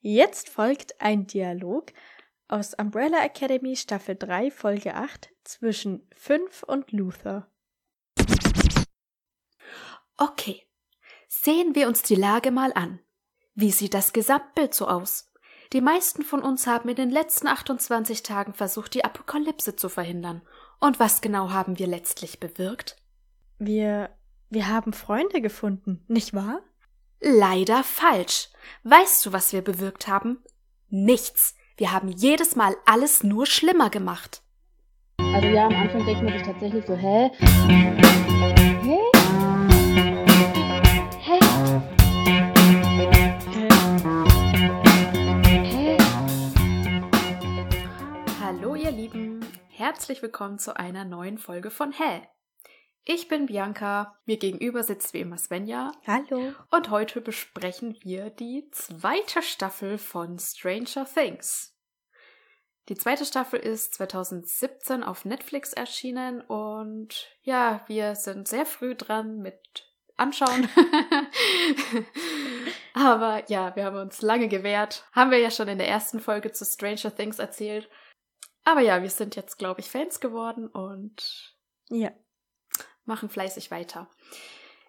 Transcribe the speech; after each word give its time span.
Jetzt 0.00 0.48
folgt 0.48 1.00
ein 1.00 1.26
Dialog 1.26 1.92
aus 2.46 2.72
Umbrella 2.74 3.24
Academy 3.24 3.74
Staffel 3.74 4.14
3 4.14 4.52
Folge 4.52 4.94
8 4.94 5.28
zwischen 5.42 6.06
Fünf 6.14 6.62
und 6.62 6.92
Luther. 6.92 7.50
Okay, 10.16 10.62
sehen 11.26 11.74
wir 11.74 11.88
uns 11.88 12.02
die 12.02 12.14
Lage 12.14 12.52
mal 12.52 12.72
an. 12.74 13.00
Wie 13.54 13.72
sieht 13.72 13.92
das 13.92 14.12
Gesamtbild 14.12 14.72
so 14.72 14.86
aus? 14.86 15.32
Die 15.72 15.80
meisten 15.80 16.22
von 16.22 16.42
uns 16.42 16.68
haben 16.68 16.88
in 16.88 16.96
den 16.96 17.10
letzten 17.10 17.48
28 17.48 18.22
Tagen 18.22 18.54
versucht, 18.54 18.94
die 18.94 19.04
Apokalypse 19.04 19.74
zu 19.74 19.88
verhindern. 19.88 20.42
Und 20.78 21.00
was 21.00 21.20
genau 21.20 21.50
haben 21.50 21.76
wir 21.78 21.88
letztlich 21.88 22.38
bewirkt? 22.38 22.96
Wir, 23.58 24.10
wir 24.48 24.68
haben 24.68 24.92
Freunde 24.92 25.40
gefunden, 25.40 26.04
nicht 26.06 26.34
wahr? 26.34 26.62
Leider 27.20 27.82
falsch. 27.82 28.48
Weißt 28.84 29.26
du, 29.26 29.32
was 29.32 29.52
wir 29.52 29.62
bewirkt 29.62 30.06
haben? 30.06 30.38
Nichts. 30.88 31.56
Wir 31.76 31.90
haben 31.90 32.10
jedes 32.10 32.54
Mal 32.54 32.76
alles 32.86 33.24
nur 33.24 33.44
schlimmer 33.44 33.90
gemacht. 33.90 34.42
Also 35.34 35.48
ja, 35.48 35.66
am 35.66 35.74
Anfang 35.74 36.06
denkt 36.06 36.22
man 36.22 36.32
sich 36.32 36.42
tatsächlich 36.42 36.86
so, 36.86 36.94
hä? 36.94 37.30
Hä? 38.82 39.00
Hä? 41.18 41.38
Hä? 45.62 45.96
Hallo 48.40 48.76
ihr 48.76 48.92
Lieben, 48.92 49.44
herzlich 49.70 50.22
willkommen 50.22 50.60
zu 50.60 50.76
einer 50.76 51.04
neuen 51.04 51.38
Folge 51.38 51.70
von 51.70 51.90
Hä? 51.90 52.28
Ich 53.10 53.26
bin 53.26 53.46
Bianca, 53.46 54.18
mir 54.26 54.36
gegenüber 54.36 54.82
sitzt 54.82 55.14
wie 55.14 55.20
immer 55.20 55.38
Svenja 55.38 55.92
Hallo. 56.06 56.52
und 56.70 56.90
heute 56.90 57.22
besprechen 57.22 57.96
wir 58.02 58.28
die 58.28 58.68
zweite 58.70 59.40
Staffel 59.40 59.96
von 59.96 60.38
Stranger 60.38 61.06
Things. 61.06 61.74
Die 62.90 62.96
zweite 62.96 63.24
Staffel 63.24 63.60
ist 63.60 63.94
2017 63.94 65.02
auf 65.02 65.24
Netflix 65.24 65.72
erschienen 65.72 66.42
und 66.42 67.34
ja, 67.40 67.82
wir 67.86 68.14
sind 68.14 68.46
sehr 68.46 68.66
früh 68.66 68.94
dran 68.94 69.38
mit 69.38 69.86
anschauen. 70.18 70.68
Aber 72.92 73.42
ja, 73.48 73.74
wir 73.74 73.86
haben 73.86 73.96
uns 73.96 74.20
lange 74.20 74.48
gewehrt. 74.48 75.08
Haben 75.12 75.30
wir 75.30 75.38
ja 75.38 75.50
schon 75.50 75.68
in 75.68 75.78
der 75.78 75.88
ersten 75.88 76.20
Folge 76.20 76.52
zu 76.52 76.66
Stranger 76.66 77.16
Things 77.16 77.38
erzählt. 77.38 77.88
Aber 78.64 78.82
ja, 78.82 79.00
wir 79.00 79.08
sind 79.08 79.34
jetzt, 79.34 79.56
glaube 79.56 79.80
ich, 79.80 79.90
Fans 79.90 80.20
geworden 80.20 80.68
und 80.68 81.56
Ja. 81.88 82.10
Machen 83.08 83.28
fleißig 83.28 83.70
weiter. 83.70 84.08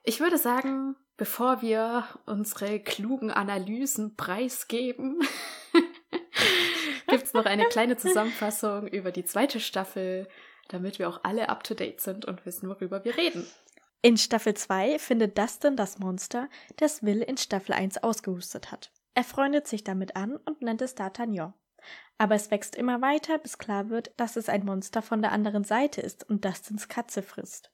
Ich 0.03 0.19
würde 0.19 0.37
sagen, 0.37 0.95
bevor 1.17 1.61
wir 1.61 2.07
unsere 2.25 2.79
klugen 2.79 3.31
Analysen 3.31 4.15
preisgeben, 4.15 5.19
gibt's 7.07 7.33
noch 7.33 7.45
eine 7.45 7.65
kleine 7.65 7.97
Zusammenfassung 7.97 8.87
über 8.87 9.11
die 9.11 9.25
zweite 9.25 9.59
Staffel, 9.59 10.27
damit 10.69 10.99
wir 10.99 11.09
auch 11.09 11.21
alle 11.23 11.49
up-to-date 11.49 11.99
sind 11.99 12.25
und 12.25 12.45
wissen, 12.45 12.69
worüber 12.69 13.03
wir 13.03 13.17
reden. 13.17 13.45
In 14.01 14.15
Staffel 14.15 14.53
2 14.53 14.97
findet 14.97 15.37
Dustin 15.37 15.75
das 15.75 15.99
Monster, 15.99 16.47
das 16.77 17.03
Will 17.03 17.21
in 17.21 17.35
Staffel 17.35 17.73
1 17.73 18.01
ausgehustet 18.01 18.71
hat. 18.71 18.91
Er 19.13 19.25
freundet 19.25 19.67
sich 19.67 19.83
damit 19.83 20.15
an 20.15 20.37
und 20.37 20.61
nennt 20.61 20.81
es 20.81 20.95
D'Artagnan. 20.95 21.53
Aber 22.17 22.35
es 22.35 22.51
wächst 22.51 22.75
immer 22.75 23.01
weiter, 23.01 23.37
bis 23.37 23.57
klar 23.57 23.89
wird, 23.89 24.11
dass 24.17 24.37
es 24.37 24.47
ein 24.47 24.63
Monster 24.63 25.01
von 25.01 25.21
der 25.21 25.33
anderen 25.33 25.65
Seite 25.65 25.99
ist 25.99 26.29
und 26.29 26.45
Dustins 26.45 26.87
Katze 26.87 27.21
frisst. 27.21 27.71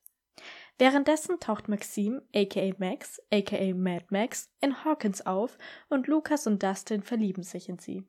Währenddessen 0.78 1.40
taucht 1.40 1.70
Maxime, 1.70 2.22
aka 2.36 2.74
Max, 2.78 3.22
aka 3.32 3.74
Mad 3.74 4.06
Max, 4.10 4.50
in 4.60 4.84
Hawkins 4.84 5.26
auf 5.26 5.58
und 5.88 6.08
Lucas 6.08 6.48
und 6.48 6.62
Dustin 6.62 7.02
verlieben 7.02 7.44
sich 7.44 7.70
in 7.70 7.80
sie. 7.80 8.04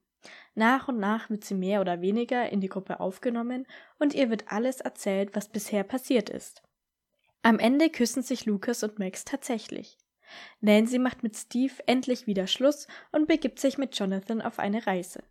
Nach 0.55 0.89
und 0.89 0.99
nach 0.99 1.31
wird 1.31 1.45
sie 1.45 1.55
mehr 1.55 1.81
oder 1.81 2.01
weniger 2.01 2.51
in 2.51 2.61
die 2.61 2.69
Gruppe 2.69 2.99
aufgenommen 2.99 3.67
und 4.01 4.15
ihr 4.15 4.31
wird 4.31 4.51
alles 4.51 4.81
erzählt, 4.81 5.37
was 5.37 5.49
bisher 5.49 5.85
passiert 5.85 6.29
ist. 6.29 6.63
Am 7.43 7.61
Ende 7.61 7.91
küssen 7.91 8.23
sich 8.23 8.47
Lucas 8.47 8.83
und 8.83 8.99
Max 8.99 9.25
tatsächlich. 9.25 9.99
Nancy 10.61 10.99
macht 10.99 11.23
mit 11.23 11.37
Steve 11.37 11.75
endlich 11.87 12.27
wieder 12.27 12.49
Schluss 12.49 12.89
und 13.13 13.29
begibt 13.29 13.61
sich 13.61 13.79
mit 13.79 13.97
Jonathan 13.97 14.43
auf 14.43 14.59
eine 14.59 14.85
Reise. 14.89 15.23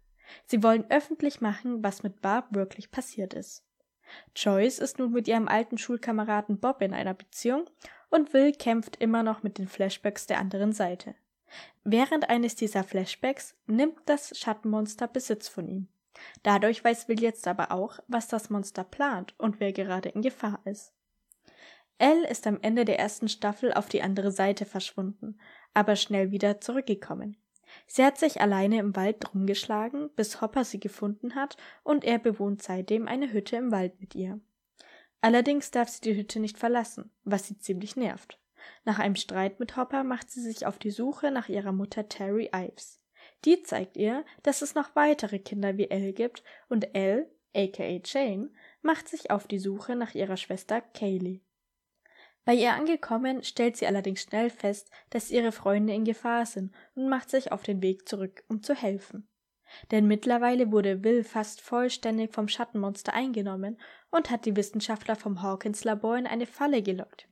Sie 0.45 0.63
wollen 0.63 0.89
öffentlich 0.89 1.41
machen, 1.41 1.83
was 1.83 2.03
mit 2.03 2.21
Barb 2.21 2.55
wirklich 2.55 2.91
passiert 2.91 3.33
ist. 3.33 3.64
Joyce 4.35 4.79
ist 4.79 4.99
nun 4.99 5.11
mit 5.11 5.27
ihrem 5.27 5.47
alten 5.47 5.77
Schulkameraden 5.77 6.59
Bob 6.59 6.81
in 6.81 6.93
einer 6.93 7.13
Beziehung 7.13 7.69
und 8.09 8.33
Will 8.33 8.51
kämpft 8.53 8.97
immer 8.97 9.23
noch 9.23 9.43
mit 9.43 9.57
den 9.57 9.67
Flashbacks 9.67 10.27
der 10.27 10.39
anderen 10.39 10.73
Seite. 10.73 11.15
Während 11.83 12.29
eines 12.29 12.55
dieser 12.55 12.83
Flashbacks 12.83 13.55
nimmt 13.67 13.97
das 14.05 14.37
Schattenmonster 14.37 15.07
Besitz 15.07 15.47
von 15.47 15.67
ihm. 15.67 15.87
Dadurch 16.43 16.83
weiß 16.83 17.07
Will 17.07 17.21
jetzt 17.21 17.47
aber 17.47 17.71
auch, 17.71 17.99
was 18.07 18.27
das 18.27 18.49
Monster 18.49 18.83
plant 18.83 19.35
und 19.37 19.59
wer 19.59 19.73
gerade 19.73 20.09
in 20.09 20.21
Gefahr 20.21 20.59
ist. 20.65 20.93
Elle 21.97 22.27
ist 22.27 22.45
am 22.47 22.59
Ende 22.61 22.83
der 22.85 22.99
ersten 22.99 23.29
Staffel 23.29 23.73
auf 23.73 23.87
die 23.87 24.01
andere 24.01 24.31
Seite 24.31 24.65
verschwunden, 24.65 25.39
aber 25.73 25.95
schnell 25.95 26.31
wieder 26.31 26.59
zurückgekommen. 26.59 27.37
Sie 27.87 28.03
hat 28.03 28.17
sich 28.17 28.41
alleine 28.41 28.79
im 28.79 28.95
Wald 28.95 29.33
rumgeschlagen, 29.33 30.09
bis 30.15 30.41
Hopper 30.41 30.63
sie 30.63 30.79
gefunden 30.79 31.35
hat, 31.35 31.57
und 31.83 32.03
er 32.03 32.19
bewohnt 32.19 32.61
seitdem 32.61 33.07
eine 33.07 33.31
Hütte 33.31 33.55
im 33.57 33.71
Wald 33.71 33.99
mit 33.99 34.15
ihr. 34.15 34.39
Allerdings 35.21 35.71
darf 35.71 35.89
sie 35.89 36.01
die 36.01 36.15
Hütte 36.15 36.39
nicht 36.39 36.57
verlassen, 36.57 37.11
was 37.23 37.47
sie 37.47 37.57
ziemlich 37.57 37.95
nervt. 37.95 38.39
Nach 38.83 38.99
einem 38.99 39.15
Streit 39.15 39.59
mit 39.59 39.77
Hopper 39.77 40.03
macht 40.03 40.31
sie 40.31 40.41
sich 40.41 40.65
auf 40.65 40.77
die 40.77 40.91
Suche 40.91 41.31
nach 41.31 41.49
ihrer 41.49 41.71
Mutter 41.71 42.07
Terry 42.07 42.49
Ives. 42.53 43.01
Die 43.43 43.61
zeigt 43.63 43.97
ihr, 43.97 44.25
dass 44.43 44.61
es 44.61 44.75
noch 44.75 44.95
weitere 44.95 45.39
Kinder 45.39 45.77
wie 45.77 45.89
Elle 45.89 46.13
gibt, 46.13 46.43
und 46.69 46.95
Elle, 46.95 47.29
aka 47.55 47.99
Jane, 48.03 48.51
macht 48.81 49.07
sich 49.07 49.31
auf 49.31 49.47
die 49.47 49.59
Suche 49.59 49.95
nach 49.95 50.15
ihrer 50.15 50.37
Schwester 50.37 50.81
Kaylee. 50.81 51.41
Bei 52.45 52.53
ihr 52.53 52.73
angekommen, 52.73 53.43
stellt 53.43 53.75
sie 53.75 53.87
allerdings 53.87 54.21
schnell 54.21 54.51
fest, 54.51 54.91
dass 55.09 55.31
ihre 55.31 55.51
Freunde 55.51 55.93
in 55.93 56.05
Gefahr 56.05 56.45
sind 56.45 56.73
und 56.93 57.09
macht 57.09 57.31
sich 57.31 57.51
auf 57.51 57.63
den 57.63 57.81
Weg 57.81 58.07
zurück, 58.07 58.43
um 58.47 58.61
zu 58.61 58.75
helfen. 58.75 59.27
Denn 59.89 60.05
mittlerweile 60.05 60.71
wurde 60.71 61.03
Will 61.03 61.23
fast 61.23 61.59
vollständig 61.59 62.33
vom 62.33 62.47
Schattenmonster 62.47 63.13
eingenommen 63.13 63.79
und 64.11 64.29
hat 64.29 64.45
die 64.45 64.55
Wissenschaftler 64.55 65.15
vom 65.15 65.41
Hawkins 65.41 65.83
Labor 65.83 66.17
in 66.17 66.27
eine 66.27 66.45
Falle 66.45 66.83
gelockt. 66.83 67.27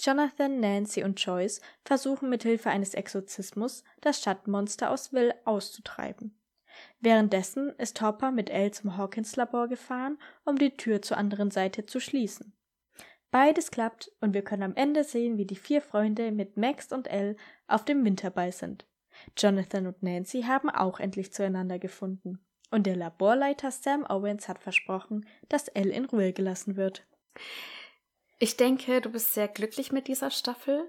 Jonathan, 0.00 0.60
Nancy 0.60 1.04
und 1.04 1.22
Joyce 1.22 1.60
versuchen 1.84 2.30
mit 2.30 2.42
Hilfe 2.42 2.70
eines 2.70 2.94
Exorzismus, 2.94 3.84
das 4.00 4.22
Schattenmonster 4.22 4.90
aus 4.90 5.12
Will 5.12 5.34
auszutreiben. 5.44 6.40
Währenddessen 7.00 7.74
ist 7.76 8.00
Hopper 8.00 8.30
mit 8.30 8.48
Elle 8.48 8.70
zum 8.70 8.96
Hawkins 8.96 9.36
Labor 9.36 9.68
gefahren, 9.68 10.18
um 10.46 10.56
die 10.56 10.76
Tür 10.76 11.02
zur 11.02 11.18
anderen 11.18 11.50
Seite 11.50 11.84
zu 11.84 12.00
schließen. 12.00 12.57
Beides 13.30 13.70
klappt 13.70 14.10
und 14.20 14.32
wir 14.32 14.42
können 14.42 14.62
am 14.62 14.74
Ende 14.74 15.04
sehen, 15.04 15.36
wie 15.36 15.44
die 15.44 15.56
vier 15.56 15.82
Freunde 15.82 16.32
mit 16.32 16.56
Max 16.56 16.92
und 16.92 17.08
Elle 17.08 17.36
auf 17.66 17.84
dem 17.84 18.04
Winterball 18.04 18.52
sind. 18.52 18.86
Jonathan 19.36 19.86
und 19.86 20.02
Nancy 20.02 20.42
haben 20.42 20.70
auch 20.70 21.00
endlich 21.00 21.32
zueinander 21.32 21.78
gefunden. 21.78 22.44
Und 22.70 22.86
der 22.86 22.96
Laborleiter 22.96 23.70
Sam 23.70 24.04
Owens 24.08 24.48
hat 24.48 24.58
versprochen, 24.58 25.26
dass 25.48 25.68
Elle 25.68 25.92
in 25.92 26.04
Ruhe 26.04 26.32
gelassen 26.32 26.76
wird. 26.76 27.06
Ich 28.38 28.56
denke, 28.56 29.00
du 29.00 29.10
bist 29.10 29.34
sehr 29.34 29.48
glücklich 29.48 29.90
mit 29.92 30.06
dieser 30.06 30.30
Staffel, 30.30 30.88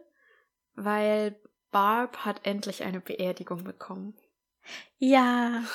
weil 0.76 1.40
Barb 1.72 2.18
hat 2.26 2.46
endlich 2.46 2.84
eine 2.84 3.02
Beerdigung 3.02 3.64
bekommen. 3.64 4.16
Ja. 4.98 5.64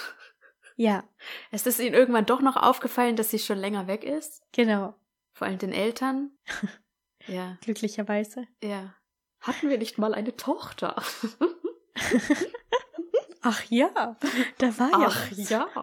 Ja, 0.76 1.04
Es 1.52 1.68
ist 1.68 1.78
ihnen 1.78 1.94
irgendwann 1.94 2.26
doch 2.26 2.40
noch 2.40 2.56
aufgefallen, 2.56 3.14
dass 3.14 3.30
sie 3.30 3.38
schon 3.38 3.58
länger 3.58 3.86
weg 3.86 4.02
ist. 4.02 4.42
genau. 4.50 4.96
Vor 5.34 5.46
allem 5.46 5.58
den 5.58 5.72
Eltern. 5.72 6.30
Ja, 7.26 7.56
Glücklicherweise. 7.62 8.46
ja. 8.62 8.94
Hatten 9.40 9.70
wir 9.70 9.78
nicht 9.78 9.96
mal 9.96 10.12
eine 10.14 10.36
Tochter? 10.36 10.94
Ach 13.40 13.62
ja, 13.70 14.18
da 14.58 14.78
war 14.78 14.90
ja. 14.90 15.06
Ach 15.08 15.30
ja. 15.32 15.66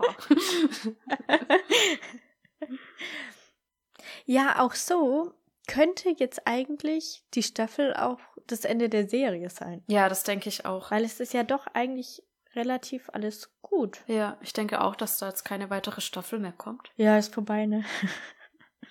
Ja, 4.26 4.60
auch 4.60 4.74
so 4.76 5.34
könnte 5.68 6.10
jetzt 6.18 6.46
eigentlich 6.46 7.24
die 7.34 7.44
Staffel 7.44 7.94
auch 7.96 8.20
das 8.48 8.66
Ende 8.66 8.90
der 8.90 9.08
Serie 9.08 9.50
sein. 9.50 9.84
Ja, 9.88 10.10
das 10.10 10.24
denke 10.24 10.50
ich 10.50 10.66
auch. 10.66 10.92
Weil 10.92 11.06
es 11.06 11.20
ist 11.20 11.34
ja 11.34 11.44
doch 11.44 11.68
eigentlich 11.68 12.24
relativ 12.54 13.10
alles 13.14 13.54
gut. 13.62 14.02
Ja, 14.08 14.38
ich 14.42 14.54
denke 14.54 14.82
auch, 14.82 14.96
dass 14.96 15.18
da 15.18 15.30
jetzt 15.30 15.44
keine 15.44 15.70
weitere 15.70 16.02
Staffel 16.02 16.40
mehr 16.40 16.52
kommt. 16.52 16.92
Ja, 16.98 17.18
ist 17.18 17.34
vorbei, 17.34 17.66
ne? 17.66 17.86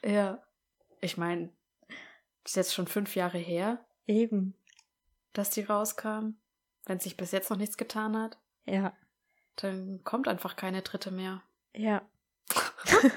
Ja. 0.04 0.42
Ich 1.00 1.16
meine, 1.16 1.50
ist 2.44 2.56
jetzt 2.56 2.74
schon 2.74 2.86
fünf 2.86 3.14
Jahre 3.16 3.38
her, 3.38 3.84
Eben. 4.06 4.54
dass 5.32 5.50
die 5.50 5.62
rauskam. 5.62 6.34
Wenn 6.86 6.98
sich 7.00 7.16
bis 7.16 7.30
jetzt 7.32 7.50
noch 7.50 7.56
nichts 7.58 7.76
getan 7.76 8.16
hat, 8.16 8.38
Ja, 8.66 8.92
dann 9.56 10.00
kommt 10.04 10.28
einfach 10.28 10.56
keine 10.56 10.82
dritte 10.82 11.10
mehr. 11.10 11.42
ja. 11.74 12.02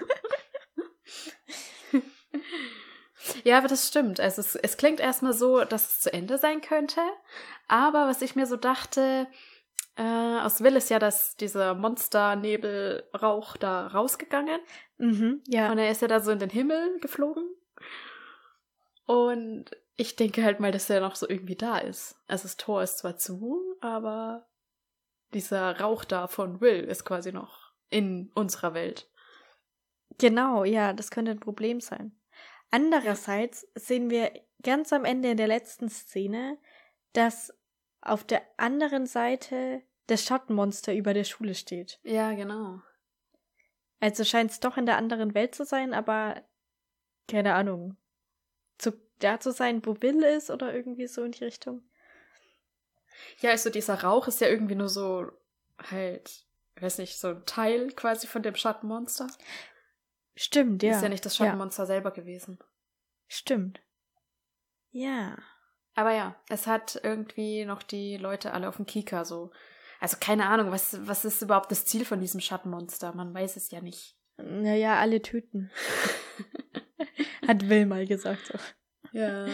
Ja, 3.45 3.57
aber 3.57 3.68
das 3.68 3.88
stimmt. 3.88 4.19
Also 4.19 4.41
es, 4.41 4.56
es 4.56 4.75
klingt 4.77 5.00
erstmal 5.00 5.33
so, 5.33 5.63
dass 5.63 5.94
es 5.94 6.00
zu 6.01 6.12
Ende 6.13 6.38
sein 6.38 6.62
könnte. 6.62 7.01
Aber 7.68 8.07
was 8.07 8.21
ich 8.21 8.35
mir 8.35 8.45
so 8.45 8.57
dachte, 8.57 9.27
Äh, 9.95 10.01
aus 10.41 10.62
Will 10.62 10.75
ist 10.75 10.89
ja 10.89 10.97
das, 10.97 11.35
dieser 11.38 11.75
Monster-Nebelrauch 11.75 13.57
da 13.57 13.88
rausgegangen. 13.88 14.59
Mhm, 14.97 15.41
ja. 15.47 15.71
Und 15.71 15.77
er 15.77 15.91
ist 15.91 16.01
ja 16.01 16.07
da 16.07 16.19
so 16.19 16.31
in 16.31 16.39
den 16.39 16.50
Himmel 16.50 17.00
geflogen. 17.00 17.44
Und 19.05 19.71
ich 19.95 20.15
denke 20.15 20.44
halt 20.44 20.59
mal, 20.59 20.71
dass 20.71 20.89
er 20.89 21.01
noch 21.01 21.15
so 21.15 21.27
irgendwie 21.29 21.55
da 21.55 21.77
ist. 21.77 22.15
Also 22.27 22.44
das 22.44 22.57
Tor 22.57 22.83
ist 22.83 22.97
zwar 22.97 23.17
zu, 23.17 23.75
aber 23.81 24.47
dieser 25.33 25.79
Rauch 25.79 26.05
da 26.05 26.27
von 26.27 26.61
Will 26.61 26.83
ist 26.83 27.05
quasi 27.05 27.31
noch 27.31 27.73
in 27.89 28.31
unserer 28.33 28.73
Welt. 28.73 29.09
Genau, 30.17 30.63
ja, 30.63 30.94
das 30.94 31.11
könnte 31.11 31.31
ein 31.31 31.39
Problem 31.39 31.79
sein. 31.79 32.17
Andererseits 32.71 33.67
sehen 33.75 34.09
wir 34.09 34.31
ganz 34.63 34.94
am 34.94 35.06
Ende 35.06 35.31
in 35.31 35.38
der 35.38 35.47
letzten 35.47 35.89
Szene, 35.89 36.57
dass 37.13 37.53
auf 38.01 38.23
der 38.23 38.41
anderen 38.57 39.06
Seite 39.06 39.83
das 40.07 40.23
Schattenmonster 40.23 40.94
über 40.94 41.13
der 41.13 41.23
Schule 41.23 41.56
steht. 41.56 41.99
Ja, 42.03 42.33
genau. 42.33 42.81
Also 43.99 44.23
scheint 44.23 44.51
es 44.51 44.59
doch 44.59 44.77
in 44.77 44.85
der 44.85 44.97
anderen 44.97 45.33
Welt 45.33 45.56
zu 45.56 45.65
sein, 45.65 45.94
aber 45.94 46.44
keine 47.27 47.53
Ahnung. 47.53 47.95
Zu 48.77 48.93
da 49.19 49.39
zu 49.39 49.51
sein, 49.51 49.85
wo 49.85 49.93
Bill 49.93 50.23
ist 50.23 50.49
oder 50.49 50.73
irgendwie 50.73 51.07
so 51.07 51.23
in 51.23 51.31
die 51.31 51.43
Richtung. 51.43 51.81
Ja, 53.39 53.51
also 53.51 53.69
dieser 53.69 54.03
Rauch 54.03 54.27
ist 54.27 54.41
ja 54.41 54.47
irgendwie 54.47 54.75
nur 54.75 54.89
so 54.89 55.31
halt, 55.77 56.45
weiß 56.79 56.97
nicht, 56.97 57.17
so 57.17 57.29
ein 57.29 57.45
Teil 57.45 57.91
quasi 57.91 58.27
von 58.27 58.43
dem 58.43 58.55
Schattenmonster. 58.55 59.27
Stimmt, 60.35 60.83
ja. 60.83 60.95
Ist 60.95 61.03
ja 61.03 61.09
nicht 61.09 61.25
das 61.25 61.37
Ja. 61.37 61.45
Schattenmonster 61.45 61.85
selber 61.85 62.11
gewesen. 62.11 62.59
Stimmt. 63.27 63.81
Ja. 64.91 65.37
Aber 65.95 66.13
ja, 66.13 66.35
es 66.49 66.67
hat 66.67 66.99
irgendwie 67.03 67.65
noch 67.65 67.83
die 67.83 68.17
Leute 68.17 68.53
alle 68.53 68.67
auf 68.67 68.77
dem 68.77 68.85
Kika 68.85 69.25
so. 69.25 69.51
Also 69.99 70.17
keine 70.19 70.47
Ahnung, 70.47 70.71
was, 70.71 71.07
was 71.07 71.23
ist 71.23 71.41
überhaupt 71.41 71.71
das 71.71 71.85
Ziel 71.85 72.03
von 72.03 72.19
diesem 72.19 72.41
Schattenmonster? 72.41 73.13
Man 73.13 73.33
weiß 73.33 73.55
es 73.55 73.71
ja 73.71 73.79
nicht. 73.79 74.17
Naja, 74.37 74.99
alle 74.99 75.21
töten. 75.21 75.71
Hat 77.48 77.69
Will 77.69 77.86
mal 77.86 78.06
gesagt. 78.06 78.48
So. 78.48 78.57
Ja. 79.18 79.48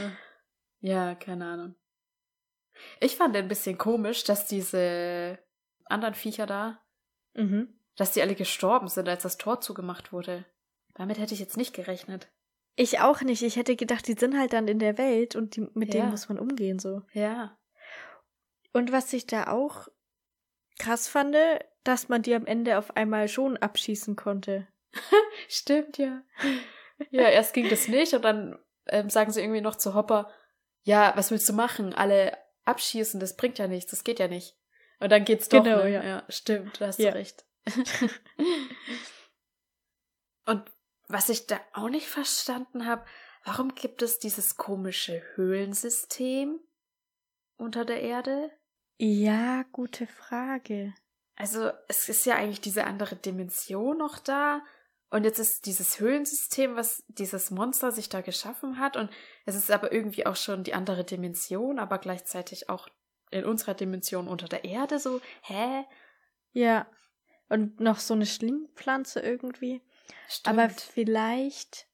Ja, 0.82 1.16
keine 1.16 1.46
Ahnung. 1.46 1.76
Ich 3.02 3.16
fand 3.18 3.36
ein 3.36 3.48
bisschen 3.50 3.78
komisch, 3.78 4.24
dass 4.24 4.48
diese 4.48 5.38
anderen 5.86 6.14
Viecher 6.14 6.46
da, 6.46 6.82
Mhm. 7.34 7.74
dass 7.98 8.12
die 8.12 8.22
alle 8.22 8.36
gestorben 8.36 8.88
sind, 8.88 9.08
als 9.10 9.24
das 9.24 9.38
Tor 9.38 9.60
zugemacht 9.62 10.14
wurde. 10.14 10.46
Damit 10.96 11.18
hätte 11.20 11.34
ich 11.34 11.40
jetzt 11.40 11.58
nicht 11.58 11.74
gerechnet. 11.74 12.30
Ich 12.76 13.00
auch 13.02 13.22
nicht. 13.22 13.42
Ich 13.44 13.58
hätte 13.58 13.76
gedacht, 13.76 14.08
die 14.08 14.14
sind 14.14 14.38
halt 14.38 14.54
dann 14.54 14.68
in 14.70 14.80
der 14.80 14.98
Welt 14.98 15.36
und 15.36 15.56
die, 15.58 15.68
mit 15.74 15.94
Ja. 15.94 16.02
denen 16.02 16.12
muss 16.12 16.30
man 16.30 16.40
umgehen 16.40 16.80
so. 16.80 17.02
Ja. 17.14 17.58
Und 18.72 18.92
was 18.94 19.12
ich 19.12 19.28
da 19.28 19.48
auch 19.48 19.88
krass 20.78 21.08
fand, 21.10 21.36
dass 21.84 22.08
man 22.08 22.22
die 22.22 22.34
am 22.36 22.46
Ende 22.46 22.78
auf 22.78 22.96
einmal 22.96 23.28
schon 23.28 23.58
abschießen 23.58 24.16
konnte. 24.16 24.68
Stimmt, 25.50 25.98
ja. 25.98 26.22
Ja, 27.12 27.28
erst 27.30 27.54
ging 27.54 27.70
das 27.70 27.88
nicht 27.88 28.14
und 28.14 28.24
dann 28.24 28.60
ähm, 28.88 29.10
sagen 29.10 29.32
sie 29.32 29.42
irgendwie 29.42 29.62
noch 29.62 29.76
zu 29.76 29.94
Hopper, 29.94 30.30
ja, 30.84 31.14
was 31.16 31.32
willst 31.32 31.48
du 31.50 31.54
machen? 31.54 31.94
Alle 31.94 32.38
abschießen, 32.66 33.20
das 33.20 33.36
bringt 33.36 33.58
ja 33.58 33.68
nichts, 33.68 33.92
das 33.92 34.04
geht 34.04 34.20
ja 34.20 34.28
nicht. 34.28 34.58
Und 35.00 35.12
dann 35.12 35.26
geht's 35.26 35.50
doch. 35.50 35.64
Genau, 35.64 35.84
ne? 35.84 35.92
ja. 35.92 36.04
ja. 36.04 36.24
Stimmt, 36.30 36.82
da 36.82 36.88
hast 36.88 37.00
Ja. 37.00 37.12
du 37.12 37.18
recht. 37.18 37.46
und 40.46 40.64
was 41.08 41.30
ich 41.30 41.48
da 41.48 41.60
auch 41.74 41.90
nicht 41.90 42.08
verstanden 42.08 42.86
habe, 42.86 43.06
warum 43.44 43.76
gibt 43.76 44.02
es 44.02 44.20
dieses 44.20 44.58
komische 44.58 45.24
Höhlensystem 45.36 46.60
unter 47.58 47.86
der 47.86 48.02
Erde? 48.02 48.52
Ja, 48.98 49.64
gute 49.72 50.08
Frage. 50.08 50.94
Also, 51.36 51.72
es 51.88 52.10
ist 52.10 52.26
ja 52.26 52.36
eigentlich 52.36 52.62
diese 52.62 52.84
andere 52.84 53.16
Dimension 53.16 53.98
noch 53.98 54.20
da. 54.20 54.62
Und 55.12 55.24
jetzt 55.24 55.40
ist 55.40 55.66
dieses 55.66 56.00
Höhlensystem, 56.00 56.76
was 56.76 57.04
dieses 57.08 57.50
Monster 57.50 57.92
sich 57.92 58.10
da 58.10 58.22
geschaffen 58.22 58.80
hat. 58.80 58.96
Und 58.96 59.10
es 59.46 59.56
ist 59.56 59.72
aber 59.72 59.92
irgendwie 59.92 60.26
auch 60.26 60.36
schon 60.36 60.64
die 60.64 60.76
andere 60.76 61.04
Dimension, 61.04 61.80
aber 61.80 61.98
gleichzeitig 61.98 62.70
auch 62.70 62.90
in 63.32 63.44
unserer 63.44 63.74
Dimension 63.74 64.28
unter 64.28 64.48
der 64.48 64.66
Erde 64.66 65.00
so. 65.00 65.20
Hä? 65.42 65.86
Ja. 66.52 66.88
Und 67.48 67.80
noch 67.80 68.00
so 68.00 68.14
eine 68.14 68.28
Schlingpflanze 68.28 69.20
irgendwie. 69.20 69.82
Stimmt. 70.28 70.60
Aber 70.60 70.70
vielleicht 70.70 71.88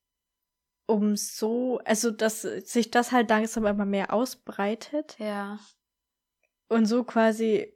um 0.87 1.15
so, 1.15 1.79
also 1.85 2.11
dass 2.11 2.41
sich 2.41 2.91
das 2.91 3.11
halt 3.11 3.29
langsam 3.29 3.65
immer 3.65 3.85
mehr 3.85 4.13
ausbreitet 4.13 5.15
ja. 5.17 5.59
und 6.67 6.85
so 6.85 7.03
quasi 7.03 7.73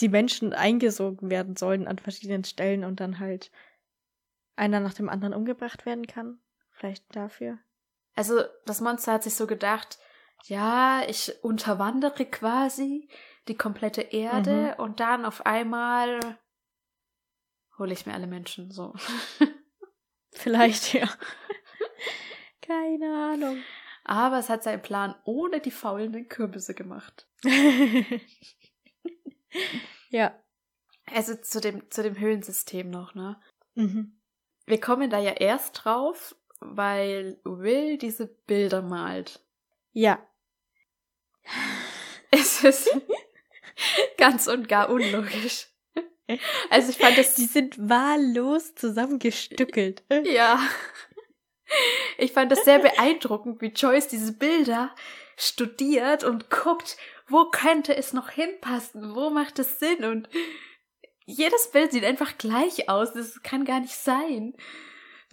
die 0.00 0.08
Menschen 0.08 0.52
eingesogen 0.52 1.30
werden 1.30 1.54
sollen 1.54 1.86
an 1.86 1.98
verschiedenen 1.98 2.42
Stellen 2.42 2.82
und 2.84 2.98
dann 2.98 3.20
halt 3.20 3.52
einer 4.56 4.80
nach 4.80 4.94
dem 4.94 5.08
anderen 5.08 5.34
umgebracht 5.34 5.86
werden 5.86 6.06
kann. 6.06 6.40
Vielleicht 6.70 7.04
dafür. 7.14 7.58
Also, 8.14 8.42
das 8.66 8.80
Monster 8.80 9.12
hat 9.12 9.22
sich 9.22 9.34
so 9.34 9.46
gedacht, 9.46 9.98
ja, 10.44 11.02
ich 11.08 11.32
unterwandere 11.42 12.26
quasi 12.26 13.08
die 13.48 13.56
komplette 13.56 14.02
Erde 14.02 14.76
und 14.78 15.00
dann 15.00 15.24
auf 15.24 15.46
einmal 15.46 16.20
hole 17.78 17.92
ich 17.92 18.06
mir 18.06 18.14
alle 18.14 18.26
Menschen 18.26 18.70
so. 18.70 18.94
Vielleicht, 20.32 20.92
ja. 20.94 21.08
Keine 22.60 23.32
Ahnung. 23.32 23.58
Aber 24.04 24.38
es 24.38 24.48
hat 24.48 24.62
seinen 24.62 24.82
Plan 24.82 25.14
ohne 25.24 25.60
die 25.60 25.70
faulenden 25.70 26.28
Kürbisse 26.28 26.74
gemacht. 26.74 27.26
ja. 30.10 30.38
Also 31.06 31.34
zu 31.36 31.60
dem, 31.60 31.90
zu 31.90 32.02
dem 32.02 32.18
Höhlensystem 32.18 32.90
noch, 32.90 33.14
ne? 33.14 33.40
Mhm. 33.74 34.18
Wir 34.66 34.80
kommen 34.80 35.10
da 35.10 35.18
ja 35.18 35.32
erst 35.32 35.84
drauf, 35.84 36.34
weil 36.60 37.38
Will 37.44 37.98
diese 37.98 38.26
Bilder 38.26 38.82
malt. 38.82 39.40
Ja. 39.92 40.18
Es 42.36 42.64
ist 42.64 42.90
ganz 44.16 44.48
und 44.48 44.68
gar 44.68 44.90
unlogisch. 44.90 45.68
Also 46.68 46.90
ich 46.90 46.98
fand 46.98 47.16
das 47.16 47.34
Die 47.34 47.44
sind 47.44 47.76
wahllos 47.78 48.74
zusammengestückelt. 48.74 50.02
Ja. 50.24 50.60
Ich 52.18 52.32
fand 52.32 52.52
das 52.52 52.64
sehr 52.64 52.78
beeindruckend, 52.78 53.60
wie 53.60 53.68
Joyce 53.68 54.08
diese 54.08 54.32
Bilder 54.32 54.94
studiert 55.36 56.22
und 56.24 56.50
guckt, 56.50 56.96
wo 57.28 57.46
könnte 57.46 57.96
es 57.96 58.12
noch 58.12 58.30
hinpassen, 58.30 59.14
wo 59.14 59.30
macht 59.30 59.58
es 59.58 59.78
Sinn 59.78 60.04
und 60.04 60.28
jedes 61.26 61.70
Bild 61.70 61.92
sieht 61.92 62.04
einfach 62.04 62.38
gleich 62.38 62.88
aus. 62.88 63.12
Das 63.12 63.42
kann 63.42 63.64
gar 63.64 63.80
nicht 63.80 63.96
sein. 63.96 64.54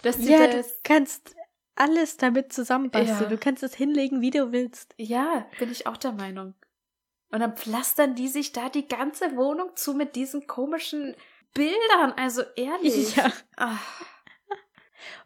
Dass 0.01 0.17
Ja, 0.23 0.47
du 0.47 0.57
das. 0.57 0.79
kannst 0.83 1.35
alles 1.75 2.17
damit 2.17 2.53
zusammenbasteln. 2.53 3.21
Ja. 3.23 3.29
Du 3.29 3.37
kannst 3.37 3.63
es 3.63 3.75
hinlegen, 3.75 4.21
wie 4.21 4.29
du 4.31 4.51
willst. 4.51 4.93
Ja, 4.97 5.47
bin 5.59 5.71
ich 5.71 5.87
auch 5.87 5.97
der 5.97 6.11
Meinung. 6.11 6.53
Und 7.31 7.39
dann 7.39 7.55
pflastern 7.55 8.15
die 8.15 8.27
sich 8.27 8.51
da 8.51 8.69
die 8.69 8.87
ganze 8.87 9.35
Wohnung 9.37 9.75
zu 9.75 9.93
mit 9.93 10.15
diesen 10.15 10.47
komischen 10.47 11.15
Bildern. 11.53 12.13
Also 12.17 12.43
ehrlich. 12.55 13.15
Ja. 13.15 13.31
Ah. 13.57 13.77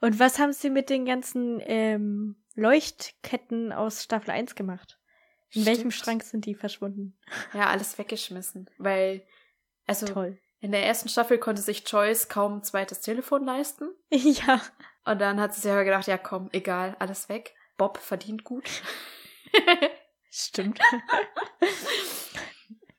Und 0.01 0.19
was 0.19 0.39
haben 0.39 0.53
sie 0.53 0.69
mit 0.69 0.89
den 0.89 1.05
ganzen 1.05 1.61
ähm, 1.65 2.35
Leuchtketten 2.55 3.73
aus 3.73 4.03
Staffel 4.03 4.31
1 4.31 4.55
gemacht? 4.55 4.99
In 5.51 5.65
welchem 5.65 5.91
Stimmt. 5.91 6.05
Schrank 6.05 6.23
sind 6.23 6.45
die 6.45 6.55
verschwunden? 6.55 7.17
Ja, 7.53 7.67
alles 7.69 7.97
weggeschmissen. 7.97 8.69
Weil, 8.77 9.25
also 9.87 10.05
Toll. 10.05 10.37
In 10.59 10.71
der 10.71 10.85
ersten 10.85 11.09
Staffel 11.09 11.37
konnte 11.37 11.61
sich 11.61 11.87
Joyce 11.89 12.27
kaum 12.27 12.57
ein 12.57 12.63
zweites 12.63 13.01
Telefon 13.01 13.45
leisten. 13.45 13.89
Ja. 14.11 14.61
Und 15.07 15.21
dann 15.21 15.39
hat 15.39 15.53
sie 15.53 15.61
sich 15.61 15.71
aber 15.71 15.83
gedacht, 15.83 16.07
ja 16.07 16.17
komm, 16.17 16.49
egal, 16.51 16.95
alles 16.97 17.29
weg. 17.29 17.53
Bob 17.77 17.99
verdient 17.99 18.43
gut. 18.43 18.67
Stimmt. 20.31 20.79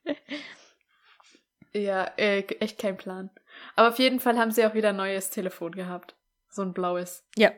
ja, 1.73 2.05
äh, 2.17 2.43
echt 2.61 2.79
kein 2.79 2.97
Plan. 2.97 3.31
Aber 3.75 3.89
auf 3.89 3.99
jeden 3.99 4.21
Fall 4.21 4.39
haben 4.39 4.53
sie 4.53 4.65
auch 4.65 4.75
wieder 4.75 4.91
ein 4.91 4.97
neues 4.97 5.31
Telefon 5.31 5.73
gehabt. 5.73 6.15
So 6.49 6.63
ein 6.63 6.73
blaues. 6.73 7.25
ja. 7.37 7.53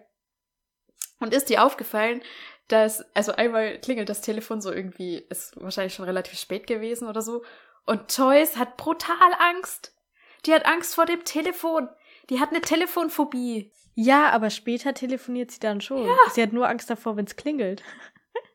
Und 1.21 1.35
ist 1.35 1.49
dir 1.49 1.65
aufgefallen, 1.65 2.23
dass, 2.69 3.05
also 3.15 3.33
einmal 3.33 3.81
klingelt 3.81 4.09
das 4.09 4.21
Telefon 4.21 4.61
so 4.61 4.73
irgendwie, 4.73 5.17
ist 5.17 5.61
wahrscheinlich 5.61 5.95
schon 5.95 6.05
relativ 6.05 6.39
spät 6.39 6.67
gewesen 6.67 7.09
oder 7.09 7.23
so. 7.23 7.45
Und 7.89 8.15
Joyce 8.15 8.59
hat 8.59 8.77
brutal 8.77 9.33
Angst. 9.39 9.97
Die 10.45 10.53
hat 10.53 10.67
Angst 10.67 10.95
vor 10.95 11.07
dem 11.07 11.25
Telefon. 11.25 11.89
Die 12.29 12.39
hat 12.39 12.51
eine 12.51 12.61
Telefonphobie. 12.61 13.73
Ja, 13.95 14.29
aber 14.29 14.51
später 14.51 14.93
telefoniert 14.93 15.51
sie 15.51 15.59
dann 15.59 15.81
schon. 15.81 16.07
Sie 16.35 16.43
hat 16.43 16.53
nur 16.53 16.69
Angst 16.69 16.91
davor, 16.91 17.17
wenn 17.17 17.25
es 17.25 17.37
klingelt. 17.37 17.83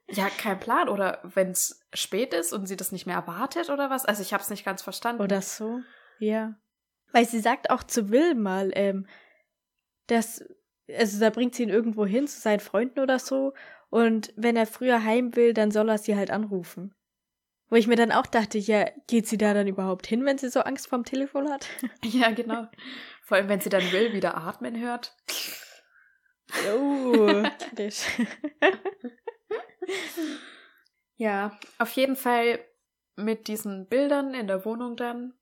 Ja, 0.09 0.29
kein 0.29 0.59
Plan. 0.59 0.89
Oder 0.89 1.21
wenn 1.23 1.51
es 1.51 1.81
spät 1.93 2.33
ist 2.33 2.53
und 2.53 2.67
sie 2.67 2.75
das 2.75 2.91
nicht 2.91 3.07
mehr 3.07 3.15
erwartet 3.15 3.69
oder 3.69 3.89
was. 3.89 4.05
Also 4.05 4.21
ich 4.21 4.33
habe 4.33 4.43
es 4.43 4.49
nicht 4.49 4.65
ganz 4.65 4.83
verstanden. 4.83 5.23
Oder 5.23 5.41
so. 5.41 5.79
Ja. 6.19 6.55
Weil 7.13 7.25
sie 7.25 7.39
sagt 7.39 7.71
auch 7.71 7.81
zu 7.83 8.11
Will 8.11 8.35
mal, 8.35 8.71
ähm, 8.75 9.07
dass, 10.07 10.43
also 10.89 11.19
da 11.19 11.29
bringt 11.31 11.55
sie 11.55 11.63
ihn 11.63 11.69
irgendwo 11.69 12.05
hin 12.05 12.27
zu 12.27 12.39
seinen 12.39 12.59
Freunden 12.59 12.99
oder 12.99 13.17
so. 13.17 13.53
Und 13.89 14.33
wenn 14.35 14.57
er 14.57 14.67
früher 14.67 15.03
heim 15.03 15.35
will, 15.35 15.53
dann 15.53 15.71
soll 15.71 15.89
er 15.89 15.97
sie 15.97 16.17
halt 16.17 16.29
anrufen. 16.29 16.93
Wo 17.73 17.77
ich 17.77 17.87
mir 17.87 17.95
dann 17.95 18.11
auch 18.11 18.27
dachte, 18.27 18.59
ja, 18.59 18.87
geht 19.07 19.25
sie 19.25 19.39
da 19.39 19.55
dann 19.55 19.65
überhaupt 19.65 20.05
hin, 20.05 20.23
wenn 20.25 20.37
sie 20.37 20.49
so 20.49 20.59
Angst 20.59 20.85
vorm 20.85 21.05
Telefon 21.05 21.49
hat? 21.49 21.65
Ja, 22.03 22.29
genau. 22.29 22.67
Vor 23.23 23.37
allem, 23.37 23.49
wenn 23.49 23.61
sie 23.61 23.71
dann 23.71 23.91
will, 23.91 24.13
wieder 24.13 24.37
atmen 24.37 24.79
hört. 24.79 25.17
Oh, 26.71 27.41
kritisch. 27.57 28.05
Ja, 31.15 31.57
auf 31.79 31.89
jeden 31.93 32.15
Fall 32.15 32.59
mit 33.15 33.47
diesen 33.47 33.87
Bildern 33.87 34.35
in 34.35 34.45
der 34.45 34.65
Wohnung 34.65 34.95
dann 34.95 35.33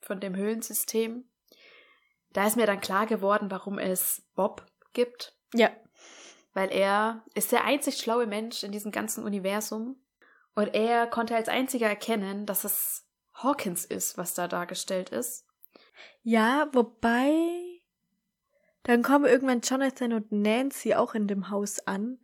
von 0.00 0.20
dem 0.20 0.36
Höhlensystem. 0.36 1.26
Da 2.34 2.46
ist 2.46 2.56
mir 2.56 2.66
dann 2.66 2.80
klar 2.80 3.06
geworden, 3.06 3.50
warum 3.50 3.78
es 3.78 4.28
Bob 4.34 4.66
gibt. 4.92 5.38
Ja. 5.54 5.70
Weil 6.52 6.70
er 6.70 7.24
ist 7.32 7.50
der 7.50 7.64
einzig 7.64 7.96
schlaue 7.96 8.26
Mensch 8.26 8.62
in 8.62 8.72
diesem 8.72 8.92
ganzen 8.92 9.24
Universum. 9.24 9.96
Und 10.58 10.74
er 10.74 11.06
konnte 11.06 11.36
als 11.36 11.48
einziger 11.48 11.86
erkennen, 11.86 12.44
dass 12.44 12.64
es 12.64 13.06
Hawkins 13.32 13.84
ist, 13.84 14.18
was 14.18 14.34
da 14.34 14.48
dargestellt 14.48 15.10
ist. 15.10 15.46
Ja, 16.22 16.68
wobei. 16.72 17.80
Dann 18.82 19.04
kommen 19.04 19.26
irgendwann 19.26 19.60
Jonathan 19.60 20.14
und 20.14 20.32
Nancy 20.32 20.94
auch 20.94 21.14
in 21.14 21.28
dem 21.28 21.50
Haus 21.50 21.78
an. 21.86 22.18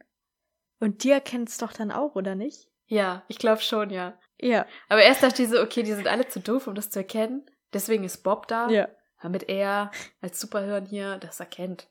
Und 0.80 1.04
die 1.04 1.12
erkennen 1.12 1.44
es 1.44 1.58
doch 1.58 1.72
dann 1.72 1.92
auch, 1.92 2.16
oder 2.16 2.34
nicht? 2.34 2.68
Ja, 2.86 3.22
ich 3.28 3.38
glaube 3.38 3.60
schon, 3.60 3.90
ja. 3.90 4.18
Ja. 4.40 4.66
Aber 4.88 5.02
erst 5.02 5.22
dachte 5.22 5.44
ich 5.44 5.48
so, 5.48 5.62
okay, 5.62 5.84
die 5.84 5.92
sind 5.92 6.08
alle 6.08 6.26
zu 6.26 6.40
doof, 6.40 6.66
um 6.66 6.74
das 6.74 6.90
zu 6.90 6.98
erkennen. 6.98 7.48
Deswegen 7.72 8.02
ist 8.02 8.24
Bob 8.24 8.48
da. 8.48 8.68
Ja. 8.68 8.88
Damit 9.25 9.49
er 9.49 9.90
als 10.21 10.38
Superhirn 10.38 10.85
hier 10.85 11.16
das 11.16 11.40
erkennt. 11.40 11.88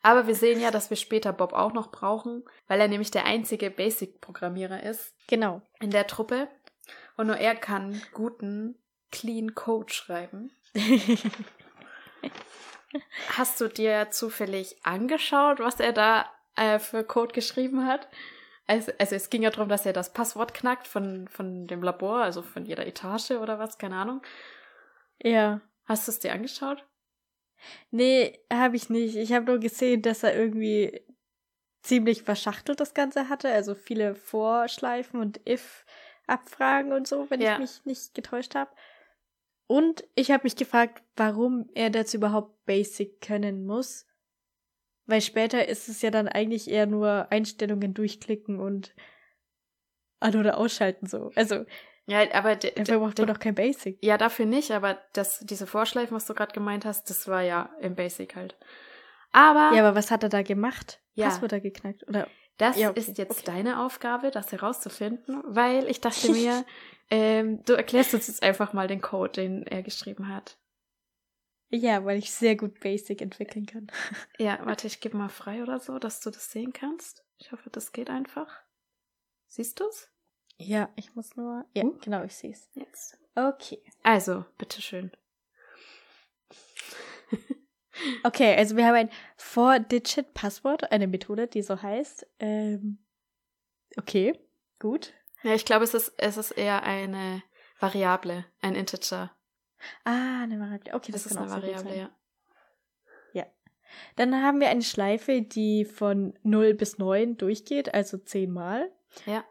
Aber 0.00 0.26
wir 0.26 0.34
sehen 0.34 0.58
ja, 0.62 0.70
dass 0.70 0.88
wir 0.88 0.96
später 0.96 1.30
Bob 1.30 1.52
auch 1.52 1.74
noch 1.74 1.92
brauchen, 1.92 2.42
weil 2.68 2.80
er 2.80 2.88
nämlich 2.88 3.10
der 3.10 3.26
einzige 3.26 3.70
Basic-Programmierer 3.70 4.82
ist 4.82 5.14
Genau. 5.26 5.60
in 5.80 5.90
der 5.90 6.06
Truppe. 6.06 6.48
Und 7.18 7.26
nur 7.26 7.36
er 7.36 7.54
kann 7.54 8.00
guten, 8.14 8.76
clean 9.12 9.54
Code 9.54 9.92
schreiben. 9.92 10.52
Hast 13.36 13.60
du 13.60 13.68
dir 13.68 14.08
zufällig 14.10 14.76
angeschaut, 14.82 15.60
was 15.60 15.80
er 15.80 15.92
da 15.92 16.24
äh, 16.56 16.78
für 16.78 17.04
Code 17.04 17.34
geschrieben 17.34 17.86
hat? 17.86 18.08
Also, 18.66 18.90
also 18.98 19.14
es 19.16 19.28
ging 19.28 19.42
ja 19.42 19.50
darum, 19.50 19.68
dass 19.68 19.84
er 19.84 19.92
das 19.92 20.14
Passwort 20.14 20.54
knackt 20.54 20.86
von, 20.86 21.28
von 21.28 21.66
dem 21.66 21.82
Labor, 21.82 22.22
also 22.22 22.40
von 22.40 22.64
jeder 22.64 22.86
Etage 22.86 23.32
oder 23.32 23.58
was, 23.58 23.76
keine 23.76 23.96
Ahnung. 23.96 24.22
ja. 25.22 25.60
Hast 25.90 26.06
du 26.06 26.12
es 26.12 26.20
dir 26.20 26.32
angeschaut? 26.32 26.86
Nee, 27.90 28.38
habe 28.52 28.76
ich 28.76 28.90
nicht. 28.90 29.16
Ich 29.16 29.32
habe 29.32 29.46
nur 29.46 29.58
gesehen, 29.58 30.02
dass 30.02 30.22
er 30.22 30.36
irgendwie 30.36 31.04
ziemlich 31.82 32.22
verschachtelt 32.22 32.78
das 32.78 32.94
Ganze 32.94 33.28
hatte. 33.28 33.50
Also 33.50 33.74
viele 33.74 34.14
Vorschleifen 34.14 35.18
und 35.18 35.40
If-Abfragen 35.48 36.92
und 36.92 37.08
so, 37.08 37.28
wenn 37.28 37.40
Ja. 37.40 37.54
ich 37.54 37.58
mich 37.58 37.84
nicht 37.86 38.14
getäuscht 38.14 38.54
habe. 38.54 38.70
Und 39.66 40.04
ich 40.14 40.30
habe 40.30 40.44
mich 40.44 40.54
gefragt, 40.54 41.02
warum 41.16 41.68
er 41.74 41.90
dazu 41.90 42.18
überhaupt 42.18 42.64
Basic 42.66 43.20
können 43.20 43.66
muss. 43.66 44.06
Weil 45.06 45.22
später 45.22 45.66
ist 45.66 45.88
es 45.88 46.02
ja 46.02 46.12
dann 46.12 46.28
eigentlich 46.28 46.70
eher 46.70 46.86
nur 46.86 47.32
Einstellungen 47.32 47.94
durchklicken 47.94 48.60
und 48.60 48.94
an- 50.20 50.36
oder 50.36 50.56
ausschalten 50.56 51.06
so. 51.06 51.32
Also, 51.34 51.64
Ja, 52.10 52.22
aber 52.34 52.56
dafür 52.56 52.98
braucht 52.98 53.18
man 53.18 53.28
doch 53.28 53.38
kein 53.38 53.54
Basic. 53.54 53.96
ja, 54.04 54.18
dafür 54.18 54.44
nicht, 54.46 54.72
aber 54.72 54.98
das, 55.12 55.38
diese 55.40 55.66
Vorschleifen, 55.66 56.16
was 56.16 56.26
du 56.26 56.34
gerade 56.34 56.52
gemeint 56.52 56.84
hast, 56.84 57.08
das 57.08 57.28
war 57.28 57.42
ja 57.42 57.70
im 57.80 57.94
Basic 57.94 58.34
halt. 58.34 58.56
Aber 59.30 59.70
Ja, 59.76 59.86
aber 59.86 59.94
was 59.94 60.10
hat 60.10 60.24
er 60.24 60.28
da 60.28 60.42
gemacht? 60.42 61.00
Ja. 61.14 61.28
Passwörter 61.28 61.60
geknackt? 61.60 62.06
Oder 62.08 62.26
Das 62.58 62.76
Ja, 62.76 62.90
okay, 62.90 62.98
ist 62.98 63.16
jetzt 63.16 63.30
okay. 63.30 63.42
deine 63.46 63.80
Aufgabe, 63.84 64.32
das 64.32 64.50
herauszufinden, 64.50 65.40
weil 65.46 65.88
ich 65.88 66.00
dachte 66.00 66.32
mir, 66.32 66.64
ähm, 67.10 67.62
du 67.64 67.74
erklärst 67.74 68.12
uns 68.12 68.26
jetzt 68.26 68.42
einfach 68.42 68.72
mal 68.72 68.88
den 68.88 69.00
Code, 69.00 69.32
den 69.32 69.62
er 69.66 69.82
geschrieben 69.84 70.34
hat. 70.34 70.58
Ja, 71.72 72.04
weil 72.04 72.18
ich 72.18 72.32
sehr 72.32 72.56
gut 72.56 72.80
Basic 72.80 73.22
entwickeln 73.22 73.66
kann. 73.66 73.86
Ja, 74.38 74.58
warte, 74.64 74.88
ich 74.88 74.98
gebe 75.00 75.16
mal 75.16 75.28
frei 75.28 75.62
oder 75.62 75.78
so, 75.78 76.00
dass 76.00 76.18
du 76.20 76.30
das 76.30 76.50
sehen 76.50 76.72
kannst. 76.72 77.24
Ich 77.38 77.52
hoffe, 77.52 77.70
das 77.70 77.92
geht 77.92 78.10
einfach. 78.10 78.48
Siehst 79.46 79.78
du's? 79.78 80.08
Ja, 80.62 80.90
ich 80.96 81.14
muss 81.14 81.36
nur. 81.36 81.64
Ja, 81.74 81.84
Uh. 81.84 81.98
genau, 82.02 82.22
ich 82.22 82.34
sehe 82.36 82.52
es. 82.52 82.68
Jetzt. 82.74 83.18
Okay. 83.34 83.82
Also, 84.02 84.44
bitteschön. 84.58 85.10
Okay, 88.24 88.56
also 88.56 88.76
wir 88.78 88.86
haben 88.86 88.94
ein 88.94 89.10
Four-Digit-Passwort, 89.36 90.90
eine 90.90 91.06
Methode, 91.06 91.48
die 91.48 91.60
so 91.60 91.82
heißt. 91.82 92.26
Ähm, 92.38 92.98
okay, 93.98 94.38
gut. 94.78 95.12
Ja, 95.42 95.52
ich 95.54 95.66
glaube, 95.66 95.84
es 95.84 95.92
ist, 95.92 96.14
es 96.16 96.38
ist 96.38 96.52
eher 96.52 96.82
eine 96.82 97.42
Variable, 97.78 98.46
ein 98.62 98.74
Integer. 98.74 99.36
Ah, 100.04 100.42
eine 100.44 100.58
Variable. 100.58 100.94
Okay, 100.94 101.12
das, 101.12 101.24
Das, 101.24 101.32
ist 101.32 101.36
eine 101.38 101.50
Variable, 101.50 101.90
sein. 101.90 101.98
ja. 101.98 103.46
Dann 104.16 104.40
haben 104.42 104.60
wir 104.60 104.68
eine 104.68 104.82
Schleife, 104.82 105.42
die 105.42 105.84
von 105.84 106.38
0 106.44 106.74
bis 106.74 106.98
9 106.98 107.36
durchgeht, 107.36 107.92
also 107.92 108.18
10 108.18 108.50
Mal. 108.52 108.88
Ja. 109.26 109.44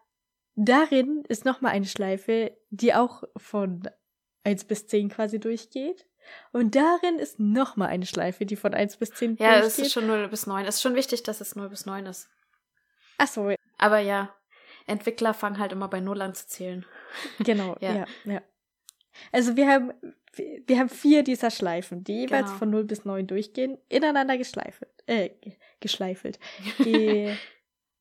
Darin 0.66 1.24
ist 1.28 1.46
nochmal 1.46 1.72
eine 1.72 1.86
Schleife, 1.86 2.52
die 2.70 2.94
auch 2.94 3.24
von 3.38 3.88
1 4.44 4.66
bis 4.66 4.88
10 4.88 5.10
quasi 5.10 5.40
durchgeht. 5.40 6.06
Und 6.52 6.76
darin 6.76 7.18
ist 7.18 7.40
nochmal 7.40 7.88
eine 7.90 8.06
Schleife, 8.06 8.46
die 8.46 8.56
von 8.56 8.74
1 8.74 8.98
bis 8.98 9.12
10 9.12 9.38
Ja, 9.38 9.56
es 9.56 9.62
durchgeht. 9.76 9.86
ist 9.86 9.94
schon 9.94 10.08
0 10.08 10.28
bis 10.28 10.48
9. 10.48 10.66
Es 10.66 10.76
ist 10.76 10.82
schon 10.82 10.96
wichtig, 10.96 11.24
dass 11.24 11.40
es 11.42 11.56
0 11.56 11.70
bis 11.70 11.86
9 11.86 12.06
ist. 12.06 12.30
Ach 13.18 13.28
so, 13.28 13.54
Aber 13.78 14.00
ja, 14.00 14.36
Entwickler 14.86 15.34
fangen 15.34 15.60
halt 15.60 15.72
immer 15.72 15.88
bei 15.88 16.00
0 16.02 16.22
an 16.22 16.34
zu 16.36 16.48
zählen. 16.48 16.86
Genau, 17.40 17.78
Ja. 17.82 17.96
ja. 17.96 18.06
ja, 18.26 18.42
Also 19.32 19.56
wir 19.56 19.68
haben, 19.68 19.94
wir 20.36 20.78
haben 20.78 20.90
vier 20.90 21.24
dieser 21.24 21.52
Schleifen, 21.52 22.04
die 22.04 22.22
jeweils 22.22 22.48
Genau. 22.48 22.58
von 22.60 22.70
0 22.70 22.84
bis 22.84 23.06
9 23.06 23.26
durchgehen, 23.28 23.78
ineinander 23.88 24.38
geschleifelt, 24.38 24.92
äh, 25.08 25.30
ge- 25.30 25.58
geschleifelt, 25.80 26.38
ge 26.80 27.36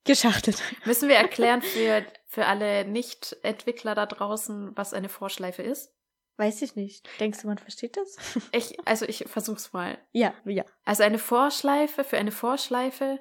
geschachtelt. 0.09 0.61
Müssen 0.85 1.09
wir 1.09 1.17
erklären 1.17 1.63
für, 1.63 2.05
für 2.27 2.47
alle 2.47 2.85
Nicht-Entwickler 2.85 3.95
da 3.95 4.07
draußen, 4.07 4.77
was 4.77 4.93
eine 4.95 5.09
Vorschleife 5.09 5.63
ist? 5.63 5.93
Weiß 6.37 6.63
ich 6.63 6.77
nicht. 6.77 7.09
Denkst 7.21 7.43
du, 7.43 7.47
man 7.49 7.59
versteht 7.59 7.97
das? 7.97 8.17
Ich, 8.53 8.79
also 8.87 9.05
ich 9.07 9.25
versuch's 9.29 9.73
mal. 9.73 9.99
ja, 10.13 10.35
ja. 10.45 10.65
Also 10.85 11.03
eine 11.05 11.19
Vorschleife, 11.19 12.05
für 12.05 12.17
eine 12.19 12.31
Vorschleife 12.33 13.19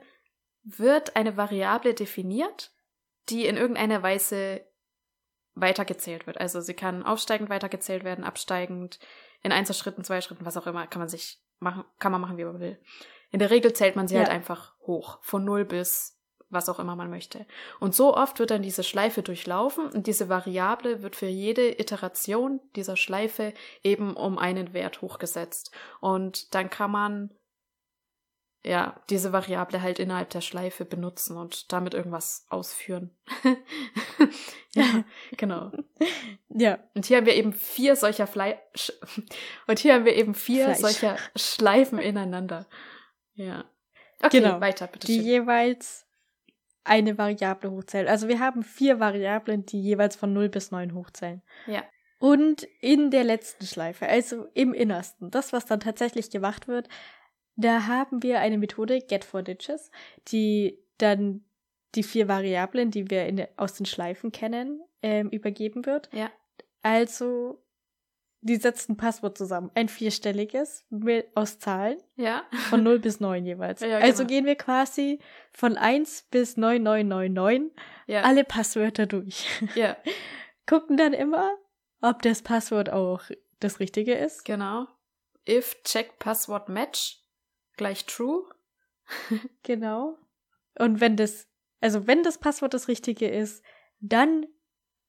wird 0.64 1.16
eine 1.16 1.38
Variable 1.38 1.94
definiert, 1.94 2.72
die 3.30 3.46
in 3.46 3.58
irgendeiner 3.58 4.04
Weise 4.04 4.62
weitergezählt 5.56 6.28
wird. 6.28 6.40
Also 6.40 6.62
sie 6.62 6.74
kann 6.76 7.04
aufsteigend 7.04 7.50
weitergezählt 7.50 8.04
werden, 8.04 8.24
absteigend, 8.24 9.00
in 9.42 9.52
Einzelschritten, 9.52 10.04
zwei 10.04 10.22
Schritten, 10.22 10.46
was 10.46 10.58
auch 10.58 10.68
immer, 10.68 10.86
kann 10.88 11.00
man 11.00 11.10
sich 11.10 11.40
machen, 11.60 11.84
kann 12.00 12.12
man 12.12 12.22
machen, 12.22 12.38
wie 12.38 12.46
man 12.46 12.60
will. 12.60 12.80
In 13.32 13.40
der 13.40 13.50
Regel 13.50 13.74
zählt 13.74 13.96
man 13.96 14.08
sie 14.08 14.16
Ja. 14.16 14.22
halt 14.22 14.30
einfach 14.30 14.76
hoch, 14.82 15.20
von 15.24 15.44
null 15.44 15.66
bis 15.66 16.17
was 16.50 16.70
auch 16.70 16.80
immer 16.80 16.96
man 16.96 17.10
möchte. 17.10 17.46
Und 17.80 17.94
so 17.96 18.16
oft 18.16 18.40
wird 18.40 18.52
dann 18.52 18.62
diese 18.62 18.84
Schleife 18.84 19.22
durchlaufen 19.24 19.88
und 19.88 20.08
diese 20.08 20.30
Variable 20.30 21.02
wird 21.04 21.16
für 21.16 21.28
jede 21.28 21.80
Iteration 21.80 22.60
dieser 22.76 22.96
Schleife 22.98 23.54
eben 23.84 24.16
um 24.16 24.38
einen 24.38 24.74
Wert 24.74 25.02
hochgesetzt. 25.02 25.72
Und 26.00 26.54
dann 26.56 26.70
kann 26.70 26.92
man 26.92 27.32
ja 28.64 29.00
diese 29.10 29.32
Variable 29.34 29.82
halt 29.82 30.00
innerhalb 30.00 30.30
der 30.32 30.42
Schleife 30.42 30.84
benutzen 30.84 31.38
und 31.38 31.72
damit 31.72 31.94
irgendwas 31.94 32.46
ausführen. 32.50 33.12
ja, 34.74 35.04
genau. 35.36 35.72
Ja, 36.60 36.80
Und 36.96 37.06
hier 37.06 37.18
haben 37.18 37.28
wir 37.28 37.36
eben 37.36 37.54
vier 37.54 37.96
solcher 37.96 38.26
Fle 38.26 38.58
Sch 38.74 38.92
und 39.68 39.78
hier 39.78 39.94
haben 39.94 40.06
wir 40.06 40.16
eben 40.16 40.34
vier 40.34 40.74
Fleisch. 40.74 40.80
solcher 40.80 41.18
Schleifen 41.36 42.00
ineinander. 42.00 42.66
Ja. 43.36 43.66
Okay, 44.24 44.40
Genau. 44.40 44.60
weiter, 44.60 44.88
bitte 44.88 45.06
die 45.06 45.18
schön. 45.18 45.26
jeweils 45.26 46.07
eine 46.88 47.18
Variable 47.18 47.72
hochzählen. 47.72 48.08
Also 48.08 48.28
wir 48.28 48.40
haben 48.40 48.64
vier 48.64 49.00
Variablen, 49.00 49.66
die 49.66 49.82
jeweils 49.82 50.16
von 50.16 50.34
0 50.34 50.50
bis 50.50 50.72
9 50.72 50.94
hochzählen. 50.94 51.42
Ja. 51.66 51.84
Und 52.20 52.68
in 52.82 53.12
der 53.12 53.24
letzten 53.24 53.66
Schleife, 53.66 54.08
also 54.08 54.48
im 54.54 54.74
Innersten, 54.74 55.30
das, 55.30 55.54
was 55.54 55.66
dann 55.66 55.80
tatsächlich 55.80 56.30
gemacht 56.30 56.68
wird, 56.68 56.88
da 57.56 57.88
haben 57.88 58.24
wir 58.24 58.40
eine 58.40 58.58
Methode, 58.58 59.00
get 59.02 59.24
for 59.24 59.44
digits, 59.44 59.92
die 60.30 60.80
dann 60.98 61.44
die 61.96 62.04
vier 62.04 62.28
Variablen, 62.28 62.92
die 62.92 63.10
wir 63.10 63.26
in 63.26 63.46
aus 63.56 63.74
den 63.74 63.86
Schleifen 63.86 64.32
kennen, 64.32 64.82
ähm, 65.02 65.30
übergeben 65.30 65.86
wird. 65.86 66.10
Ja. 66.14 66.32
Also, 66.82 67.64
die 68.42 68.56
setzt 68.58 68.90
ein 68.90 68.98
Passwort 68.98 69.38
zusammen, 69.38 69.72
ein 69.76 69.90
vierstelliges 69.90 70.86
mit, 70.90 71.28
aus 71.36 71.60
Zahlen 71.60 71.98
Ja. 72.16 72.44
von 72.70 72.84
0 72.84 73.00
bis 73.00 73.20
9 73.20 73.46
jeweils. 73.46 73.82
Ja, 73.82 73.98
Also 73.98 74.20
genau. 74.24 74.28
gehen 74.30 74.46
wir 74.46 74.56
quasi 74.56 75.20
von 75.52 75.78
1 75.78 76.28
bis 76.32 76.56
9999 76.58 77.72
Ja. 78.08 78.22
alle 78.22 78.44
Passwörter 78.44 79.06
durch. 79.06 79.48
ja. 79.76 79.98
Gucken 80.68 80.98
dann 80.98 81.14
immer, 81.14 81.50
ob 82.02 82.22
das 82.22 82.42
Passwort 82.42 82.90
auch 82.92 83.22
das 83.60 83.80
Richtige 83.80 84.14
ist. 84.14 84.44
Genau. 84.46 84.86
If 85.48 85.82
check 85.84 86.20
Passwort 86.20 86.68
match 86.70 87.22
gleich 87.78 88.06
true. 88.06 88.44
Genau. 89.64 90.18
Und 90.78 91.00
wenn 91.02 91.16
das, 91.16 91.48
also 91.82 92.06
wenn 92.08 92.24
das 92.24 92.38
Passwort 92.38 92.74
das 92.74 92.88
Richtige 92.88 93.28
ist, 93.30 93.64
dann 94.00 94.46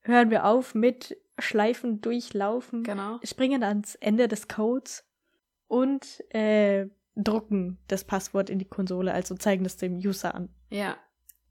hören 0.08 0.30
wir 0.30 0.44
auf 0.44 0.74
mit 0.74 1.16
Schleifen 1.38 2.00
durchlaufen, 2.00 2.82
Genau. 2.82 3.20
springen 3.22 3.62
ans 3.62 3.94
Ende 3.94 4.26
des 4.26 4.48
Codes 4.48 5.04
und 5.68 6.24
äh, 6.34 6.86
drucken 7.14 7.78
das 7.88 8.04
Passwort 8.04 8.50
in 8.50 8.58
die 8.58 8.64
Konsole, 8.64 9.12
also 9.12 9.36
zeigen 9.36 9.64
das 9.64 9.76
dem 9.76 9.98
User 9.98 10.34
an. 10.34 10.48
Ja. 10.70 10.96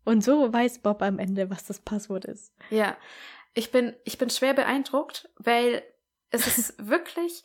Und 0.03 0.23
so 0.23 0.51
weiß 0.51 0.79
Bob 0.79 1.01
am 1.01 1.19
Ende, 1.19 1.49
was 1.49 1.65
das 1.65 1.79
Passwort 1.79 2.25
ist. 2.25 2.53
Ja. 2.69 2.97
Ich 3.53 3.71
bin, 3.71 3.95
ich 4.03 4.17
bin 4.17 4.29
schwer 4.29 4.53
beeindruckt, 4.53 5.29
weil 5.37 5.83
es 6.29 6.47
ist 6.47 6.75
wirklich 6.89 7.43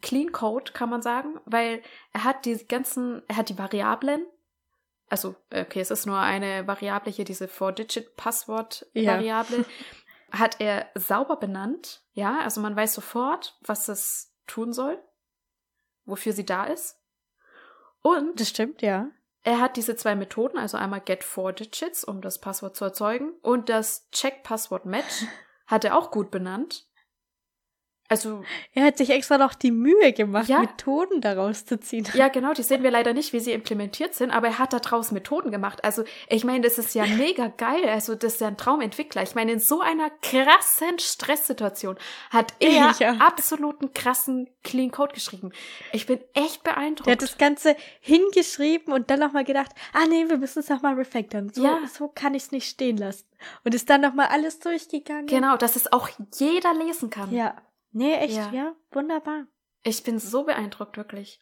Clean 0.00 0.30
Code, 0.32 0.72
kann 0.72 0.90
man 0.90 1.02
sagen, 1.02 1.38
weil 1.44 1.82
er 2.12 2.24
hat 2.24 2.46
die 2.46 2.56
ganzen, 2.66 3.22
er 3.28 3.36
hat 3.36 3.48
die 3.48 3.58
Variablen, 3.58 4.24
also, 5.08 5.34
okay, 5.52 5.80
es 5.80 5.90
ist 5.90 6.06
nur 6.06 6.18
eine 6.18 6.66
Variable 6.66 7.12
hier, 7.12 7.26
diese 7.26 7.46
Four-Digit-Passwort-Variable, 7.46 9.64
hat 10.38 10.60
er 10.60 10.90
sauber 10.94 11.36
benannt, 11.36 12.02
ja, 12.12 12.38
also 12.40 12.60
man 12.60 12.76
weiß 12.76 12.94
sofort, 12.94 13.58
was 13.62 13.88
es 13.88 14.34
tun 14.46 14.72
soll, 14.72 15.02
wofür 16.04 16.32
sie 16.32 16.44
da 16.44 16.64
ist. 16.64 17.00
Und 18.02 18.38
Das 18.38 18.48
stimmt, 18.48 18.82
ja. 18.82 19.08
er 19.42 19.60
hat 19.60 19.76
diese 19.76 19.96
zwei 19.96 20.14
Methoden, 20.14 20.58
also 20.58 20.76
einmal 20.76 21.00
get 21.00 21.24
four 21.24 21.52
digits, 21.52 22.04
um 22.04 22.20
das 22.20 22.40
Passwort 22.40 22.76
zu 22.76 22.84
erzeugen, 22.84 23.32
und 23.42 23.68
das 23.68 24.10
check 24.10 24.42
Passwort 24.42 24.86
match 24.86 25.24
hat 25.66 25.84
er 25.84 25.96
auch 25.96 26.10
gut 26.10 26.30
benannt. 26.30 26.86
Also, 28.08 28.44
Er 28.74 28.84
hat 28.84 28.98
sich 28.98 29.08
extra 29.10 29.38
noch 29.38 29.54
die 29.54 29.70
Mühe 29.70 30.12
gemacht, 30.12 30.48
Ja. 30.48 30.60
Methoden 30.60 31.22
daraus 31.22 31.64
zu 31.64 31.80
ziehen. 31.80 32.06
ja, 32.12 32.28
genau, 32.28 32.52
die 32.52 32.62
sehen 32.62 32.82
wir 32.82 32.90
leider 32.90 33.14
nicht, 33.14 33.32
wie 33.32 33.40
sie 33.40 33.52
implementiert 33.52 34.14
sind, 34.14 34.30
aber 34.30 34.48
er 34.48 34.58
hat 34.58 34.74
da 34.74 34.78
draußen 34.78 35.14
Methoden 35.14 35.50
gemacht. 35.50 35.82
Also, 35.84 36.04
ich 36.28 36.44
meine, 36.44 36.60
das 36.60 36.76
ist 36.76 36.94
ja 36.94 37.06
mega 37.06 37.48
geil. 37.48 37.88
Also, 37.88 38.14
das 38.14 38.34
ist 38.34 38.40
ja 38.42 38.48
ein 38.48 38.58
Traumentwickler. 38.58 39.22
Ich 39.22 39.34
meine, 39.34 39.52
in 39.52 39.58
so 39.60 39.80
einer 39.80 40.10
krassen 40.20 40.98
Stresssituation 40.98 41.96
hat 42.30 42.52
er 42.60 42.94
Ja. 43.00 43.12
absoluten 43.20 43.94
krassen 43.94 44.50
Clean 44.62 44.90
Code 44.90 45.14
geschrieben. 45.14 45.52
Ich 45.92 46.04
bin 46.06 46.20
echt 46.34 46.62
beeindruckt. 46.62 47.06
Der 47.06 47.12
hat 47.12 47.22
das 47.22 47.38
Ganze 47.38 47.74
hingeschrieben 48.00 48.92
und 48.92 49.10
dann 49.10 49.20
nochmal 49.20 49.44
gedacht, 49.44 49.72
ah 49.94 50.06
nee, 50.08 50.28
wir 50.28 50.36
müssen 50.38 50.58
es 50.60 50.68
nochmal 50.68 50.94
refactoren. 50.94 51.50
So, 51.52 51.64
Ja. 51.64 51.78
so 51.92 52.08
kann 52.08 52.34
ich 52.34 52.44
es 52.44 52.52
nicht 52.52 52.68
stehen 52.68 52.96
lassen. 52.98 53.24
Und 53.64 53.74
ist 53.74 53.88
dann 53.90 54.00
nochmal 54.02 54.28
alles 54.28 54.58
durchgegangen. 54.58 55.26
genau, 55.26 55.56
dass 55.56 55.76
es 55.76 55.92
auch 55.92 56.08
jeder 56.38 56.74
lesen 56.74 57.10
kann. 57.10 57.32
Ja. 57.32 57.54
Nee, 57.94 58.14
echt, 58.16 58.36
Ja. 58.36 58.52
ja. 58.52 58.74
Wunderbar. 58.90 59.46
Ich 59.82 60.02
bin 60.02 60.18
so 60.18 60.44
beeindruckt, 60.44 60.96
wirklich. 60.98 61.40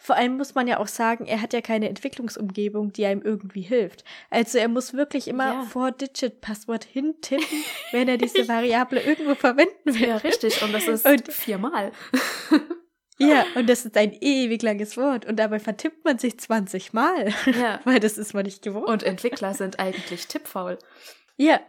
Vor 0.00 0.16
allem 0.16 0.36
muss 0.36 0.54
man 0.56 0.66
ja 0.66 0.78
auch 0.78 0.88
sagen, 0.88 1.26
er 1.26 1.40
hat 1.42 1.52
ja 1.52 1.60
keine 1.60 1.88
Entwicklungsumgebung, 1.88 2.92
die 2.92 3.06
einem 3.06 3.22
irgendwie 3.22 3.60
hilft. 3.60 4.02
Also 4.28 4.58
er 4.58 4.66
muss 4.68 4.94
wirklich 4.94 5.28
immer 5.28 5.52
Ja. 5.52 5.62
Four-Digit-Passwort 5.62 6.84
hintippen, 6.84 7.46
wenn 7.92 8.08
er 8.08 8.16
diese 8.16 8.48
Variable 8.48 9.00
irgendwo 9.00 9.34
verwenden 9.36 9.94
will. 9.94 10.08
Ja, 10.08 10.16
richtig. 10.16 10.62
Und 10.62 10.72
das 10.72 10.88
ist 10.88 11.04
Und- 11.06 11.30
viermal. 11.32 11.92
Ja, 13.22 13.44
und 13.54 13.68
das 13.68 13.84
ist 13.84 13.98
ein 13.98 14.14
ewig 14.22 14.62
langes 14.62 14.96
Wort. 14.96 15.26
Und 15.26 15.36
dabei 15.36 15.58
vertippt 15.60 16.06
man 16.06 16.18
sich 16.18 16.38
20 16.40 16.94
Mal. 16.94 17.34
Ja. 17.60 17.78
Weil 17.84 18.00
das 18.00 18.16
ist 18.16 18.32
man 18.32 18.46
nicht 18.46 18.62
gewohnt. 18.62 18.88
Und 18.88 19.02
Entwickler 19.02 19.52
sind 19.52 19.78
eigentlich 19.78 20.26
tippfaul. 20.26 20.78
ja. 21.36 21.60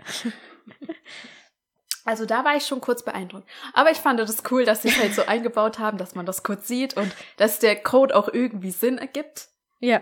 Also 2.04 2.26
da 2.26 2.44
war 2.44 2.56
ich 2.56 2.66
schon 2.66 2.82
kurz 2.82 3.04
beeindruckt. 3.04 3.48
Aber 3.74 3.92
ich 3.92 3.98
fand 4.00 4.20
das 4.20 4.44
cool, 4.52 4.66
dass 4.66 4.82
sie 4.82 4.90
es 4.90 5.00
halt 5.00 5.14
so 5.14 5.26
eingebaut 5.26 5.80
haben, 5.80 5.98
dass 5.98 6.16
man 6.16 6.26
das 6.26 6.44
kurz 6.44 6.68
sieht 6.68 6.98
und 6.98 7.14
dass 7.38 7.60
der 7.60 7.82
Code 7.82 8.16
auch 8.16 8.28
irgendwie 8.28 8.72
Sinn 8.72 8.98
ergibt. 8.98 9.50
Ja. 9.80 10.02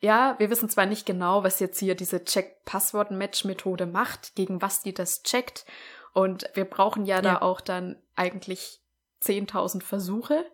Ja, 0.00 0.36
wir 0.38 0.48
wissen 0.50 0.68
zwar 0.68 0.86
nicht 0.86 1.06
genau, 1.06 1.42
was 1.42 1.58
jetzt 1.58 1.78
hier 1.80 1.94
diese 1.96 2.22
Check-Passwort-Match-Methode 2.24 3.86
macht, 3.86 4.36
gegen 4.36 4.62
was 4.62 4.82
die 4.82 4.94
das 4.94 5.22
checkt. 5.22 5.64
Und 6.12 6.48
wir 6.54 6.64
brauchen 6.66 7.04
ja, 7.04 7.20
da 7.20 7.32
Ja. 7.34 7.42
auch 7.42 7.60
dann 7.60 8.00
eigentlich 8.14 8.80
10.000 9.22 9.82
Versuche. 9.82 10.44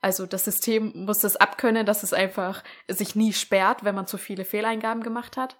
Also 0.00 0.26
das 0.26 0.44
System 0.44 0.92
muss 1.04 1.20
das 1.20 1.36
abkönnen, 1.36 1.86
dass 1.86 2.02
es 2.02 2.12
einfach 2.12 2.62
sich 2.88 3.14
nie 3.14 3.32
sperrt, 3.32 3.84
wenn 3.84 3.94
man 3.94 4.06
zu 4.06 4.18
viele 4.18 4.44
Fehleingaben 4.44 5.02
gemacht 5.02 5.36
hat. 5.36 5.56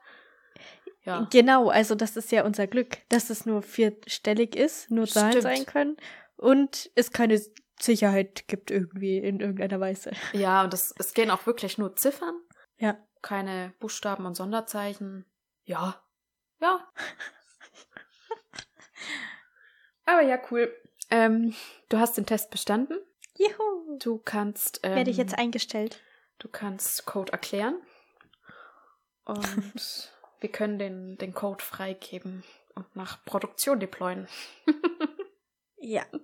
Ja. 1.07 1.29
Genau, 1.31 1.69
also 1.69 1.95
das 1.95 2.17
ist 2.17 2.33
ja 2.33 2.45
unser 2.45 2.67
Glück, 2.67 2.99
dass 3.09 3.31
es 3.31 3.47
nur 3.47 3.63
vierstellig 3.63 4.57
ist, 4.57 4.91
nur 4.91 5.07
Zahlen 5.07 5.41
sein 5.41 5.65
können 5.65 5.97
und 6.37 6.91
es 6.97 7.13
keine 7.13 7.41
Sicherheit 7.81 8.49
gibt 8.49 8.71
irgendwie 8.71 9.19
in 9.19 9.41
irgendeiner 9.41 9.79
Weise. 9.79 10.11
Ja, 10.33 10.65
und 10.65 10.73
das, 10.73 10.93
es 10.99 11.15
gehen 11.15 11.31
auch 11.31 11.47
wirklich 11.47 11.79
nur 11.79 11.95
Ziffern. 11.95 12.35
Ja. 12.79 12.99
Keine 13.23 13.73
Buchstaben 13.79 14.27
und 14.27 14.35
Sonderzeichen. 14.35 15.25
Ja. 15.65 16.03
Ja. 16.61 16.87
Aber 20.07 20.23
ja, 20.23 20.39
cool. 20.51 20.75
Ähm, 21.11 21.55
du 21.89 21.99
hast 21.99 22.17
den 22.17 22.27
Test 22.27 22.51
bestanden. 22.51 22.99
Juhu. 23.37 23.99
Du 23.99 24.19
kannst. 24.19 24.81
Ähm, 24.83 24.97
Werde 24.97 25.11
ich 25.11 25.17
jetzt 25.17 25.39
eingestellt. 25.39 26.01
Du 26.39 26.49
kannst 26.49 27.07
Code 27.07 27.33
erklären. 27.33 27.81
Und 29.25 30.13
wir 30.47 30.53
können 30.53 30.79
den, 30.79 31.19
den 31.19 31.35
Code 31.35 31.65
freigeben 31.65 32.45
und 32.77 32.95
nach 32.95 33.25
Produktion 33.25 33.81
deployen. 33.81 34.29
Ja. 35.79 36.05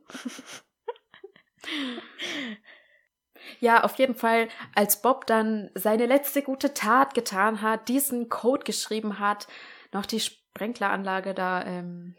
Ja, 3.60 3.84
auf 3.84 3.96
jeden 3.98 4.14
Fall, 4.14 4.48
als 4.74 5.02
Bob 5.02 5.26
dann 5.26 5.70
seine 5.74 6.06
letzte 6.06 6.42
gute 6.42 6.74
Tat 6.74 7.12
getan 7.14 7.60
hat, 7.60 7.88
diesen 7.88 8.28
Code 8.28 8.64
geschrieben 8.64 9.18
hat, 9.18 9.46
noch 9.92 10.06
die 10.06 10.20
Sprenkleranlage 10.20 11.34
da, 11.34 11.64
ähm, 11.64 12.16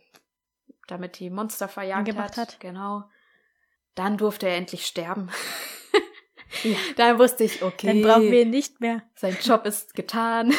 damit 0.88 1.20
die 1.20 1.30
Monster 1.30 1.68
verjagt 1.68 2.16
hat. 2.16 2.38
hat. 2.38 2.60
Genau. 2.60 3.04
Dann 3.96 4.18
durfte 4.18 4.48
er 4.48 4.58
endlich 4.58 4.86
sterben. 4.86 5.30
Ja. 6.64 6.78
Dann 6.98 7.20
wusste 7.20 7.44
ich, 7.46 7.64
okay, 7.64 7.88
Dann 7.88 8.02
brauchen 8.02 8.32
wir 8.32 8.42
ihn 8.44 8.50
nicht 8.50 8.80
mehr. 8.80 9.02
sein 9.16 9.38
Job 9.42 9.66
ist 9.66 9.96
getan. 9.96 10.54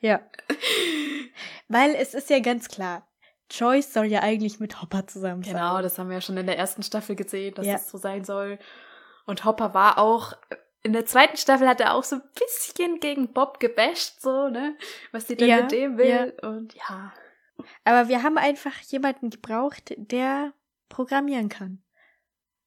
Ja. 0.00 0.20
Weil 1.68 1.94
es 1.94 2.14
ist 2.14 2.30
ja 2.30 2.38
ganz 2.40 2.68
klar, 2.68 3.06
Joyce 3.50 3.92
soll 3.92 4.06
ja 4.06 4.20
eigentlich 4.20 4.60
mit 4.60 4.80
Hopper 4.82 5.06
zusammen 5.06 5.42
sein. 5.42 5.54
Genau, 5.54 5.80
das 5.82 5.98
haben 5.98 6.08
wir 6.08 6.16
ja 6.16 6.20
schon 6.20 6.36
in 6.36 6.46
der 6.46 6.58
ersten 6.58 6.82
Staffel 6.82 7.16
gesehen, 7.16 7.54
dass 7.54 7.66
Ja. 7.66 7.74
das 7.74 7.90
so 7.90 7.98
sein 7.98 8.24
soll. 8.24 8.58
Und 9.24 9.44
Hopper 9.44 9.74
war 9.74 9.98
auch, 9.98 10.32
in 10.82 10.92
der 10.92 11.06
zweiten 11.06 11.36
Staffel 11.36 11.68
hat 11.68 11.80
er 11.80 11.94
auch 11.94 12.04
so 12.04 12.16
ein 12.16 12.22
bisschen 12.38 13.00
gegen 13.00 13.32
Bob 13.32 13.58
gebasht, 13.60 14.20
so, 14.20 14.48
ne? 14.48 14.76
Was 15.12 15.26
sie 15.26 15.36
denn 15.36 15.48
Ja, 15.48 15.62
mit 15.62 15.72
dem 15.72 15.98
will. 15.98 16.34
Und 16.42 16.74
ja. 16.74 17.12
Aber 17.84 18.08
wir 18.08 18.22
haben 18.22 18.38
einfach 18.38 18.78
jemanden 18.82 19.30
gebraucht, 19.30 19.94
der 19.96 20.52
programmieren 20.88 21.48
kann. 21.48 21.82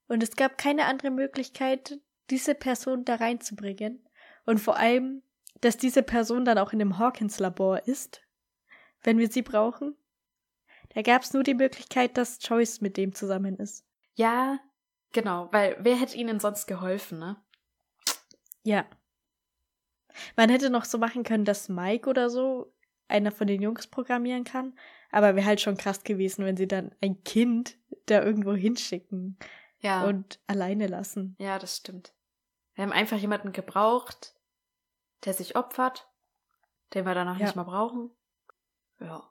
Und 0.08 0.24
es 0.24 0.36
gab 0.36 0.58
keine 0.58 0.86
andere 0.86 1.12
Möglichkeit, 1.12 2.00
diese 2.30 2.56
Person 2.56 3.06
da 3.06 3.15
reinzubringen. 3.15 4.06
Und 4.46 4.60
vor 4.60 4.78
allem, 4.78 5.22
dass 5.62 5.78
diese 5.78 6.04
Person 6.04 6.45
dann 6.45 6.58
auch 6.58 6.74
in 6.74 6.80
dem 6.80 6.98
Hawkins-Labor 6.98 7.88
ist, 7.88 8.22
wenn 9.04 9.17
wir 9.17 9.30
sie 9.30 9.41
brauchen. 9.41 9.95
Da 10.93 11.02
gab 11.02 11.22
es 11.24 11.34
nur 11.34 11.43
die 11.43 11.54
Möglichkeit, 11.54 12.17
dass 12.17 12.39
Joyce 12.41 12.82
mit 12.82 12.98
dem 12.98 13.13
zusammen 13.13 13.58
ist. 13.58 13.86
Ja, 14.15 14.60
genau, 15.12 15.50
weil 15.52 15.78
wer 15.80 15.95
hätte 15.95 16.17
ihnen 16.17 16.39
sonst 16.39 16.65
geholfen, 16.67 17.19
ne? 17.19 17.38
Ja. 18.63 18.86
Man 20.36 20.50
hätte 20.50 20.69
noch 20.69 20.86
so 20.86 20.98
machen 20.98 21.24
können, 21.24 21.45
dass 21.45 21.69
Mike 21.69 22.10
oder 22.10 22.30
so 22.30 22.74
einer 23.08 23.32
von 23.32 23.48
den 23.48 23.62
Jungs 23.62 23.88
programmieren 23.88 24.43
kann. 24.43 24.78
Aber 25.12 25.36
wäre 25.36 25.45
halt 25.45 25.62
schon 25.62 25.78
krass 25.78 26.04
gewesen, 26.04 26.45
wenn 26.45 26.58
sie 26.58 26.67
dann 26.67 26.93
ein 27.02 27.24
Kind 27.24 27.78
da 28.08 28.22
irgendwo 28.24 28.54
hinschicken 28.54 29.38
Ja. 29.80 30.06
und 30.06 30.39
alleine 30.48 30.88
lassen. 30.88 31.36
ja, 31.39 31.58
das 31.60 31.78
stimmt. 31.78 32.13
Wir 32.76 32.84
haben 32.84 32.91
einfach 32.93 33.17
jemanden 33.17 33.52
gebraucht, 33.52 34.36
der 35.26 35.34
sich 35.34 35.56
opfert, 35.56 36.08
den 36.94 37.06
wir 37.06 37.14
danach 37.14 37.38
Ja. 37.38 37.46
nicht 37.46 37.56
mehr 37.56 37.66
brauchen. 37.66 38.12
Ja. 39.00 39.30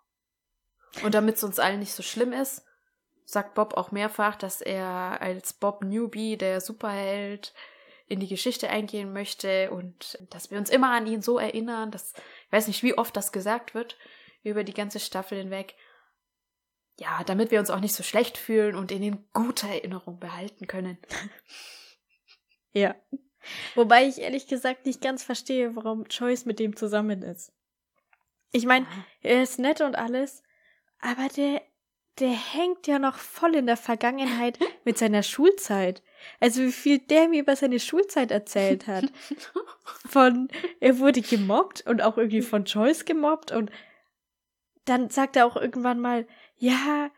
Und 1.02 1.14
damit 1.14 1.36
es 1.36 1.44
uns 1.44 1.58
allen 1.58 1.80
nicht 1.80 1.92
so 1.92 2.02
schlimm 2.02 2.32
ist, 2.32 2.64
sagt 3.24 3.54
Bob 3.54 3.74
auch 3.74 3.90
mehrfach, 3.90 4.36
dass 4.36 4.60
er 4.60 5.20
als 5.20 5.52
Bob 5.52 5.82
Newbie, 5.82 6.36
der 6.38 6.60
Superheld, 6.60 7.52
in 8.06 8.20
die 8.20 8.28
Geschichte 8.28 8.70
eingehen 8.70 9.12
möchte 9.12 9.70
und 9.70 10.18
dass 10.30 10.50
wir 10.50 10.56
uns 10.56 10.70
immer 10.70 10.92
an 10.92 11.06
ihn 11.06 11.20
so 11.20 11.38
erinnern, 11.38 11.90
dass, 11.90 12.14
ich 12.46 12.52
weiß 12.52 12.66
nicht, 12.66 12.82
wie 12.82 12.96
oft 12.96 13.14
das 13.14 13.32
gesagt 13.32 13.74
wird, 13.74 13.98
über 14.42 14.64
die 14.64 14.72
ganze 14.72 14.98
Staffel 14.98 15.36
hinweg. 15.38 15.74
Ja, 16.98 17.22
damit 17.24 17.50
wir 17.50 17.60
uns 17.60 17.68
auch 17.68 17.80
nicht 17.80 17.94
so 17.94 18.02
schlecht 18.02 18.38
fühlen 18.38 18.74
und 18.76 18.90
ihn 18.90 19.02
in 19.02 19.28
guter 19.34 19.68
Erinnerung 19.68 20.18
behalten 20.18 20.66
können. 20.66 20.98
Ja. 22.72 22.94
Wobei 23.74 24.06
ich 24.06 24.18
ehrlich 24.20 24.46
gesagt 24.46 24.86
nicht 24.86 25.00
ganz 25.00 25.22
verstehe, 25.22 25.76
warum 25.76 26.04
Joyce 26.04 26.46
mit 26.46 26.58
dem 26.58 26.76
zusammen 26.76 27.22
ist. 27.22 27.52
Ich 28.52 28.66
meine, 28.66 28.86
er 29.22 29.42
ist 29.42 29.58
nett 29.58 29.80
und 29.80 29.96
alles, 29.96 30.42
aber 31.00 31.28
der, 31.36 31.62
der 32.18 32.30
hängt 32.30 32.86
ja 32.86 32.98
noch 32.98 33.18
voll 33.18 33.54
in 33.54 33.66
der 33.66 33.76
Vergangenheit 33.76 34.58
mit 34.84 34.98
seiner 34.98 35.22
Schulzeit. 35.22 36.02
Also 36.40 36.62
wie 36.62 36.72
viel 36.72 36.98
der 36.98 37.28
mir 37.28 37.40
über 37.42 37.56
seine 37.56 37.78
Schulzeit 37.78 38.30
erzählt 38.30 38.86
hat. 38.86 39.04
Von, 40.08 40.48
er 40.80 40.98
wurde 40.98 41.20
gemobbt 41.20 41.86
und 41.86 42.02
auch 42.02 42.18
irgendwie 42.18 42.42
von 42.42 42.64
Joyce 42.64 43.04
gemobbt 43.04 43.52
und 43.52 43.70
dann 44.84 45.10
sagt 45.10 45.36
er 45.36 45.46
auch 45.46 45.56
irgendwann 45.56 46.00
mal, 46.00 46.26
ja, 46.56 47.10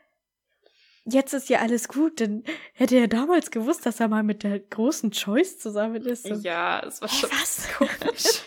jetzt 1.11 1.33
ist 1.33 1.49
ja 1.49 1.61
alles 1.61 1.89
gut, 1.89 2.21
denn 2.21 2.45
hätte 2.75 2.97
er 2.97 3.09
damals 3.09 3.51
gewusst, 3.51 3.87
dass 3.87 4.01
er 4.01 4.09
mal 4.09 4.23
mit 4.23 4.43
der 4.43 4.59
großen 4.59 5.11
Choice 5.13 5.59
zusammen 5.59 6.03
ist. 6.07 6.29
Und 6.31 6.43
Ja, 6.43 6.81
es 6.87 7.01
war 7.01 7.09
Hä, 7.09 7.15
schon 7.17 7.31
was? 7.31 7.69
komisch. 7.77 8.43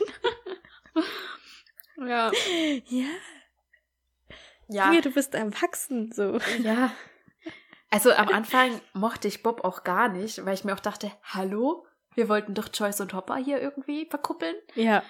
ja. 1.97 2.31
ja, 2.87 3.05
Ja. 4.67 4.91
Hier, 4.91 5.01
du 5.01 5.11
bist 5.11 5.33
erwachsen, 5.35 6.11
so. 6.11 6.39
Ja. 6.61 6.91
Also 7.89 8.11
am 8.11 8.29
Anfang 8.29 8.81
mochte 8.93 9.27
ich 9.27 9.43
Bob 9.43 9.63
auch 9.63 9.83
gar 9.83 10.09
nicht, 10.09 10.43
weil 10.45 10.55
ich 10.55 10.63
mir 10.63 10.73
auch 10.73 10.79
dachte, 10.79 11.11
hallo, 11.23 11.85
wir 12.15 12.27
wollten 12.27 12.55
doch 12.55 12.69
Joyce 12.73 13.01
und 13.01 13.13
Hopper 13.13 13.35
hier 13.37 13.61
irgendwie 13.61 14.07
verkuppeln. 14.09 14.55
Ja, 14.73 15.03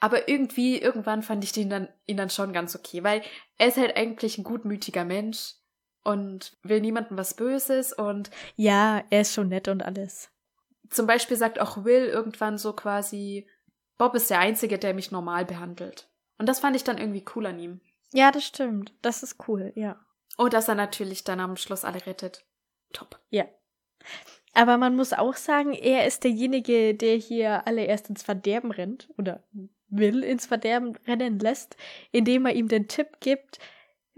Aber 0.00 0.28
irgendwie, 0.28 0.80
irgendwann 0.80 1.22
fand 1.22 1.44
ich 1.44 1.52
den 1.52 1.68
dann, 1.68 1.88
ihn 2.06 2.16
dann 2.16 2.30
schon 2.30 2.52
ganz 2.54 2.74
okay, 2.74 3.02
weil 3.04 3.22
er 3.58 3.68
ist 3.68 3.76
halt 3.76 3.96
eigentlich 3.96 4.38
ein 4.38 4.44
gutmütiger 4.44 5.04
Mensch 5.04 5.54
und 6.06 6.56
will 6.62 6.80
niemandem 6.80 7.18
was 7.18 7.34
Böses 7.34 7.92
und 7.92 8.30
ja, 8.54 9.02
er 9.10 9.20
ist 9.22 9.34
schon 9.34 9.48
nett 9.48 9.68
und 9.68 9.82
alles. 9.82 10.30
zum 10.90 11.06
Beispiel 11.06 11.36
sagt 11.36 11.60
auch 11.60 11.84
Will 11.84 12.06
irgendwann 12.06 12.58
so 12.58 12.72
quasi, 12.72 13.48
Bob 13.98 14.14
ist 14.14 14.30
der 14.30 14.38
Einzige, 14.38 14.78
der 14.78 14.94
mich 14.94 15.10
normal 15.10 15.44
behandelt. 15.44 16.08
Und 16.38 16.48
das 16.48 16.60
fand 16.60 16.76
ich 16.76 16.84
dann 16.84 16.98
irgendwie 16.98 17.24
cool 17.34 17.46
an 17.46 17.58
ihm. 17.58 17.80
Ja, 18.12 18.30
das 18.30 18.44
stimmt. 18.44 18.92
Das 19.02 19.22
ist 19.22 19.48
cool, 19.48 19.72
ja. 19.74 19.98
Und 20.36 20.52
dass 20.52 20.68
er 20.68 20.74
natürlich 20.74 21.24
dann 21.24 21.40
am 21.40 21.56
Schluss 21.56 21.84
alle 21.84 22.04
rettet. 22.06 22.44
Top. 22.92 23.18
Ja. 23.30 23.46
Aber 24.52 24.78
man 24.78 24.94
muss 24.96 25.12
auch 25.12 25.34
sagen, 25.34 25.72
er 25.72 26.06
ist 26.06 26.24
derjenige, 26.24 26.94
der 26.94 27.16
hier 27.16 27.66
alle 27.66 27.84
erst 27.84 28.08
ins 28.10 28.22
Verderben 28.22 28.70
rennt 28.70 29.08
oder 29.18 29.42
will 29.88 30.22
ins 30.22 30.46
Verderben 30.46 30.96
rennen 31.06 31.38
lässt, 31.38 31.76
indem 32.12 32.46
er 32.46 32.54
ihm 32.54 32.68
den 32.68 32.88
Tipp 32.88 33.20
gibt, 33.20 33.58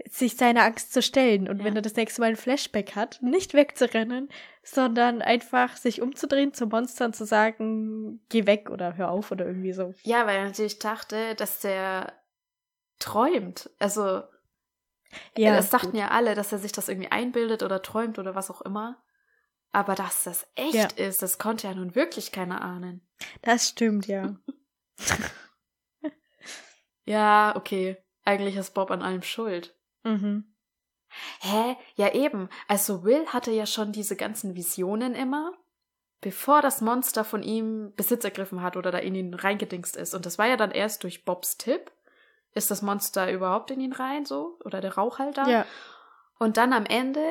sich 0.07 0.37
seiner 0.37 0.63
Angst 0.63 0.93
zu 0.93 1.01
stellen 1.01 1.49
und 1.49 1.59
Ja. 1.59 1.65
wenn 1.65 1.75
er 1.75 1.81
das 1.81 1.95
nächste 1.95 2.21
Mal 2.21 2.27
ein 2.31 2.35
Flashback 2.35 2.95
hat, 2.95 3.19
nicht 3.21 3.53
wegzurennen, 3.53 4.29
sondern 4.63 5.21
einfach 5.21 5.75
sich 5.77 6.01
umzudrehen 6.01 6.53
zum 6.53 6.69
Monster 6.69 7.05
und 7.05 7.15
zu 7.15 7.25
sagen, 7.25 8.23
geh 8.29 8.45
weg 8.45 8.69
oder 8.69 8.95
hör 8.97 9.11
auf 9.11 9.31
oder 9.31 9.45
irgendwie 9.45 9.73
so. 9.73 9.93
Ja, 10.03 10.25
weil 10.25 10.37
er 10.37 10.45
natürlich 10.45 10.79
dachte, 10.79 11.35
dass 11.35 11.59
der 11.59 12.13
träumt. 12.99 13.69
Also, 13.79 14.23
Ja, 15.35 15.53
das 15.55 15.69
dachten 15.69 15.91
gut. 15.91 15.99
ja 15.99 16.09
alle, 16.09 16.35
dass 16.35 16.51
er 16.51 16.59
sich 16.59 16.71
das 16.71 16.89
irgendwie 16.89 17.11
einbildet 17.11 17.63
oder 17.63 17.81
träumt 17.81 18.19
oder 18.19 18.35
was 18.35 18.49
auch 18.49 18.61
immer. 18.61 19.01
Aber 19.71 19.95
dass 19.95 20.23
das 20.23 20.47
echt 20.55 20.75
Ja. 20.75 20.87
ist, 21.05 21.21
das 21.21 21.37
konnte 21.37 21.67
ja 21.67 21.73
nun 21.75 21.93
wirklich 21.95 22.31
keiner 22.31 22.61
ahnen. 22.61 23.07
Das 23.41 23.69
stimmt, 23.69 24.07
ja. 24.07 24.35
Ja, 27.05 27.53
okay. 27.55 27.97
Eigentlich 28.23 28.55
ist 28.55 28.73
Bob 28.73 28.91
an 28.91 29.01
allem 29.01 29.23
schuld. 29.23 29.75
Mhm. 30.09 30.43
Hä? 31.39 31.75
Ja, 31.95 32.13
eben. 32.13 32.49
Also 32.67 33.03
Will 33.03 33.25
hatte 33.27 33.51
ja 33.51 33.65
schon 33.65 33.91
diese 33.91 34.15
ganzen 34.15 34.55
Visionen 34.55 35.15
immer, 35.15 35.53
bevor 36.21 36.61
das 36.61 36.81
Monster 36.81 37.23
von 37.23 37.41
ihm 37.41 37.93
Besitz 37.95 38.23
ergriffen 38.23 38.61
hat 38.61 38.77
oder 38.77 38.91
da 38.91 38.99
in 38.99 39.15
ihn 39.15 39.33
reingedingst 39.33 39.95
ist. 39.95 40.13
Und 40.13 40.25
das 40.25 40.37
war 40.37 40.47
ja 40.47 40.57
dann 40.57 40.71
erst 40.71 41.03
durch 41.03 41.25
Bobs 41.25 41.57
Tipp. 41.57 41.91
Ist 42.53 42.71
das 42.71 42.81
Monster 42.81 43.31
überhaupt 43.31 43.71
in 43.71 43.79
ihn 43.79 43.93
rein, 43.93 44.25
so? 44.25 44.57
Oder 44.63 44.81
der 44.81 44.95
Rauch 44.95 45.19
halt 45.19 45.37
da? 45.37 45.47
Ja. 45.47 45.65
Und 46.37 46.57
dann 46.57 46.73
am 46.73 46.85
Ende 46.85 47.25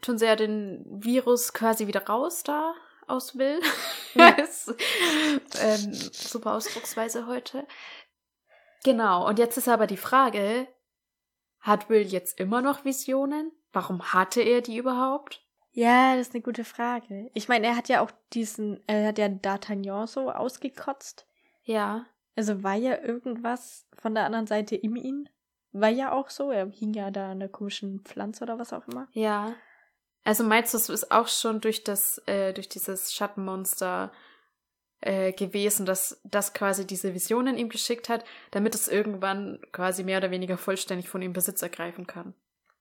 tun 0.00 0.18
sie 0.18 0.26
ja 0.26 0.36
den 0.36 0.84
Virus 0.86 1.52
quasi 1.52 1.86
wieder 1.86 2.06
raus 2.06 2.42
da 2.42 2.74
aus 3.06 3.36
Will. 3.36 3.60
Ja. 4.14 4.28
Ist, 4.30 4.74
ähm, 5.60 5.92
super 5.92 6.54
Ausdrucksweise 6.54 7.26
heute. 7.26 7.66
Genau, 8.84 9.26
und 9.26 9.38
jetzt 9.38 9.56
ist 9.56 9.66
aber 9.66 9.86
die 9.86 9.96
Frage, 9.96 10.68
hat 11.64 11.88
Will 11.88 12.02
jetzt 12.02 12.38
immer 12.38 12.60
noch 12.60 12.84
Visionen? 12.84 13.50
Warum 13.72 14.12
hatte 14.12 14.42
er 14.42 14.60
die 14.60 14.76
überhaupt? 14.76 15.42
Ja, 15.72 16.14
das 16.14 16.28
ist 16.28 16.34
eine 16.34 16.42
gute 16.42 16.62
Frage. 16.62 17.30
Ich 17.32 17.48
meine, 17.48 17.66
er 17.66 17.76
hat 17.76 17.88
ja 17.88 18.02
auch 18.02 18.10
diesen, 18.34 18.80
er 18.86 19.08
hat 19.08 19.18
ja 19.18 19.26
D'Artagnan 19.26 20.06
so 20.06 20.30
ausgekotzt. 20.30 21.26
Ja. 21.62 22.04
Also 22.36 22.62
war 22.62 22.74
ja 22.74 23.02
irgendwas 23.02 23.86
von 23.94 24.14
der 24.14 24.26
anderen 24.26 24.46
Seite 24.46 24.76
in 24.76 24.94
ihm. 24.94 25.26
War 25.72 25.88
ja 25.88 26.12
auch 26.12 26.28
so. 26.28 26.50
Er 26.50 26.68
hing 26.68 26.92
ja 26.92 27.10
da 27.10 27.30
an 27.30 27.40
der 27.40 27.48
komischen 27.48 28.00
Pflanze 28.00 28.44
oder 28.44 28.58
was 28.58 28.74
auch 28.74 28.86
immer. 28.86 29.08
Ja. 29.12 29.54
Also 30.22 30.44
meinst 30.44 30.74
du, 30.74 30.78
es 30.78 30.90
ist 30.90 31.10
auch 31.10 31.28
schon 31.28 31.62
durch 31.62 31.82
das, 31.82 32.18
äh, 32.26 32.52
durch 32.52 32.68
dieses 32.68 33.14
Schattenmonster 33.14 34.12
äh, 35.04 35.32
gewesen, 35.32 35.84
dass 35.84 36.18
das 36.24 36.54
quasi 36.54 36.86
diese 36.86 37.12
Visionen 37.12 37.58
ihm 37.58 37.68
geschickt 37.68 38.08
hat, 38.08 38.24
damit 38.52 38.74
es 38.74 38.88
irgendwann 38.88 39.60
quasi 39.70 40.02
mehr 40.02 40.18
oder 40.18 40.30
weniger 40.30 40.56
vollständig 40.56 41.08
von 41.10 41.20
ihm 41.20 41.34
Besitz 41.34 41.60
ergreifen 41.60 42.06
kann. 42.06 42.34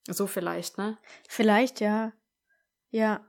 So 0.07 0.25
vielleicht, 0.27 0.77
ne? 0.77 0.97
Vielleicht, 1.27 1.81
ja. 1.81 2.13
Ja. 2.89 3.25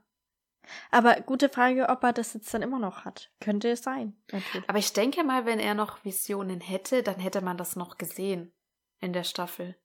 Aber 0.91 1.15
gute 1.21 1.49
Frage, 1.49 1.89
ob 1.89 2.03
er 2.03 2.13
das 2.13 2.33
jetzt 2.33 2.53
dann 2.53 2.61
immer 2.61 2.79
noch 2.79 3.03
hat. 3.05 3.31
Könnte 3.39 3.69
es 3.69 3.83
sein, 3.83 4.15
natürlich. 4.31 4.69
Aber 4.69 4.79
ich 4.79 4.93
denke 4.93 5.23
mal, 5.23 5.45
wenn 5.45 5.59
er 5.59 5.73
noch 5.73 6.03
Visionen 6.05 6.61
hätte, 6.61 7.03
dann 7.03 7.19
hätte 7.19 7.41
man 7.41 7.57
das 7.57 7.75
noch 7.75 7.97
gesehen 7.97 8.53
in 8.99 9.11
der 9.13 9.23
Staffel. 9.23 9.75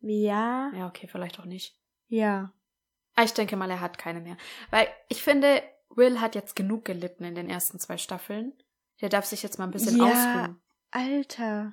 Ja, 0.00 0.70
Ja, 0.74 0.86
okay, 0.86 1.08
vielleicht 1.10 1.40
auch 1.40 1.46
nicht. 1.46 1.76
ja. 2.08 2.52
Aber 3.14 3.24
ich 3.24 3.34
denke 3.34 3.56
mal, 3.56 3.68
er 3.68 3.80
hat 3.80 3.98
keine 3.98 4.20
mehr. 4.20 4.36
Weil 4.70 4.86
ich 5.08 5.24
finde, 5.24 5.60
Will 5.94 6.20
hat 6.20 6.34
jetzt 6.34 6.54
genug 6.56 6.84
gelitten 6.84 7.24
in 7.24 7.34
den 7.34 7.48
ersten 7.50 7.78
zwei 7.78 7.96
Staffeln. 7.98 8.52
Der 9.00 9.08
darf 9.08 9.24
sich 9.26 9.42
jetzt 9.42 9.58
mal 9.58 9.64
ein 9.64 9.70
bisschen 9.70 9.96
Ja. 9.98 10.06
ausruhen. 10.06 10.60
Alter. 10.90 11.72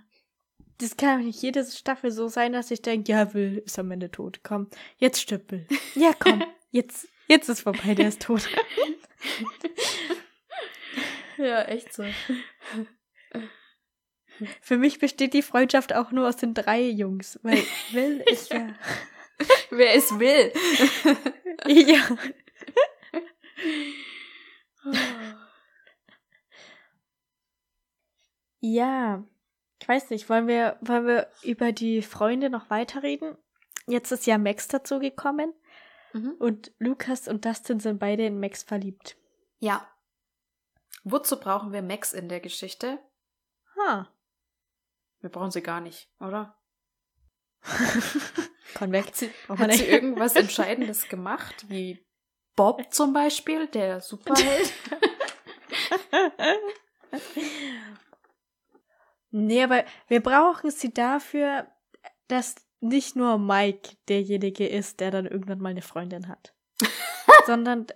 Das 0.79 0.97
kann 0.97 1.19
doch 1.19 1.25
nicht 1.25 1.41
jede 1.41 1.63
Staffel 1.65 2.11
so 2.11 2.27
sein, 2.27 2.51
dass 2.53 2.69
ich 2.71 2.81
denke, 2.81 3.11
ja, 3.11 3.33
Will 3.33 3.61
ist 3.65 3.79
am 3.79 3.91
Ende 3.91 4.11
tot. 4.11 4.41
Komm, 4.43 4.69
jetzt 4.97 5.21
stirbt 5.21 5.51
Will. 5.51 5.67
Ja, 5.95 6.11
komm, 6.19 6.43
jetzt, 6.71 7.07
jetzt 7.27 7.47
ist 7.49 7.61
vorbei, 7.61 7.95
der 7.95 8.09
ist 8.09 8.21
tot. 8.21 8.47
Ja, 11.37 11.63
echt 11.63 11.93
so. 11.93 12.05
Für 14.61 14.77
mich 14.77 14.99
besteht 14.99 15.33
die 15.33 15.41
Freundschaft 15.41 15.93
auch 15.93 16.11
nur 16.11 16.27
aus 16.29 16.37
den 16.37 16.53
drei 16.53 16.81
Jungs, 16.81 17.39
weil 17.43 17.61
Will 17.91 18.23
ist 18.31 18.53
ja. 18.53 18.67
Wer 19.69 19.95
es 19.95 20.17
will. 20.17 20.53
ja. 21.67 22.07
Ja. 28.59 29.23
Ich 29.81 29.87
weiß 29.87 30.09
nicht, 30.09 30.29
wollen 30.29 30.47
wir, 30.47 30.77
wollen 30.81 31.05
wir 31.05 31.29
über 31.43 31.71
die 31.71 32.01
Freunde 32.01 32.49
noch 32.49 32.69
weiterreden? 32.69 33.37
Jetzt 33.87 34.11
ist 34.11 34.25
ja 34.25 34.37
Max 34.37 34.67
dazu 34.67 34.99
gekommen 34.99 35.53
Mhm. 36.13 36.31
und 36.39 36.71
Lukas 36.79 37.27
und 37.27 37.43
Dustin 37.45 37.81
sind 37.81 37.99
beide 37.99 38.25
in 38.25 38.39
Max 38.39 38.63
verliebt. 38.63 39.17
Ja. 39.59 39.85
Wozu 41.03 41.37
brauchen 41.39 41.73
wir 41.73 41.81
Max 41.81 42.13
in 42.13 42.29
der 42.29 42.39
Geschichte? 42.39 42.99
Ha. 43.77 44.09
Wir 45.19 45.29
brauchen 45.29 45.51
sie 45.51 45.61
gar 45.61 45.81
nicht, 45.81 46.09
oder? 46.21 46.57
Weg. 48.79 49.07
Hat 49.07 49.15
sie, 49.15 49.29
man 49.49 49.57
hat 49.59 49.73
sie 49.73 49.85
irgendwas 49.85 50.35
Entscheidendes 50.37 51.09
gemacht? 51.09 51.65
Wie 51.69 52.05
Bob 52.55 52.93
zum 52.93 53.13
Beispiel, 53.13 53.67
der 53.67 54.01
Superheld? 54.01 54.71
Nee, 59.31 59.63
aber 59.63 59.83
wir 60.07 60.21
brauchen 60.21 60.71
sie 60.71 60.93
dafür, 60.93 61.67
dass 62.27 62.55
nicht 62.79 63.15
nur 63.15 63.37
Mike 63.37 63.97
derjenige 64.07 64.67
ist, 64.67 64.99
der 64.99 65.11
dann 65.11 65.25
irgendwann 65.25 65.59
mal 65.59 65.69
eine 65.69 65.81
Freundin 65.81 66.27
hat. 66.29 66.53
sondern 67.45 67.87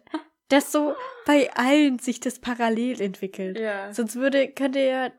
dass 0.49 0.71
so 0.71 0.95
bei 1.25 1.51
allen 1.53 1.99
sich 1.99 2.19
das 2.19 2.39
parallel 2.39 3.01
entwickelt. 3.01 3.57
ja. 3.59 3.93
Sonst 3.93 4.15
würde, 4.15 4.49
könnte 4.49 4.79
ja 4.79 5.11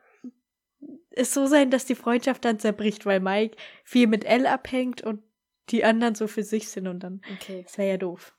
es 1.11 1.33
so 1.33 1.45
sein, 1.47 1.71
dass 1.71 1.85
die 1.85 1.95
Freundschaft 1.95 2.43
dann 2.45 2.59
zerbricht, 2.59 3.05
weil 3.05 3.19
Mike 3.19 3.57
viel 3.83 4.07
mit 4.07 4.23
Elle 4.25 4.51
abhängt 4.51 5.01
und 5.01 5.23
die 5.69 5.83
anderen 5.83 6.15
so 6.15 6.27
für 6.27 6.43
sich 6.43 6.69
sind 6.69 6.87
und 6.87 6.99
dann, 7.01 7.21
Okay. 7.33 7.63
das 7.63 7.77
wäre 7.77 7.89
ja 7.91 7.97
doof. 7.97 8.35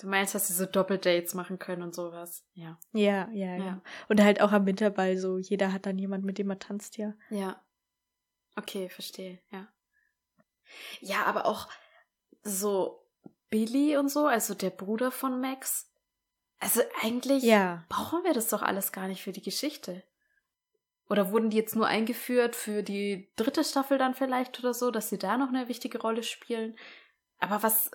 Du 0.00 0.06
meinst, 0.08 0.34
dass 0.34 0.48
sie 0.48 0.54
so 0.54 0.66
Doppeldates 0.66 1.34
machen 1.34 1.58
können 1.58 1.82
und 1.82 1.94
sowas? 1.94 2.44
Ja. 2.54 2.78
Ja, 2.92 3.28
ja, 3.32 3.56
ja, 3.56 3.64
Ja. 3.64 3.82
Und 4.08 4.22
halt 4.22 4.40
auch 4.40 4.52
am 4.52 4.66
Winterball 4.66 5.18
so, 5.18 5.38
jeder 5.38 5.72
hat 5.72 5.86
dann 5.86 5.98
jemand, 5.98 6.24
mit 6.24 6.38
dem 6.38 6.50
er 6.50 6.58
tanzt, 6.58 6.96
ja. 6.96 7.14
Ja. 7.28 7.62
Okay, 8.56 8.88
verstehe, 8.88 9.40
ja. 9.50 9.68
Ja, 11.00 11.24
aber 11.24 11.46
auch 11.46 11.68
so 12.42 13.06
Billy 13.50 13.96
und 13.96 14.08
so, 14.08 14.26
also 14.26 14.54
der 14.54 14.70
Bruder 14.70 15.10
von 15.10 15.40
Max. 15.40 15.90
Also 16.60 16.82
eigentlich 17.02 17.42
Ja. 17.42 17.84
brauchen 17.88 18.22
wir 18.24 18.32
das 18.32 18.48
doch 18.48 18.62
alles 18.62 18.92
gar 18.92 19.08
nicht 19.08 19.22
für 19.22 19.32
die 19.32 19.42
Geschichte. 19.42 20.02
Oder 21.08 21.32
wurden 21.32 21.50
die 21.50 21.56
jetzt 21.56 21.74
nur 21.74 21.86
eingeführt 21.86 22.54
für 22.54 22.82
die 22.82 23.32
dritte 23.34 23.64
Staffel 23.64 23.98
dann 23.98 24.14
vielleicht 24.14 24.60
oder 24.60 24.72
so, 24.72 24.90
dass 24.90 25.08
sie 25.08 25.18
da 25.18 25.36
noch 25.36 25.48
eine 25.48 25.68
wichtige 25.68 26.00
Rolle 26.00 26.22
spielen? 26.22 26.78
Aber 27.38 27.62
was, 27.62 27.90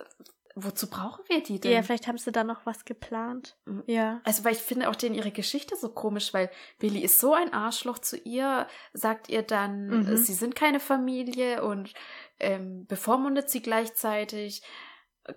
wozu 0.55 0.89
brauchen 0.89 1.23
wir 1.27 1.43
die 1.43 1.59
denn? 1.59 1.71
Ja, 1.73 1.83
vielleicht 1.83 2.07
haben 2.07 2.17
sie 2.17 2.31
da 2.31 2.43
noch 2.43 2.65
was 2.65 2.85
geplant. 2.85 3.57
Mhm. 3.65 3.83
Ja. 3.87 4.21
Also, 4.23 4.43
weil 4.45 4.53
ich 4.53 4.59
finde 4.59 4.89
auch 4.89 4.95
denen 4.95 5.13
ihre 5.15 5.31
Geschichte 5.31 5.75
so 5.75 5.89
komisch, 5.89 6.33
weil 6.33 6.49
Billy 6.79 6.99
ist 7.01 7.19
so 7.19 7.33
ein 7.33 7.53
Arschloch 7.53 7.99
zu 7.99 8.17
ihr, 8.17 8.67
sagt 8.93 9.29
ihr 9.29 9.41
dann, 9.43 9.87
Mhm. 9.87 10.17
sie 10.17 10.33
sind 10.33 10.55
keine 10.55 10.79
Familie 10.79 11.63
und 11.63 11.93
ähm, 12.39 12.85
bevormundet 12.87 13.49
sie 13.49 13.61
gleichzeitig. 13.61 14.61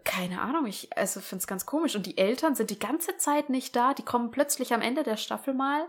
Keine 0.04 0.40
Ahnung, 0.42 0.66
ich 0.66 0.96
also 0.96 1.20
finde 1.20 1.40
es 1.42 1.46
ganz 1.46 1.64
komisch. 1.66 1.96
Und 1.96 2.06
die 2.06 2.18
Eltern 2.18 2.54
sind 2.54 2.70
die 2.70 2.78
ganze 2.78 3.16
Zeit 3.16 3.48
nicht 3.50 3.74
da. 3.74 3.94
Die 3.94 4.04
kommen 4.04 4.30
plötzlich 4.30 4.72
am 4.74 4.82
Ende 4.82 5.02
der 5.02 5.16
Staffel 5.16 5.54
mal. 5.54 5.88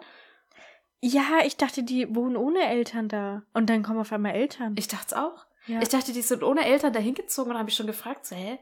Ja, 1.02 1.40
ich 1.46 1.56
dachte, 1.58 1.84
die 1.84 2.14
wohnen 2.16 2.36
ohne 2.36 2.62
Eltern 2.66 3.08
da. 3.10 3.44
Und 3.54 3.70
dann 3.70 3.84
kommen 3.84 4.00
auf 4.00 4.12
einmal 4.12 4.34
Eltern. 4.36 4.76
Ich 4.78 4.88
dachte 4.88 5.06
es 5.08 5.14
auch. 5.14 5.46
ja. 5.68 5.82
Ich 5.82 5.90
dachte, 5.90 6.12
die 6.14 6.22
sind 6.22 6.44
ohne 6.44 6.66
Eltern 6.66 6.94
da 6.94 7.00
hingezogen 7.00 7.52
und 7.52 7.58
habe 7.60 7.70
ich 7.70 7.76
schon 7.76 7.88
gefragt, 7.88 8.26
so, 8.26 8.36
hä? 8.36 8.58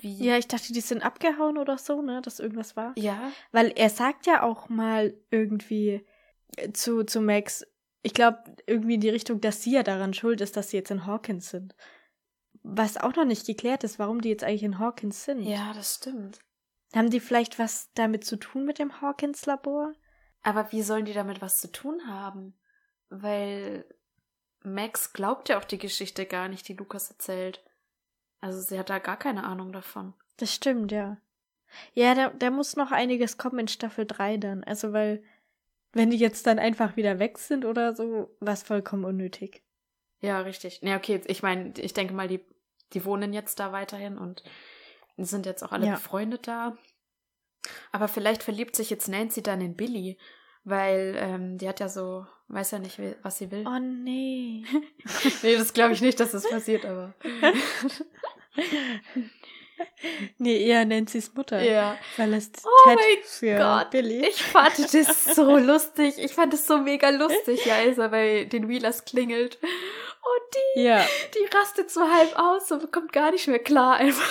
Wie? 0.00 0.24
ja, 0.24 0.36
ich 0.36 0.48
dachte, 0.48 0.72
die 0.72 0.80
sind 0.80 1.02
abgehauen 1.04 1.58
oder 1.58 1.78
so, 1.78 2.02
ne, 2.02 2.20
dass 2.22 2.40
irgendwas 2.40 2.76
war. 2.76 2.92
Ja. 2.96 3.32
Weil 3.52 3.72
er 3.76 3.90
sagt 3.90 4.26
ja 4.26 4.42
auch 4.42 4.68
mal 4.68 5.14
irgendwie 5.30 6.04
äh, 6.56 6.72
zu, 6.72 7.04
zu 7.04 7.20
Max, 7.20 7.66
ich 8.02 8.14
glaube, 8.14 8.38
irgendwie 8.66 8.94
in 8.94 9.00
die 9.00 9.08
Richtung, 9.08 9.40
dass 9.40 9.62
sie 9.62 9.72
ja 9.72 9.82
daran 9.82 10.14
schuld 10.14 10.40
ist, 10.40 10.56
dass 10.56 10.70
sie 10.70 10.76
jetzt 10.76 10.90
in 10.90 11.06
Hawkins 11.06 11.50
sind. 11.50 11.74
Was 12.62 12.96
auch 12.96 13.14
noch 13.14 13.24
nicht 13.24 13.46
geklärt 13.46 13.84
ist, 13.84 13.98
warum 13.98 14.20
die 14.20 14.28
jetzt 14.28 14.44
eigentlich 14.44 14.62
in 14.62 14.78
Hawkins 14.78 15.24
sind. 15.24 15.42
Ja, 15.42 15.72
das 15.74 15.96
stimmt. 15.96 16.40
Haben 16.94 17.10
die 17.10 17.20
vielleicht 17.20 17.58
was 17.58 17.90
damit 17.94 18.24
zu 18.24 18.36
tun 18.36 18.64
mit 18.64 18.78
dem 18.78 19.00
Hawkins-Labor? 19.00 19.92
Aber 20.42 20.72
wie 20.72 20.82
sollen 20.82 21.04
die 21.04 21.12
damit 21.12 21.42
was 21.42 21.58
zu 21.58 21.70
tun 21.70 22.06
haben? 22.06 22.58
Weil 23.10 23.84
Max 24.62 25.12
glaubt 25.12 25.48
ja 25.48 25.58
auch 25.58 25.64
die 25.64 25.78
Geschichte 25.78 26.26
gar 26.26 26.48
nicht, 26.48 26.68
die 26.68 26.74
Lukas 26.74 27.10
erzählt. 27.10 27.62
Also 28.40 28.60
sie 28.60 28.78
hat 28.78 28.90
da 28.90 28.98
gar 28.98 29.16
keine 29.18 29.44
Ahnung 29.44 29.72
davon. 29.72 30.14
Das 30.36 30.54
stimmt, 30.54 30.92
ja. 30.92 31.18
Ja, 31.92 32.14
da, 32.14 32.30
da 32.30 32.50
muss 32.50 32.76
noch 32.76 32.92
einiges 32.92 33.36
kommen 33.36 33.58
in 33.60 33.68
Staffel 33.68 34.06
3 34.06 34.36
dann. 34.36 34.64
Also, 34.64 34.92
weil, 34.92 35.22
wenn 35.92 36.10
die 36.10 36.16
jetzt 36.16 36.46
dann 36.46 36.58
einfach 36.58 36.96
wieder 36.96 37.18
weg 37.18 37.38
sind 37.38 37.64
oder 37.64 37.94
so, 37.94 38.34
war 38.40 38.54
es 38.54 38.62
vollkommen 38.62 39.04
unnötig. 39.04 39.62
Ja, 40.20 40.40
richtig. 40.40 40.80
Ja, 40.82 40.96
okay, 40.96 41.20
ich 41.26 41.42
meine, 41.42 41.72
ich 41.78 41.92
denke 41.92 42.14
mal, 42.14 42.28
die, 42.28 42.44
die 42.92 43.04
wohnen 43.04 43.32
jetzt 43.32 43.60
da 43.60 43.72
weiterhin 43.72 44.18
und 44.18 44.42
sind 45.16 45.46
jetzt 45.46 45.62
auch 45.62 45.72
alle 45.72 45.86
Ja. 45.86 45.94
befreundet 45.94 46.46
da. 46.48 46.76
Aber 47.92 48.08
vielleicht 48.08 48.42
verliebt 48.42 48.76
sich 48.76 48.88
jetzt 48.90 49.08
Nancy 49.08 49.42
dann 49.42 49.60
in 49.60 49.76
Billy, 49.76 50.16
weil 50.64 51.14
ähm, 51.18 51.58
die 51.58 51.68
hat 51.68 51.80
ja 51.80 51.88
so, 51.88 52.26
weiß 52.48 52.72
ja 52.72 52.78
nicht, 52.78 52.98
was 53.22 53.38
sie 53.38 53.50
will. 53.50 53.64
Oh 53.66 53.78
nee. 53.78 54.64
Nee, 55.42 55.56
das 55.56 55.72
glaube 55.72 55.94
ich 55.94 56.00
nicht, 56.00 56.18
dass 56.20 56.32
das 56.32 56.48
passiert, 56.48 56.84
aber. 56.84 57.14
nee, 60.38 60.66
eher 60.66 60.84
Nancy's 60.84 61.32
Mutter. 61.34 61.62
ja. 61.62 61.98
Verlässt 62.14 62.62
Oh 62.64 62.88
Ted 62.88 62.98
mein 62.98 63.22
für 63.24 63.56
Gott, 63.58 63.90
Billy. 63.90 64.26
Ich 64.26 64.42
fand 64.42 64.78
das 64.94 65.24
so 65.24 65.56
lustig. 65.56 66.14
Ich 66.18 66.32
fand 66.32 66.54
es 66.54 66.66
so 66.66 66.78
mega 66.78 67.10
lustig, 67.10 67.64
ja, 67.64 67.76
als 67.76 67.98
er 67.98 68.08
bei 68.08 68.44
den 68.44 68.68
Wheelers 68.68 69.04
klingelt. 69.04 69.58
Und 69.62 70.56
die, 70.76 70.82
ja. 70.82 71.06
die 71.34 71.56
rastet 71.56 71.90
so 71.90 72.00
halb 72.02 72.38
aus 72.38 72.70
und 72.70 72.90
kommt 72.92 73.12
gar 73.12 73.30
nicht 73.30 73.46
mehr 73.48 73.58
klar 73.58 73.96
einfach. 73.96 74.30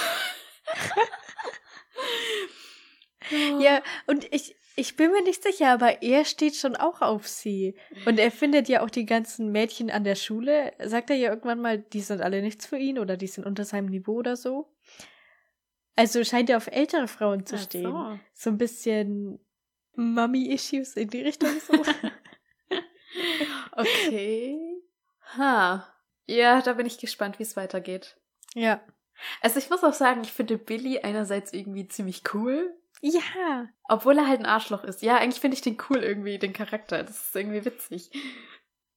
Ja, 3.60 3.82
und 4.06 4.32
ich, 4.34 4.56
ich 4.80 4.96
bin 4.96 5.12
mir 5.12 5.24
nicht 5.24 5.44
sicher, 5.44 5.70
aber 5.72 6.02
er 6.04 6.24
steht 6.24 6.56
schon 6.56 6.76
auch 6.76 7.02
auf 7.02 7.28
sie. 7.28 7.76
Und 8.06 8.20
er 8.20 8.32
findet 8.32 8.70
ja 8.70 8.82
auch 8.84 8.90
die 8.90 9.06
ganzen 9.06 9.52
Mädchen 9.52 9.90
an 9.92 10.04
der 10.04 10.16
Schule, 10.16 10.72
sagt 10.86 11.10
er 11.10 11.16
ja 11.16 11.30
irgendwann 11.30 11.60
mal, 11.60 11.80
die 11.80 12.00
sind 12.02 12.22
alle 12.22 12.42
nichts 12.42 12.66
für 12.68 12.78
ihn 12.78 13.00
oder 13.00 13.18
die 13.18 13.28
sind 13.28 13.46
unter 13.46 13.66
seinem 13.66 13.88
Niveau 13.88 14.14
oder 14.14 14.36
so. 14.36 14.72
Also 15.96 16.24
scheint 16.24 16.50
er 16.50 16.58
auf 16.58 16.68
ältere 16.68 17.08
Frauen 17.08 17.46
zu 17.46 17.56
Ach 17.56 17.62
stehen. 17.64 17.84
so. 17.92 18.20
So 18.34 18.50
ein 18.52 18.58
bisschen 18.60 19.40
Mummy-Issues 19.96 20.96
in 20.96 21.10
die 21.10 21.22
Richtung 21.24 21.50
so. 21.60 21.74
Okay. 23.72 24.58
Ha. 25.38 25.88
Ja, 26.26 26.62
da 26.62 26.74
bin 26.74 26.86
ich 26.86 26.98
gespannt, 26.98 27.40
wie 27.40 27.44
es 27.44 27.56
weitergeht. 27.58 28.18
ja. 28.56 28.82
Also 29.42 29.58
ich 29.58 29.72
muss 29.72 29.84
auch 29.84 29.94
sagen, 29.94 30.22
ich 30.22 30.32
finde 30.32 30.60
Billy 30.60 31.00
einerseits 31.00 31.52
irgendwie 31.52 31.88
ziemlich 31.88 32.22
cool, 32.36 32.76
Ja. 33.02 33.68
obwohl 33.88 34.18
er 34.18 34.28
halt 34.28 34.40
ein 34.40 34.46
Arschloch 34.46 34.84
ist. 34.84 35.02
Ja, 35.02 35.18
eigentlich 35.18 35.40
finde 35.40 35.56
ich 35.56 35.62
den 35.62 35.78
cool 35.90 35.98
irgendwie, 35.98 36.40
den 36.40 36.54
Charakter. 36.54 37.04
Das 37.04 37.28
ist 37.28 37.36
irgendwie 37.36 37.64
witzig. 37.64 38.12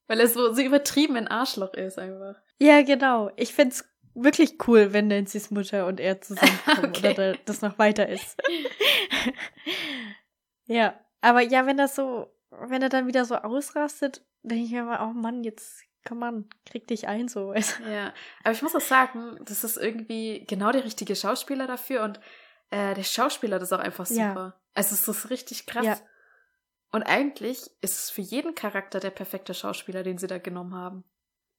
Weil 0.06 0.20
er 0.20 0.28
so, 0.28 0.52
so 0.52 0.62
übertrieben 0.62 1.16
ein 1.16 1.28
Arschloch 1.28 1.74
ist 1.74 1.98
einfach. 1.98 2.36
Ja, 2.58 2.82
genau. 2.82 3.30
Ich 3.36 3.54
find's 3.54 3.84
wirklich 4.14 4.54
cool, 4.66 4.92
wenn 4.92 5.08
Nancy's 5.08 5.50
Mutter 5.50 5.86
und 5.86 6.00
er 6.00 6.20
zusammenkommen 6.20 6.84
Okay. 6.96 7.12
oder 7.12 7.32
da, 7.34 7.38
das 7.44 7.62
noch 7.62 7.78
weiter 7.78 8.08
ist. 8.08 8.36
ja, 10.66 10.98
aber 11.20 11.42
ja, 11.42 11.66
wenn 11.66 11.76
das 11.76 11.94
so, 11.94 12.26
wenn 12.50 12.82
er 12.82 12.88
dann 12.88 13.06
wieder 13.06 13.24
so 13.24 13.36
ausrastet, 13.36 14.24
denke 14.42 14.64
ich 14.64 14.72
mir 14.72 14.84
mal, 14.84 15.06
oh 15.08 15.12
Mann, 15.12 15.44
jetzt 15.44 15.82
komm 16.06 16.22
an, 16.22 16.48
krieg 16.66 16.86
dich 16.86 17.08
ein 17.08 17.28
so. 17.28 17.50
Also, 17.50 17.82
Ja, 17.84 18.12
aber 18.42 18.52
ich 18.52 18.62
muss 18.62 18.74
auch 18.74 18.80
sagen, 18.80 19.36
das 19.44 19.64
ist 19.64 19.76
irgendwie 19.76 20.44
genau 20.46 20.72
der 20.72 20.84
richtige 20.84 21.14
Schauspieler 21.14 21.66
dafür 21.66 22.02
und 22.02 22.20
äh, 22.70 22.94
der 22.94 23.02
Schauspieler 23.04 23.58
das 23.58 23.68
ist 23.70 23.72
auch 23.72 23.82
einfach 23.82 24.08
Ja. 24.10 24.28
super. 24.30 24.60
Also 24.74 24.94
es 24.94 25.06
ist 25.06 25.30
richtig 25.30 25.66
krass. 25.66 25.84
Ja. 25.84 25.98
Und 26.92 27.02
eigentlich 27.04 27.70
ist 27.80 27.98
es 27.98 28.10
für 28.10 28.20
jeden 28.20 28.54
Charakter 28.54 28.98
der 29.00 29.10
perfekte 29.10 29.54
Schauspieler, 29.54 30.02
den 30.02 30.18
sie 30.18 30.26
da 30.26 30.38
genommen 30.38 30.74
haben. 30.74 31.04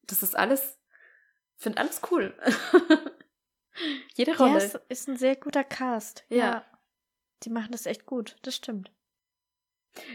Das 0.04 0.24
ist 0.24 0.36
alles, 0.38 0.78
finde 1.58 1.80
alles 1.80 2.02
cool. 2.12 2.34
Jede 4.16 4.32
ja, 4.32 4.38
Rolle. 4.38 4.58
es 4.58 4.76
ist 4.90 5.08
ein 5.08 5.18
sehr 5.18 5.36
guter 5.36 5.64
Cast. 5.64 6.26
Ja. 6.30 6.66
Die 7.44 7.50
machen 7.50 7.72
das 7.72 7.86
echt 7.86 8.06
gut, 8.06 8.38
das 8.42 8.56
stimmt. 8.56 8.92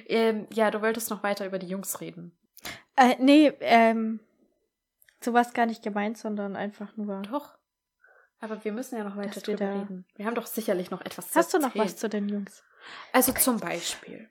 Ähm, 0.07 0.47
ja, 0.53 0.71
du 0.71 0.81
wolltest 0.83 1.11
noch 1.11 1.23
weiter 1.23 1.47
über 1.47 1.59
die 1.59 1.69
Jungs 1.69 2.01
reden. 2.01 2.37
Äh, 2.97 3.17
nee, 3.19 3.49
ähm, 3.61 4.21
so 5.21 5.33
war 5.33 5.43
es 5.43 5.53
gar 5.53 5.67
nicht 5.67 5.83
gemeint, 5.83 6.19
sondern 6.19 6.57
einfach 6.57 6.97
nur. 6.97 7.23
Doch. 7.23 7.56
Aber 8.41 8.65
wir 8.65 8.73
müssen 8.73 8.97
ja 8.99 9.05
noch 9.05 9.17
weiter 9.17 9.37
wir 9.37 9.43
drüber 9.43 9.71
reden. 9.75 10.05
Wir 10.15 10.27
haben 10.27 10.35
doch 10.35 10.47
sicherlich 10.47 10.91
noch 10.91 11.01
etwas 11.01 11.31
zu 11.31 11.39
Hast 11.39 11.55
du 11.55 11.59
noch 11.59 11.67
erzählen. 11.69 11.85
was 11.85 11.97
zu 11.97 12.09
den 12.09 12.29
Jungs? 12.29 12.65
Also 13.13 13.33
zum 13.33 13.59
Beispiel 13.59 14.31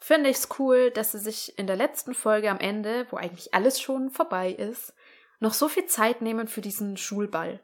finde 0.00 0.28
ich 0.28 0.36
es 0.36 0.48
cool, 0.58 0.90
dass 0.90 1.12
sie 1.12 1.18
sich 1.18 1.58
in 1.58 1.66
der 1.66 1.76
letzten 1.76 2.14
Folge 2.14 2.50
am 2.50 2.58
Ende, 2.60 3.06
wo 3.10 3.16
eigentlich 3.16 3.54
alles 3.54 3.80
schon 3.80 4.10
vorbei 4.10 4.50
ist, 4.52 4.92
noch 5.40 5.54
so 5.54 5.68
viel 5.68 5.86
Zeit 5.86 6.20
nehmen 6.20 6.48
für 6.48 6.60
diesen 6.60 6.96
Schulball. 6.96 7.60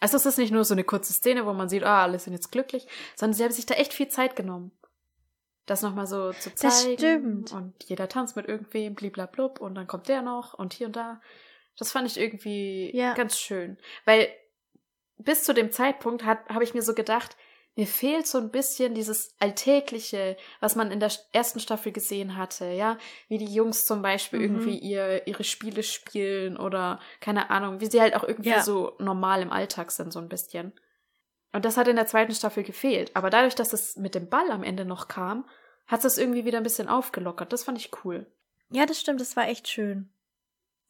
Also 0.00 0.16
es 0.16 0.26
ist 0.26 0.38
nicht 0.38 0.52
nur 0.52 0.64
so 0.64 0.74
eine 0.74 0.84
kurze 0.84 1.12
Szene, 1.12 1.46
wo 1.46 1.52
man 1.52 1.68
sieht, 1.68 1.82
ah, 1.82 2.02
alle 2.04 2.18
sind 2.20 2.32
jetzt 2.32 2.52
glücklich, 2.52 2.86
sondern 3.16 3.34
sie 3.34 3.42
haben 3.42 3.50
sich 3.52 3.66
da 3.66 3.74
echt 3.74 3.92
viel 3.92 4.08
Zeit 4.08 4.36
genommen. 4.36 4.70
Das 5.66 5.82
nochmal 5.82 6.06
so 6.06 6.32
zu 6.32 6.54
zeigen. 6.54 6.70
Das 6.74 6.82
stimmt. 6.84 7.52
Und 7.52 7.74
jeder 7.84 8.08
tanzt 8.08 8.36
mit 8.36 8.46
irgendwem, 8.46 8.94
bliblablub, 8.94 9.60
und 9.60 9.74
dann 9.74 9.86
kommt 9.88 10.08
der 10.08 10.22
noch 10.22 10.54
und 10.54 10.72
hier 10.72 10.86
und 10.86 10.96
da. 10.96 11.20
Das 11.76 11.90
fand 11.92 12.06
ich 12.06 12.18
irgendwie 12.18 12.94
Ja. 12.96 13.14
ganz 13.14 13.38
schön. 13.38 13.76
Weil 14.04 14.28
bis 15.18 15.44
zu 15.44 15.52
dem 15.54 15.70
Zeitpunkt 15.72 16.24
habe 16.24 16.64
ich 16.64 16.74
mir 16.74 16.82
so 16.82 16.94
gedacht, 16.94 17.36
mir 17.76 17.86
fehlt 17.86 18.26
so 18.26 18.38
ein 18.38 18.50
bisschen 18.50 18.94
dieses 18.94 19.36
Alltägliche, 19.38 20.36
was 20.58 20.74
man 20.74 20.90
in 20.90 20.98
der 20.98 21.12
ersten 21.32 21.60
Staffel 21.60 21.92
gesehen 21.92 22.36
hatte, 22.36 22.64
ja, 22.66 22.98
wie 23.28 23.38
die 23.38 23.52
Jungs 23.52 23.84
zum 23.84 24.02
Beispiel 24.02 24.40
Mhm. 24.40 24.44
irgendwie 24.44 24.78
ihr, 24.78 25.26
ihre 25.28 25.44
Spiele 25.44 25.84
spielen 25.84 26.56
oder 26.56 26.98
keine 27.20 27.50
Ahnung, 27.50 27.80
wie 27.80 27.86
sie 27.86 28.00
halt 28.00 28.16
auch 28.16 28.24
irgendwie 28.24 28.48
Ja. 28.50 28.62
so 28.62 28.96
normal 28.98 29.42
im 29.42 29.52
Alltag 29.52 29.92
sind, 29.92 30.12
so 30.12 30.18
ein 30.18 30.28
bisschen. 30.28 30.72
Und 31.52 31.64
das 31.64 31.76
hat 31.76 31.86
in 31.86 31.96
der 31.96 32.08
zweiten 32.08 32.34
Staffel 32.34 32.64
gefehlt. 32.64 33.14
Aber 33.14 33.30
dadurch, 33.30 33.54
dass 33.54 33.72
es 33.72 33.96
mit 33.96 34.14
dem 34.16 34.28
Ball 34.28 34.50
am 34.50 34.64
Ende 34.64 34.84
noch 34.84 35.06
kam, 35.06 35.48
hat 35.86 36.04
es 36.04 36.18
irgendwie 36.18 36.44
wieder 36.44 36.58
ein 36.58 36.64
bisschen 36.64 36.88
aufgelockert. 36.88 37.52
Das 37.52 37.64
fand 37.64 37.78
ich 37.78 37.90
cool. 38.04 38.26
Ja, 38.70 38.86
das 38.86 39.00
stimmt, 39.00 39.20
das 39.20 39.36
war 39.36 39.48
echt 39.48 39.68
schön. 39.68 40.12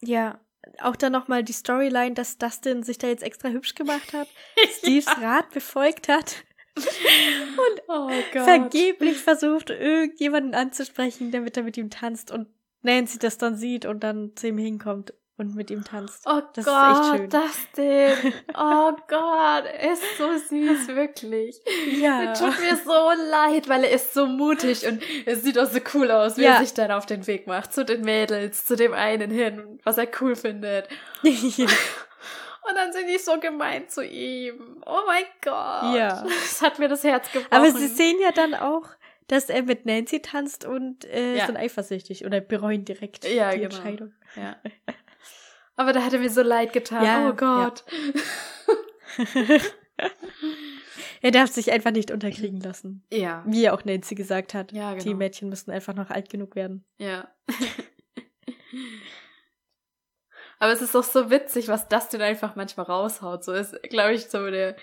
Ja, 0.00 0.40
auch 0.80 0.96
dann 0.96 1.12
nochmal 1.12 1.42
die 1.42 1.52
Storyline, 1.52 2.14
dass 2.14 2.38
Dustin 2.38 2.82
sich 2.82 2.98
da 2.98 3.06
jetzt 3.06 3.22
extra 3.22 3.48
hübsch 3.48 3.74
gemacht 3.74 4.12
hat, 4.12 4.28
Steves 4.78 5.06
Rat 5.06 5.50
befolgt 5.50 6.08
hat 6.08 6.44
und 6.76 7.82
Oh 7.88 8.10
vergeblich 8.32 9.18
versucht, 9.18 9.70
irgendjemanden 9.70 10.54
anzusprechen, 10.54 11.30
damit 11.30 11.56
er 11.56 11.62
mit 11.62 11.76
ihm 11.76 11.90
tanzt 11.90 12.30
und 12.30 12.48
Nancy 12.82 13.18
das 13.18 13.38
dann 13.38 13.56
sieht 13.56 13.86
und 13.86 14.04
dann 14.04 14.36
zu 14.36 14.48
ihm 14.48 14.58
hinkommt 14.58 15.12
und 15.38 15.54
mit 15.54 15.70
ihm 15.70 15.84
tanzt. 15.84 16.24
Oh 16.26 16.40
Das 16.54 16.66
ist 16.66 16.72
Gott, 16.72 16.96
echt 16.96 17.16
schön. 17.16 17.30
Dustin. 17.30 18.32
Oh 18.56 18.92
Gott, 19.08 19.64
er 19.64 19.92
ist 19.92 20.02
so 20.18 20.36
süß, 20.36 20.88
wirklich. 20.88 21.60
Ja. 21.98 22.32
Tut 22.34 22.58
mir 22.60 22.76
so 22.76 23.10
leid, 23.30 23.68
weil 23.68 23.84
er 23.84 23.90
ist 23.92 24.12
so 24.14 24.26
mutig 24.26 24.86
und 24.86 25.02
es 25.26 25.42
sieht 25.42 25.58
auch 25.58 25.70
so 25.70 25.78
cool 25.94 26.10
aus, 26.10 26.36
wie 26.36 26.42
Ja. 26.42 26.54
er 26.54 26.60
sich 26.60 26.74
dann 26.74 26.90
auf 26.90 27.06
den 27.06 27.26
Weg 27.26 27.46
macht. 27.46 27.72
Zu 27.72 27.84
den 27.84 28.02
Mädels, 28.02 28.64
zu 28.66 28.74
dem 28.76 28.92
einen 28.92 29.30
hin, 29.30 29.78
was 29.84 29.96
er 29.98 30.08
cool 30.20 30.34
findet. 30.36 30.88
Und 31.22 32.74
dann 32.76 32.92
sind 32.92 33.08
die 33.08 33.16
so 33.18 33.38
gemein 33.40 33.88
zu 33.88 34.04
ihm. 34.04 34.82
Oh 34.84 35.00
mein 35.06 35.24
Gott. 35.42 35.94
Ja. 35.96 36.22
Das 36.24 36.60
hat 36.60 36.78
mir 36.78 36.88
das 36.88 37.02
Herz 37.02 37.30
gebrochen. 37.32 37.50
Aber 37.52 37.70
sie 37.70 37.86
sehen 37.86 38.16
ja 38.20 38.30
dann 38.30 38.52
auch, 38.54 38.84
dass 39.26 39.48
er 39.48 39.62
mit 39.62 39.86
Nancy 39.86 40.20
tanzt 40.20 40.66
und 40.66 41.04
äh, 41.06 41.36
Ja. 41.36 41.46
sind 41.46 41.56
eifersüchtig 41.56 42.26
oder 42.26 42.40
bereuen 42.42 42.84
direkt 42.84 43.24
Ja, 43.24 43.52
die 43.52 43.60
genau. 43.60 43.74
Entscheidung. 43.74 44.12
Ja. 44.36 44.56
Aber 45.78 45.92
da 45.92 46.02
hat 46.02 46.12
er 46.12 46.18
mir 46.18 46.28
so 46.28 46.42
leid 46.42 46.72
getan. 46.72 47.04
Ja, 47.04 47.30
oh 47.30 47.34
Gott. 47.34 47.84
Er 51.20 51.32
darf 51.32 51.50
sich 51.50 51.72
einfach 51.72 51.90
nicht 51.90 52.12
unterkriegen 52.12 52.60
lassen. 52.60 53.04
Ja. 53.12 53.42
Wie 53.44 53.68
auch 53.70 53.84
Nancy 53.84 54.14
gesagt 54.14 54.54
hat. 54.54 54.70
Ja, 54.70 54.94
Die 54.94 55.04
genau. 55.04 55.16
Mädchen 55.16 55.48
müssen 55.48 55.72
einfach 55.72 55.92
noch 55.92 56.10
alt 56.10 56.30
genug 56.30 56.54
werden. 56.54 56.84
Ja. 56.98 57.28
Aber 60.60 60.72
es 60.72 60.80
ist 60.80 60.94
doch 60.94 61.02
so 61.02 61.28
witzig, 61.28 61.66
was 61.66 61.88
Dustin 61.88 62.22
einfach 62.22 62.54
manchmal 62.54 62.86
raushaut. 62.86 63.42
So 63.42 63.52
ist, 63.52 63.82
glaube 63.90 64.14
ich, 64.14 64.28
so 64.28 64.48
der, 64.48 64.76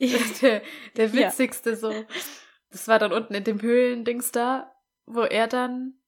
der, 0.00 0.62
der 0.96 1.12
witzigste 1.12 1.70
ja. 1.70 1.76
so. 1.76 1.92
Das 2.70 2.88
war 2.88 2.98
dann 2.98 3.12
unten 3.12 3.34
in 3.34 3.44
dem 3.44 3.60
Höhlendings 3.60 4.32
da, 4.32 4.74
wo 5.04 5.20
er 5.20 5.48
dann. 5.48 5.98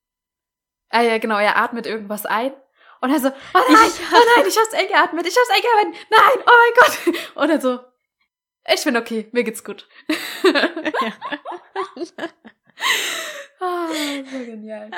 Ah 0.89 1.03
ja, 1.03 1.19
genau, 1.19 1.39
er 1.39 1.59
atmet 1.59 1.87
irgendwas 1.87 2.25
ein. 2.25 2.53
Und 3.07 3.13
er 3.13 3.21
so, 3.21 3.29
oh 3.29 3.33
nein, 3.69 3.91
oh 4.13 4.25
nein, 4.37 4.49
ich 4.49 4.59
hab's 4.59 4.75
eingeatmet, 4.75 5.27
ich 5.29 5.37
hab's 5.37 5.51
eingeatmet, 5.51 5.95
nein, 6.11 6.45
oh 6.45 6.51
mein 6.51 6.75
Gott. 6.75 6.99
Und 7.37 7.51
er 7.51 7.61
so, 7.61 7.79
ich 8.75 8.83
bin 8.83 8.97
okay, 8.97 9.29
mir 9.31 9.45
geht's 9.45 9.63
gut. 9.63 9.89
ja. 10.43 10.53
oh, 13.61 13.87
so 14.29 14.39
genial. 14.45 14.91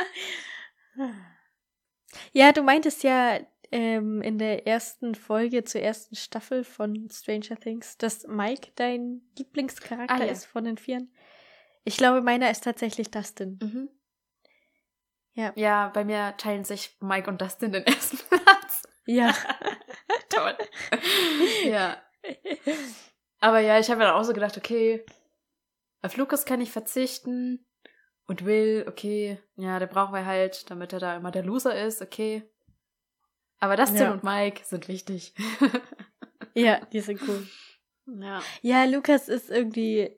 Ja, 2.32 2.52
du 2.52 2.62
meintest 2.62 3.02
ja 3.02 3.40
ähm, 3.70 4.22
in 4.22 4.38
der 4.38 4.66
ersten 4.66 5.14
Folge 5.14 5.64
zur 5.64 5.82
ersten 5.82 6.16
Staffel 6.16 6.64
von 6.64 7.10
Stranger 7.10 7.60
Things, 7.60 7.98
dass 7.98 8.26
Mike 8.26 8.70
dein 8.76 9.20
Lieblingscharakter 9.36 10.14
ah, 10.14 10.24
ja. 10.24 10.32
ist 10.32 10.46
von 10.46 10.64
den 10.64 10.78
Vieren. 10.78 11.12
Ich 11.84 11.98
glaube, 11.98 12.22
meiner 12.22 12.50
ist 12.50 12.64
tatsächlich 12.64 13.10
Dustin. 13.10 13.58
Mhm. 13.60 13.88
Ja. 15.38 15.52
Ja, 15.54 15.88
bei 15.94 16.04
mir 16.04 16.36
teilen 16.36 16.64
sich 16.64 16.96
Mike 16.98 17.30
und 17.30 17.40
Dustin 17.40 17.70
den 17.70 17.86
ersten 17.86 18.18
Platz. 18.28 18.82
Ja. 19.06 19.32
Toll. 20.28 20.58
ja. 21.64 21.96
Aber 23.38 23.60
ja, 23.60 23.78
ich 23.78 23.88
habe 23.88 24.00
dann 24.00 24.14
auch 24.14 24.24
so 24.24 24.32
gedacht, 24.32 24.56
okay, 24.56 25.06
auf 26.02 26.16
Lukas 26.16 26.44
kann 26.44 26.60
ich 26.60 26.72
verzichten. 26.72 27.64
Und 28.26 28.44
Will, 28.44 28.84
okay, 28.88 29.38
ja, 29.54 29.78
der 29.78 29.86
brauchen 29.86 30.12
wir 30.12 30.26
halt, 30.26 30.68
damit 30.70 30.92
er 30.92 30.98
da 30.98 31.16
immer 31.16 31.30
der 31.30 31.44
Loser 31.44 31.80
ist, 31.86 32.02
okay. 32.02 32.42
Aber 33.60 33.76
Dustin 33.76 33.96
ja. 34.02 34.12
und 34.12 34.24
Mike 34.24 34.62
sind 34.64 34.88
wichtig. 34.88 35.34
ja, 36.54 36.84
die 36.86 37.00
sind 37.00 37.22
cool. 37.28 37.46
Ja. 38.06 38.42
Ja, 38.62 38.84
Lukas 38.84 39.28
ist 39.28 39.50
irgendwie 39.50 40.17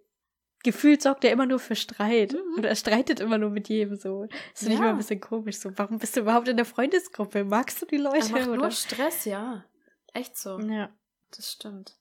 gefühlt 0.63 1.03
sorgt 1.03 1.25
er 1.25 1.33
immer 1.33 1.47
nur 1.47 1.59
für 1.59 1.77
Streit. 1.77 2.33
Mhm. 2.33 2.55
Und 2.57 2.65
er 2.65 2.77
streitet 2.77 3.21
immer 3.21 3.39
nur 3.39 3.51
mit 3.51 3.69
jedem 3.69 3.97
so. 3.97 4.27
Das 4.27 4.61
finde 4.61 4.75
ja. 4.75 4.75
ich 4.75 4.81
immer 4.81 4.91
ein 4.91 4.99
bisschen 4.99 5.21
komisch. 5.21 5.59
So, 5.59 5.77
warum 5.77 5.99
bist 5.99 6.17
du 6.17 6.21
überhaupt 6.21 6.49
in 6.49 6.57
der 6.57 6.67
Freundesgruppe? 6.67 7.45
Magst 7.45 7.81
du 7.83 7.87
die 7.87 7.97
Leute? 7.97 8.27
Er 8.27 8.31
macht 8.31 8.49
oder? 8.49 8.57
nur 8.57 8.71
Stress, 8.71 9.25
ja. 9.25 9.65
Echt 10.13 10.37
so. 10.37 10.59
Ja. 10.61 10.91
Das 11.31 11.53
stimmt. 11.53 11.97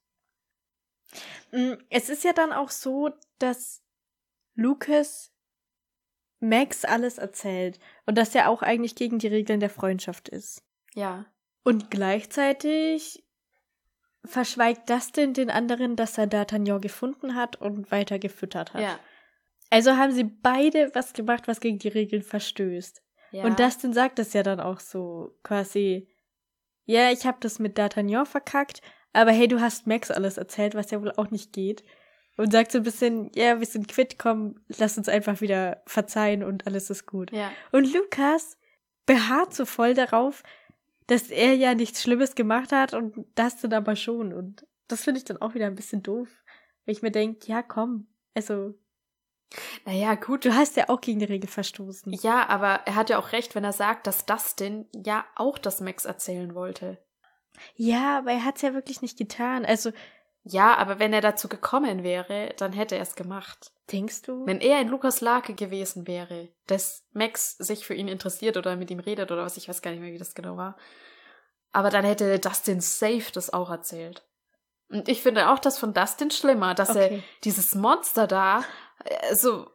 Mm, 1.51 1.73
es 1.89 2.09
ist 2.09 2.23
ja 2.23 2.33
dann 2.33 2.51
auch 2.51 2.69
so, 2.69 3.11
dass 3.37 3.83
Lucas 4.55 5.31
Max 6.39 6.85
alles 6.85 7.17
erzählt 7.17 7.79
und 8.05 8.17
dass 8.17 8.33
er 8.33 8.49
auch 8.49 8.61
eigentlich 8.61 8.95
gegen 8.95 9.19
die 9.19 9.27
Regeln 9.27 9.59
der 9.59 9.69
Freundschaft 9.69 10.29
ist. 10.29 10.63
Ja. 10.93 11.25
Und 11.63 11.91
gleichzeitig 11.91 13.23
verschweigt 14.25 14.89
Dustin 14.89 15.33
den 15.33 15.49
anderen, 15.49 15.95
dass 15.95 16.17
er 16.17 16.27
D'Artagnan 16.27 16.79
gefunden 16.79 17.35
hat 17.35 17.55
und 17.55 17.91
weiter 17.91 18.19
gefüttert 18.19 18.73
hat. 18.73 18.81
Ja. 18.81 18.99
Also 19.69 19.97
haben 19.97 20.11
sie 20.11 20.23
beide 20.23 20.91
was 20.93 21.13
gemacht, 21.13 21.47
was 21.47 21.59
gegen 21.59 21.79
die 21.79 21.87
Regeln 21.89 22.23
verstößt. 22.23 23.01
Ja. 23.31 23.43
Und 23.43 23.59
Dustin 23.59 23.93
sagt 23.93 24.19
es 24.19 24.33
ja 24.33 24.43
dann 24.43 24.59
auch 24.59 24.79
so 24.79 25.37
quasi, 25.43 26.07
ja, 26.85 27.11
ich 27.11 27.25
habe 27.25 27.37
das 27.39 27.59
mit 27.59 27.77
D'Artagnan 27.77 28.25
verkackt, 28.25 28.81
aber 29.13 29.31
hey, 29.31 29.47
du 29.47 29.61
hast 29.61 29.87
Max 29.87 30.11
alles 30.11 30.37
erzählt, 30.37 30.75
was 30.75 30.91
ja 30.91 31.01
wohl 31.01 31.11
auch 31.11 31.31
nicht 31.31 31.53
geht. 31.53 31.83
Und 32.37 32.51
sagt 32.53 32.71
so 32.71 32.77
ein 32.77 32.83
bisschen, 32.83 33.31
ja, 33.35 33.59
wir 33.59 33.65
sind 33.65 33.89
quitt, 33.89 34.17
komm, 34.17 34.55
lass 34.77 34.97
uns 34.97 35.09
einfach 35.09 35.41
wieder 35.41 35.83
verzeihen 35.85 36.41
und 36.41 36.65
alles 36.67 36.89
ist 36.89 37.05
gut. 37.05 37.31
Ja. 37.31 37.51
Und 37.71 37.93
Lukas 37.93 38.57
beharrt 39.05 39.53
so 39.53 39.65
voll 39.65 39.93
darauf, 39.93 40.43
dass 41.09 41.29
er 41.29 41.55
ja 41.55 41.73
nichts 41.73 42.03
Schlimmes 42.03 42.35
gemacht 42.35 42.71
hat 42.71 42.93
und 42.93 43.25
das 43.33 43.59
dann 43.59 43.73
aber 43.73 43.95
schon. 43.95 44.31
Und 44.31 44.65
das 44.87 45.03
finde 45.03 45.17
ich 45.17 45.25
dann 45.25 45.41
auch 45.41 45.55
wieder 45.55 45.65
ein 45.65 45.75
bisschen 45.75 46.03
doof. 46.03 46.29
Weil 46.85 46.93
ich 46.93 47.01
mir 47.01 47.11
denke, 47.11 47.47
ja, 47.47 47.63
komm, 47.63 48.07
also. 48.35 48.75
Naja, 49.85 50.13
gut. 50.13 50.45
Du 50.45 50.53
hast 50.53 50.77
ja 50.77 50.89
auch 50.89 51.01
gegen 51.01 51.19
die 51.19 51.25
Regel 51.25 51.49
verstoßen. 51.49 52.13
Ja, 52.21 52.47
aber 52.47 52.81
er 52.85 52.93
hat 52.93 53.09
ja 53.09 53.17
auch 53.17 53.31
recht, 53.31 53.55
wenn 53.55 53.63
er 53.63 53.73
sagt, 53.73 54.05
dass 54.05 54.27
Dustin 54.27 54.85
ja 54.93 55.25
auch 55.35 55.57
das 55.57 55.81
Max 55.81 56.05
erzählen 56.05 56.53
wollte. 56.53 57.03
Ja, 57.75 58.19
aber 58.19 58.31
er 58.31 58.45
hat 58.45 58.57
es 58.57 58.61
ja 58.61 58.73
wirklich 58.75 59.01
nicht 59.01 59.17
getan. 59.17 59.65
Also. 59.65 59.91
Ja, 60.43 60.77
aber 60.77 60.99
wenn 60.99 61.11
er 61.11 61.21
dazu 61.21 61.49
gekommen 61.49 62.03
wäre, 62.03 62.53
dann 62.57 62.71
hätte 62.71 62.95
er 62.95 63.01
es 63.01 63.15
gemacht. 63.15 63.71
Denkst 63.91 64.23
du? 64.23 64.45
Wenn 64.45 64.61
er 64.61 64.81
in 64.81 64.87
Lukas 64.87 65.21
Lage 65.21 65.53
gewesen 65.55 66.07
wäre, 66.07 66.49
dass 66.67 67.05
Max 67.11 67.57
sich 67.57 67.85
für 67.85 67.95
ihn 67.95 68.07
interessiert 68.07 68.57
oder 68.57 68.75
mit 68.75 68.91
ihm 68.91 68.99
redet 68.99 69.31
oder 69.31 69.43
was, 69.43 69.57
ich 69.57 69.67
weiß 69.67 69.81
gar 69.81 69.91
nicht 69.91 70.01
mehr, 70.01 70.13
wie 70.13 70.17
das 70.17 70.35
genau 70.35 70.57
war. 70.57 70.77
Aber 71.71 71.89
dann 71.89 72.05
hätte 72.05 72.39
Dustin 72.39 72.81
safe 72.81 73.31
das 73.33 73.51
auch 73.51 73.69
erzählt. 73.69 74.25
Und 74.89 75.07
ich 75.07 75.21
finde 75.21 75.49
auch 75.49 75.59
das 75.59 75.77
von 75.77 75.93
Dustin 75.93 76.31
schlimmer, 76.31 76.73
dass 76.73 76.89
okay. 76.91 77.17
er 77.17 77.23
dieses 77.43 77.75
Monster 77.75 78.25
da, 78.25 78.63
also, 79.29 79.69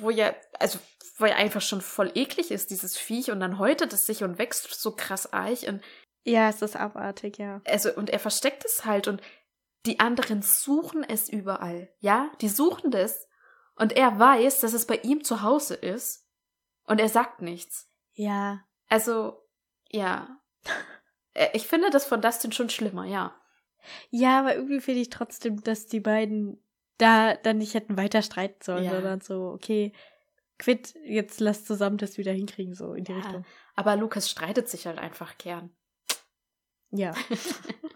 wo 0.00 0.10
ja, 0.10 0.34
also, 0.58 0.78
wo 1.18 1.26
ja 1.26 1.36
einfach 1.36 1.60
schon 1.60 1.80
voll 1.80 2.10
eklig 2.14 2.50
ist, 2.50 2.70
dieses 2.70 2.96
Viech, 2.96 3.30
und 3.30 3.40
dann 3.40 3.58
häutet 3.58 3.92
es 3.92 4.06
sich 4.06 4.24
und 4.24 4.38
wächst 4.38 4.80
so 4.80 4.92
krass 4.92 5.32
eich 5.32 5.68
und. 5.68 5.82
Ja, 6.24 6.48
es 6.48 6.60
ist 6.62 6.74
abartig, 6.74 7.38
ja. 7.38 7.60
Also, 7.64 7.94
und 7.94 8.10
er 8.10 8.18
versteckt 8.18 8.64
es 8.64 8.84
halt 8.84 9.06
und 9.06 9.22
die 9.86 10.00
anderen 10.00 10.42
suchen 10.42 11.04
es 11.04 11.28
überall, 11.28 11.88
ja? 12.00 12.28
Die 12.40 12.48
suchen 12.48 12.90
das 12.90 13.25
und 13.76 13.92
er 13.92 14.18
weiß, 14.18 14.60
dass 14.60 14.72
es 14.72 14.86
bei 14.86 14.96
ihm 14.96 15.22
zu 15.22 15.42
Hause 15.42 15.74
ist. 15.74 16.26
Und 16.84 17.00
er 17.00 17.08
sagt 17.08 17.42
nichts. 17.42 17.88
Ja. 18.14 18.64
Also, 18.88 19.42
ja. 19.90 20.40
Äh, 21.34 21.50
ich 21.52 21.66
finde 21.66 21.90
das 21.90 22.06
von 22.06 22.22
Dustin 22.22 22.50
schon 22.50 22.70
schlimmer, 22.70 23.04
ja. 23.04 23.38
Ja, 24.08 24.38
aber 24.38 24.56
irgendwie 24.56 24.80
finde 24.80 25.02
ich 25.02 25.10
trotzdem, 25.10 25.62
dass 25.62 25.86
die 25.86 26.00
beiden 26.00 26.64
da 26.96 27.34
dann 27.34 27.58
nicht 27.58 27.74
hätten 27.74 27.98
weiter 27.98 28.22
streiten 28.22 28.64
sollen, 28.64 28.84
ja. 28.84 28.92
sondern 28.92 29.20
so, 29.20 29.50
okay, 29.50 29.92
quitt, 30.56 30.94
jetzt 31.04 31.40
lass 31.40 31.66
zusammen 31.66 31.98
das 31.98 32.16
wieder 32.16 32.32
hinkriegen, 32.32 32.72
so 32.72 32.94
in 32.94 33.04
die 33.04 33.12
ja, 33.12 33.18
Richtung. 33.18 33.44
Aber 33.74 33.96
Lukas 33.96 34.30
streitet 34.30 34.70
sich 34.70 34.86
halt 34.86 34.98
einfach 34.98 35.36
gern. 35.36 35.76
Ja. 36.90 37.12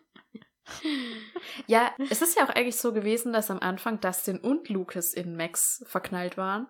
ja, 1.67 1.93
es 2.11 2.23
ist 2.23 2.37
ja 2.37 2.45
auch 2.45 2.51
eigentlich 2.51 2.77
so 2.77 2.93
gewesen, 2.93 3.33
dass 3.33 3.51
am 3.51 3.61
Anfang 3.61 4.01
Dustin 4.01 4.39
und 4.39 4.69
Lucas 4.69 5.15
in 5.15 5.37
Max 5.37 5.83
verknallt 5.87 6.37
waren. 6.37 6.69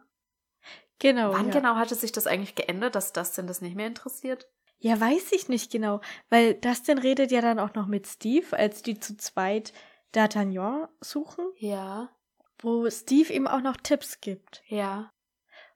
Genau. 0.99 1.33
Wann 1.33 1.47
ja. 1.47 1.53
genau 1.53 1.77
hatte 1.77 1.95
sich 1.95 2.13
das 2.13 2.27
eigentlich 2.27 2.55
geändert, 2.55 2.95
dass 2.95 3.13
Dustin 3.13 3.47
das 3.47 3.61
nicht 3.61 3.75
mehr 3.75 3.87
interessiert? 3.87 4.49
Ja, 4.79 4.99
weiß 4.99 5.33
ich 5.33 5.49
nicht 5.49 5.71
genau, 5.71 6.01
weil 6.31 6.55
Dustin 6.55 6.99
redet 6.99 7.31
ja 7.31 7.43
dann 7.43 7.59
auch 7.59 7.75
noch 7.75 7.87
mit 7.87 8.07
Steve, 8.07 8.57
als 8.57 8.83
die 8.83 8.99
zu 8.99 9.17
zweit 9.17 9.75
D'Artagnan 10.15 10.89
suchen. 11.01 11.47
Ja. 11.59 12.11
Wo 12.59 12.89
Steve 12.89 13.33
ihm 13.33 13.47
auch 13.47 13.61
noch 13.61 13.77
Tipps 13.77 14.21
gibt. 14.21 14.63
Ja. 14.67 15.11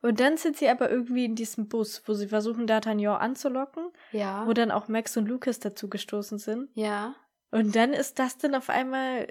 Und 0.00 0.20
dann 0.20 0.36
sind 0.36 0.56
sie 0.56 0.68
aber 0.68 0.90
irgendwie 0.90 1.24
in 1.24 1.34
diesem 1.34 1.68
Bus, 1.68 2.02
wo 2.06 2.14
sie 2.14 2.28
versuchen, 2.28 2.66
D'Artagnan 2.66 3.16
anzulocken. 3.16 3.90
Ja. 4.12 4.46
Wo 4.46 4.52
dann 4.52 4.70
auch 4.70 4.88
Max 4.88 5.16
und 5.16 5.26
Lucas 5.26 5.60
dazu 5.60 5.88
gestoßen 5.88 6.38
sind. 6.38 6.70
Ja. 6.74 7.14
Und 7.54 7.76
dann 7.76 7.92
ist 7.92 8.18
das 8.18 8.36
dann 8.36 8.56
auf 8.56 8.68
einmal 8.68 9.28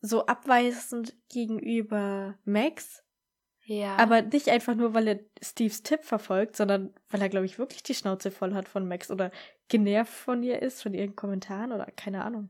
so 0.00 0.24
abweisend 0.24 1.14
gegenüber 1.28 2.38
Max. 2.46 3.04
Ja. 3.64 3.96
Aber 3.96 4.22
nicht 4.22 4.48
einfach 4.48 4.74
nur, 4.74 4.94
weil 4.94 5.06
er 5.06 5.20
Steves 5.42 5.82
Tipp 5.82 6.02
verfolgt, 6.02 6.56
sondern 6.56 6.94
weil 7.10 7.20
er, 7.20 7.28
glaube 7.28 7.44
ich, 7.44 7.58
wirklich 7.58 7.82
die 7.82 7.94
Schnauze 7.94 8.30
voll 8.30 8.54
hat 8.54 8.66
von 8.66 8.88
Max 8.88 9.10
oder 9.10 9.30
genervt 9.68 10.10
von 10.10 10.42
ihr 10.42 10.62
ist, 10.62 10.82
von 10.82 10.94
ihren 10.94 11.16
Kommentaren 11.16 11.70
oder 11.70 11.84
keine 11.90 12.24
Ahnung. 12.24 12.48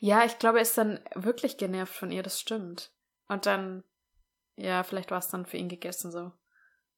Ja, 0.00 0.22
ich 0.26 0.38
glaube, 0.38 0.58
er 0.58 0.62
ist 0.62 0.76
dann 0.76 1.00
wirklich 1.14 1.56
genervt 1.56 1.94
von 1.94 2.10
ihr, 2.10 2.22
das 2.22 2.38
stimmt. 2.38 2.92
Und 3.28 3.46
dann, 3.46 3.84
ja, 4.56 4.82
vielleicht 4.82 5.10
war 5.10 5.18
es 5.18 5.28
dann 5.28 5.46
für 5.46 5.56
ihn 5.56 5.70
gegessen 5.70 6.10
so. 6.10 6.30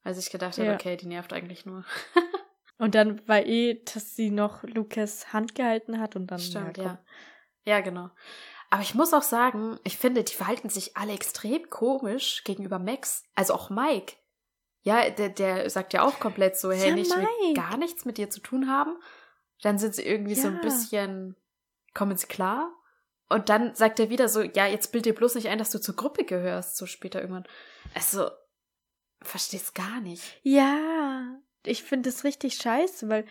Als 0.03 0.17
ich 0.17 0.29
gedacht 0.29 0.57
ja. 0.57 0.65
habe, 0.65 0.75
okay, 0.75 0.97
die 0.97 1.07
nervt 1.07 1.31
eigentlich 1.31 1.65
nur. 1.65 1.85
und 2.79 2.95
dann 2.95 3.27
war 3.27 3.45
eh, 3.45 3.83
dass 3.93 4.15
sie 4.15 4.31
noch 4.31 4.63
Lukas 4.63 5.33
Hand 5.33 5.53
gehalten 5.53 5.99
hat 5.99 6.15
und 6.15 6.27
dann. 6.27 6.39
Stimmt, 6.39 6.77
ja, 6.77 6.83
ja. 6.83 6.99
Ja, 7.65 7.79
genau. 7.81 8.09
Aber 8.69 8.81
ich 8.81 8.95
muss 8.95 9.13
auch 9.13 9.23
sagen, 9.23 9.77
ich 9.83 9.97
finde, 9.97 10.23
die 10.23 10.33
verhalten 10.33 10.69
sich 10.69 10.95
alle 10.95 11.13
extrem 11.13 11.69
komisch 11.69 12.43
gegenüber 12.45 12.79
Max. 12.79 13.23
Also 13.35 13.53
auch 13.53 13.69
Mike. 13.69 14.13
Ja, 14.81 15.09
der, 15.09 15.29
der 15.29 15.69
sagt 15.69 15.93
ja 15.93 16.03
auch 16.03 16.19
komplett 16.19 16.55
so, 16.55 16.71
hey, 16.71 16.91
ja, 16.91 16.95
ich 16.95 17.09
will 17.09 17.53
gar 17.53 17.77
nichts 17.77 18.05
mit 18.05 18.17
dir 18.17 18.29
zu 18.29 18.39
tun 18.39 18.69
haben. 18.69 18.95
Dann 19.61 19.77
sind 19.77 19.93
sie 19.95 20.03
irgendwie 20.03 20.35
ja. 20.35 20.41
so 20.41 20.47
ein 20.47 20.61
bisschen, 20.61 21.35
kommen 21.93 22.15
sie 22.15 22.27
klar? 22.27 22.71
Und 23.27 23.49
dann 23.49 23.75
sagt 23.75 23.99
er 23.99 24.09
wieder 24.09 24.29
so, 24.29 24.41
ja, 24.41 24.67
jetzt 24.67 24.91
bild 24.93 25.05
dir 25.05 25.13
bloß 25.13 25.35
nicht 25.35 25.49
ein, 25.49 25.59
dass 25.59 25.71
du 25.71 25.81
zur 25.81 25.97
Gruppe 25.97 26.23
gehörst, 26.23 26.77
so 26.77 26.85
später 26.85 27.19
irgendwann. 27.19 27.47
Also, 27.93 28.29
versteh's 29.21 29.73
gar 29.73 29.99
nicht. 29.99 30.39
Ja, 30.43 31.28
ich 31.65 31.83
finde 31.83 32.09
es 32.09 32.23
richtig 32.23 32.55
scheiße, 32.55 33.09
weil 33.09 33.25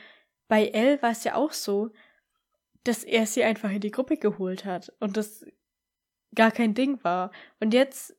bei 0.49 0.69
Elle 0.69 1.01
war 1.03 1.11
es 1.11 1.25
ja 1.25 1.35
auch 1.35 1.53
so, 1.53 1.91
dass 2.85 3.05
er 3.05 3.27
sie 3.27 3.45
einfach 3.45 3.71
in 3.71 3.81
die 3.81 3.91
Gruppe 3.91 4.17
geholt 4.17 4.65
hat 4.65 4.93
und 5.01 5.17
das 5.17 5.45
gar 6.35 6.51
kein 6.51 6.75
Ding 6.75 7.03
war. 7.05 7.31
Und 7.61 7.75
jetzt 7.75 8.17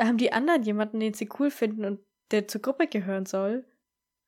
haben 0.00 0.18
die 0.18 0.32
anderen 0.32 0.62
jemanden, 0.62 1.00
den 1.00 1.14
sie 1.14 1.28
cool 1.38 1.50
finden 1.50 1.84
und 1.84 2.00
der 2.30 2.48
zur 2.48 2.60
Gruppe 2.62 2.86
gehören 2.86 3.26
soll. 3.26 3.64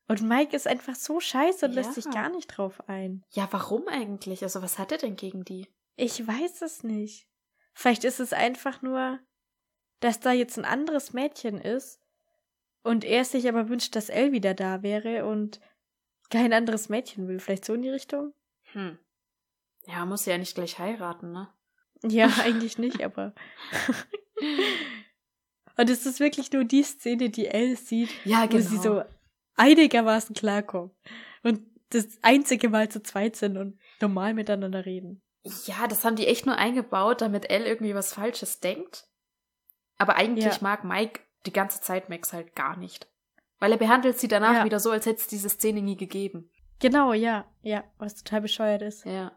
Und 0.08 0.22
Mike 0.22 0.56
ist 0.56 0.66
einfach 0.66 0.94
so 0.94 1.20
scheiße 1.20 1.66
und 1.66 1.72
lässt 1.72 1.90
Ja. 1.96 2.02
sich 2.02 2.10
gar 2.10 2.30
nicht 2.30 2.46
drauf 2.46 2.88
ein. 2.88 3.24
Ja, 3.30 3.48
warum 3.50 3.88
eigentlich? 3.88 4.42
Also, 4.42 4.62
was 4.62 4.78
hat 4.78 4.92
er 4.92 4.98
denn 4.98 5.16
gegen 5.16 5.44
die? 5.44 5.68
Ich 5.96 6.26
weiß 6.26 6.62
es 6.62 6.82
nicht. 6.82 7.28
Vielleicht 7.74 8.04
ist 8.04 8.18
es 8.18 8.32
einfach 8.32 8.80
nur, 8.82 9.18
dass 10.00 10.20
da 10.20 10.32
jetzt 10.32 10.58
ein 10.58 10.64
anderes 10.64 11.12
Mädchen 11.12 11.58
ist 11.58 12.00
und 12.88 13.04
er 13.04 13.24
sich 13.24 13.46
aber 13.48 13.68
wünscht, 13.68 13.94
dass 13.94 14.08
Elle 14.08 14.32
wieder 14.32 14.54
da 14.54 14.82
wäre 14.82 15.26
und 15.26 15.60
kein 16.30 16.54
anderes 16.54 16.88
Mädchen 16.88 17.28
will. 17.28 17.38
Vielleicht 17.38 17.66
so 17.66 17.74
in 17.74 17.82
die 17.82 17.90
Richtung? 17.90 18.32
Hm. 18.72 18.98
Ja, 19.86 20.06
muss 20.06 20.24
ja 20.24 20.38
nicht 20.38 20.54
gleich 20.54 20.78
heiraten, 20.78 21.32
ne? 21.32 21.48
Ja, 22.02 22.28
eigentlich 22.42 22.78
nicht, 22.78 23.04
aber. 23.04 23.34
und 25.76 25.90
es 25.90 26.06
ist 26.06 26.18
wirklich 26.18 26.50
nur 26.52 26.64
die 26.64 26.82
Szene, 26.82 27.28
die 27.28 27.46
Elle 27.46 27.76
sieht, 27.76 28.10
Ja, 28.24 28.50
wo 28.50 28.58
sie 28.58 28.78
so 28.78 29.02
einigermaßen 29.56 30.34
klarkommen. 30.34 30.90
Und 31.42 31.60
das 31.90 32.06
einzige 32.22 32.70
Mal 32.70 32.88
zu 32.88 33.02
zweit 33.02 33.36
sind 33.36 33.58
und 33.58 33.78
normal 34.00 34.32
miteinander 34.32 34.86
reden. 34.86 35.20
Ja, 35.66 35.86
das 35.86 36.04
haben 36.04 36.16
die 36.16 36.26
echt 36.26 36.46
nur 36.46 36.56
eingebaut, 36.56 37.20
damit 37.20 37.50
Elle 37.50 37.66
irgendwie 37.66 37.94
was 37.94 38.14
Falsches 38.14 38.60
denkt. 38.60 39.06
Aber 39.98 40.16
eigentlich 40.16 40.54
Ja. 40.54 40.58
mag 40.62 40.84
Mike 40.84 41.20
die 41.46 41.52
ganze 41.52 41.80
Zeit 41.80 42.08
Max 42.08 42.32
halt 42.32 42.54
gar 42.54 42.76
nicht. 42.76 43.08
Weil 43.58 43.72
er 43.72 43.78
behandelt 43.78 44.18
sie 44.18 44.28
danach 44.28 44.54
Ja. 44.54 44.64
wieder 44.64 44.80
so, 44.80 44.90
als 44.90 45.06
hätte 45.06 45.20
es 45.20 45.26
diese 45.26 45.48
Szene 45.48 45.82
nie 45.82 45.96
gegeben. 45.96 46.50
Genau, 46.80 47.12
ja, 47.12 47.46
ja, 47.62 47.84
was 47.98 48.14
total 48.14 48.42
bescheuert 48.42 48.82
ist. 48.82 49.04
Ja. 49.04 49.32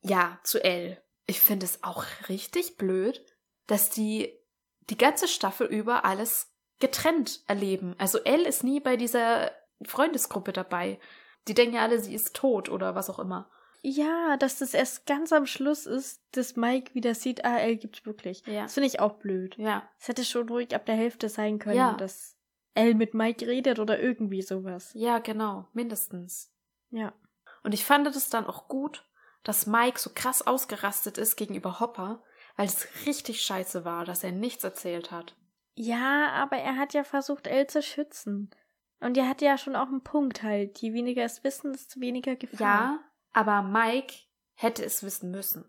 Ja, 0.00 0.38
zu 0.44 0.62
Elle. 0.64 1.02
Ich 1.26 1.40
finde 1.40 1.66
es 1.66 1.82
auch 1.84 2.04
richtig 2.28 2.76
blöd, 2.78 3.22
dass 3.66 3.90
die 3.90 4.34
die 4.88 4.96
ganze 4.96 5.28
Staffel 5.28 5.66
über 5.66 6.04
alles 6.04 6.52
getrennt 6.80 7.44
erleben. 7.46 7.94
Also 7.98 8.18
Elle 8.24 8.48
ist 8.48 8.64
nie 8.64 8.80
bei 8.80 8.96
dieser 8.96 9.52
Freundesgruppe 9.84 10.52
dabei. 10.52 10.98
Die 11.46 11.54
denken 11.54 11.76
ja 11.76 11.82
alle, 11.82 12.00
sie 12.00 12.14
ist 12.14 12.34
tot 12.34 12.68
oder 12.70 12.94
was 12.94 13.10
auch 13.10 13.18
immer. 13.18 13.50
Ja, 13.82 14.36
dass 14.36 14.58
das 14.58 14.74
erst 14.74 15.06
ganz 15.06 15.32
am 15.32 15.46
Schluss 15.46 15.86
ist, 15.86 16.22
dass 16.32 16.56
Mike 16.56 16.94
wieder 16.94 17.14
sieht, 17.14 17.44
ah, 17.44 17.56
Elle 17.58 17.76
gibt's 17.76 18.04
wirklich. 18.04 18.42
Ja. 18.46 18.62
Das 18.62 18.74
finde 18.74 18.88
ich 18.88 19.00
auch 19.00 19.14
blöd. 19.14 19.56
Ja. 19.56 19.88
Es 19.98 20.08
hätte 20.08 20.24
schon 20.24 20.48
ruhig 20.48 20.74
ab 20.74 20.84
der 20.86 20.96
Hälfte 20.96 21.28
sein 21.28 21.58
können, 21.58 21.76
Ja. 21.76 21.94
dass 21.94 22.36
Elle 22.74 22.94
mit 22.94 23.14
Mike 23.14 23.46
redet 23.46 23.78
oder 23.78 23.98
irgendwie 23.98 24.42
sowas. 24.42 24.90
Ja, 24.94 25.18
genau. 25.18 25.66
Mindestens. 25.72 26.52
Ja. 26.90 27.12
Und 27.62 27.72
ich 27.74 27.84
fand 27.84 28.06
es 28.06 28.28
dann 28.28 28.46
auch 28.46 28.68
gut, 28.68 29.06
dass 29.42 29.66
Mike 29.66 29.98
so 29.98 30.10
krass 30.14 30.46
ausgerastet 30.46 31.16
ist 31.18 31.36
gegenüber 31.36 31.80
Hopper, 31.80 32.22
weil 32.56 32.66
es 32.66 32.86
richtig 33.06 33.42
scheiße 33.42 33.84
war, 33.84 34.04
dass 34.04 34.22
er 34.24 34.32
nichts 34.32 34.62
erzählt 34.62 35.10
hat. 35.10 35.36
Ja, 35.74 36.28
aber 36.32 36.56
er 36.58 36.76
hat 36.76 36.92
ja 36.92 37.04
versucht, 37.04 37.46
Elle 37.46 37.66
zu 37.66 37.82
schützen. 37.82 38.50
Und 39.00 39.16
er 39.16 39.26
hat 39.28 39.40
ja 39.40 39.56
schon 39.56 39.76
auch 39.76 39.88
einen 39.88 40.02
Punkt 40.04 40.42
halt. 40.42 40.78
Je 40.78 40.92
weniger 40.92 41.24
es 41.24 41.42
wissen, 41.42 41.72
desto 41.72 42.00
weniger 42.00 42.36
Gefahr. 42.36 42.60
Ja, 42.60 43.00
aber 43.32 43.62
Mike 43.62 44.14
hätte 44.54 44.84
es 44.84 45.02
wissen 45.02 45.30
müssen. 45.30 45.64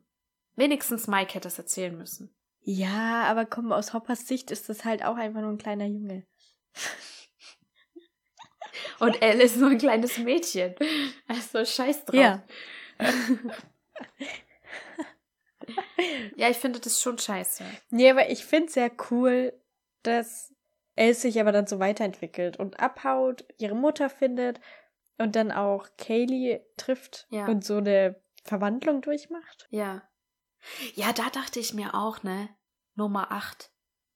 Wenigstens 0.55 1.07
Mike 1.07 1.34
hätte 1.34 1.47
es 1.47 1.57
erzählen 1.57 1.97
müssen. 1.97 2.36
Ja, 2.62 3.24
aber 3.24 3.45
komm, 3.45 3.72
aus 3.72 3.93
Hoppers 3.93 4.28
Sicht 4.28 4.51
ist 4.51 4.70
das 4.70 4.86
halt 4.86 5.03
auch 5.03 5.16
einfach 5.16 5.41
nur 5.41 5.51
ein 5.51 5.57
kleiner 5.57 5.86
Junge. 5.86 6.28
Und 8.99 9.22
Elle 9.22 9.43
ist 9.43 9.57
nur 9.57 9.72
ein 9.72 9.80
kleines 9.80 10.20
Mädchen. 10.20 10.76
Also 11.28 11.66
scheiß 11.66 12.05
drauf. 12.05 12.16
Ja. 12.16 12.43
Ja, 16.36 16.49
ich 16.49 16.57
finde 16.57 16.80
das 16.80 17.01
schon 17.01 17.18
scheiße. 17.18 17.64
Nee, 17.89 18.09
aber 18.09 18.30
ich 18.30 18.45
find's 18.45 18.74
sehr 18.74 18.91
cool, 19.09 19.53
dass 20.03 20.53
Elle 20.95 21.14
sich 21.14 21.39
aber 21.39 21.51
dann 21.51 21.68
so 21.68 21.80
weiterentwickelt 21.80 22.57
und 22.57 22.80
abhaut, 22.80 23.45
ihre 23.57 23.76
Mutter 23.76 24.09
findet 24.09 24.59
und 25.22 25.36
dann 25.36 25.51
auch 25.51 25.88
Kaylee 25.97 26.61
trifft 26.78 27.28
Ja. 27.30 27.47
und 27.47 27.63
so 27.65 27.78
eine 27.78 28.22
Verwandlung 28.43 29.01
durchmacht. 29.01 29.67
Ja. 29.69 30.03
Ja, 30.93 31.11
da 31.13 31.30
dachte 31.30 31.59
ich 31.59 31.74
mir 31.74 31.95
auch, 31.95 32.24
ne? 32.24 32.49
Nummer 32.95 33.32
8. 33.32 33.72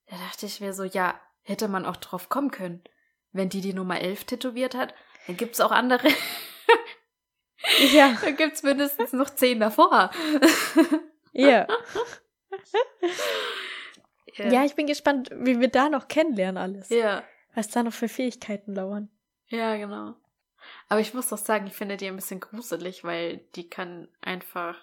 Da 0.07 0.17
dachte 0.17 0.45
ich 0.45 0.61
mir 0.61 0.73
so, 0.73 0.83
ja, 0.83 1.19
hätte 1.41 1.67
man 1.67 1.85
auch 1.85 1.95
drauf 1.97 2.29
kommen 2.29 2.51
können. 2.51 2.83
Wenn 3.31 3.49
die 3.49 3.61
die 3.61 3.73
Nummer 3.73 3.99
11 3.99 4.25
tätowiert 4.25 4.75
hat, 4.75 4.93
dann 5.27 5.37
gibt's 5.37 5.59
auch 5.59 5.71
andere. 5.71 6.07
Ja, 7.93 8.15
dann 8.21 8.35
gibt's 8.35 8.61
mindestens 8.63 9.11
noch 9.13 9.29
10 9.29 9.59
davor. 9.59 10.11
ja. 11.33 11.67
Ja, 14.37 14.65
ich 14.65 14.75
bin 14.75 14.85
gespannt, 14.87 15.29
wie 15.33 15.59
wir 15.59 15.69
da 15.69 15.89
noch 15.89 16.07
kennenlernen 16.07 16.57
alles. 16.61 16.89
Ja. 16.89 17.23
Was 17.53 17.69
da 17.69 17.83
noch 17.83 17.93
für 17.93 18.09
Fähigkeiten 18.09 18.73
lauern. 18.75 19.09
Ja, 19.47 19.77
genau. 19.77 20.15
Aber 20.89 21.01
ich 21.01 21.13
muss 21.13 21.29
doch 21.29 21.37
sagen, 21.37 21.67
ich 21.67 21.73
finde 21.73 21.97
die 21.97 22.07
ein 22.07 22.15
bisschen 22.15 22.39
gruselig, 22.39 23.03
weil 23.03 23.37
die 23.55 23.69
kann 23.69 24.07
einfach 24.21 24.77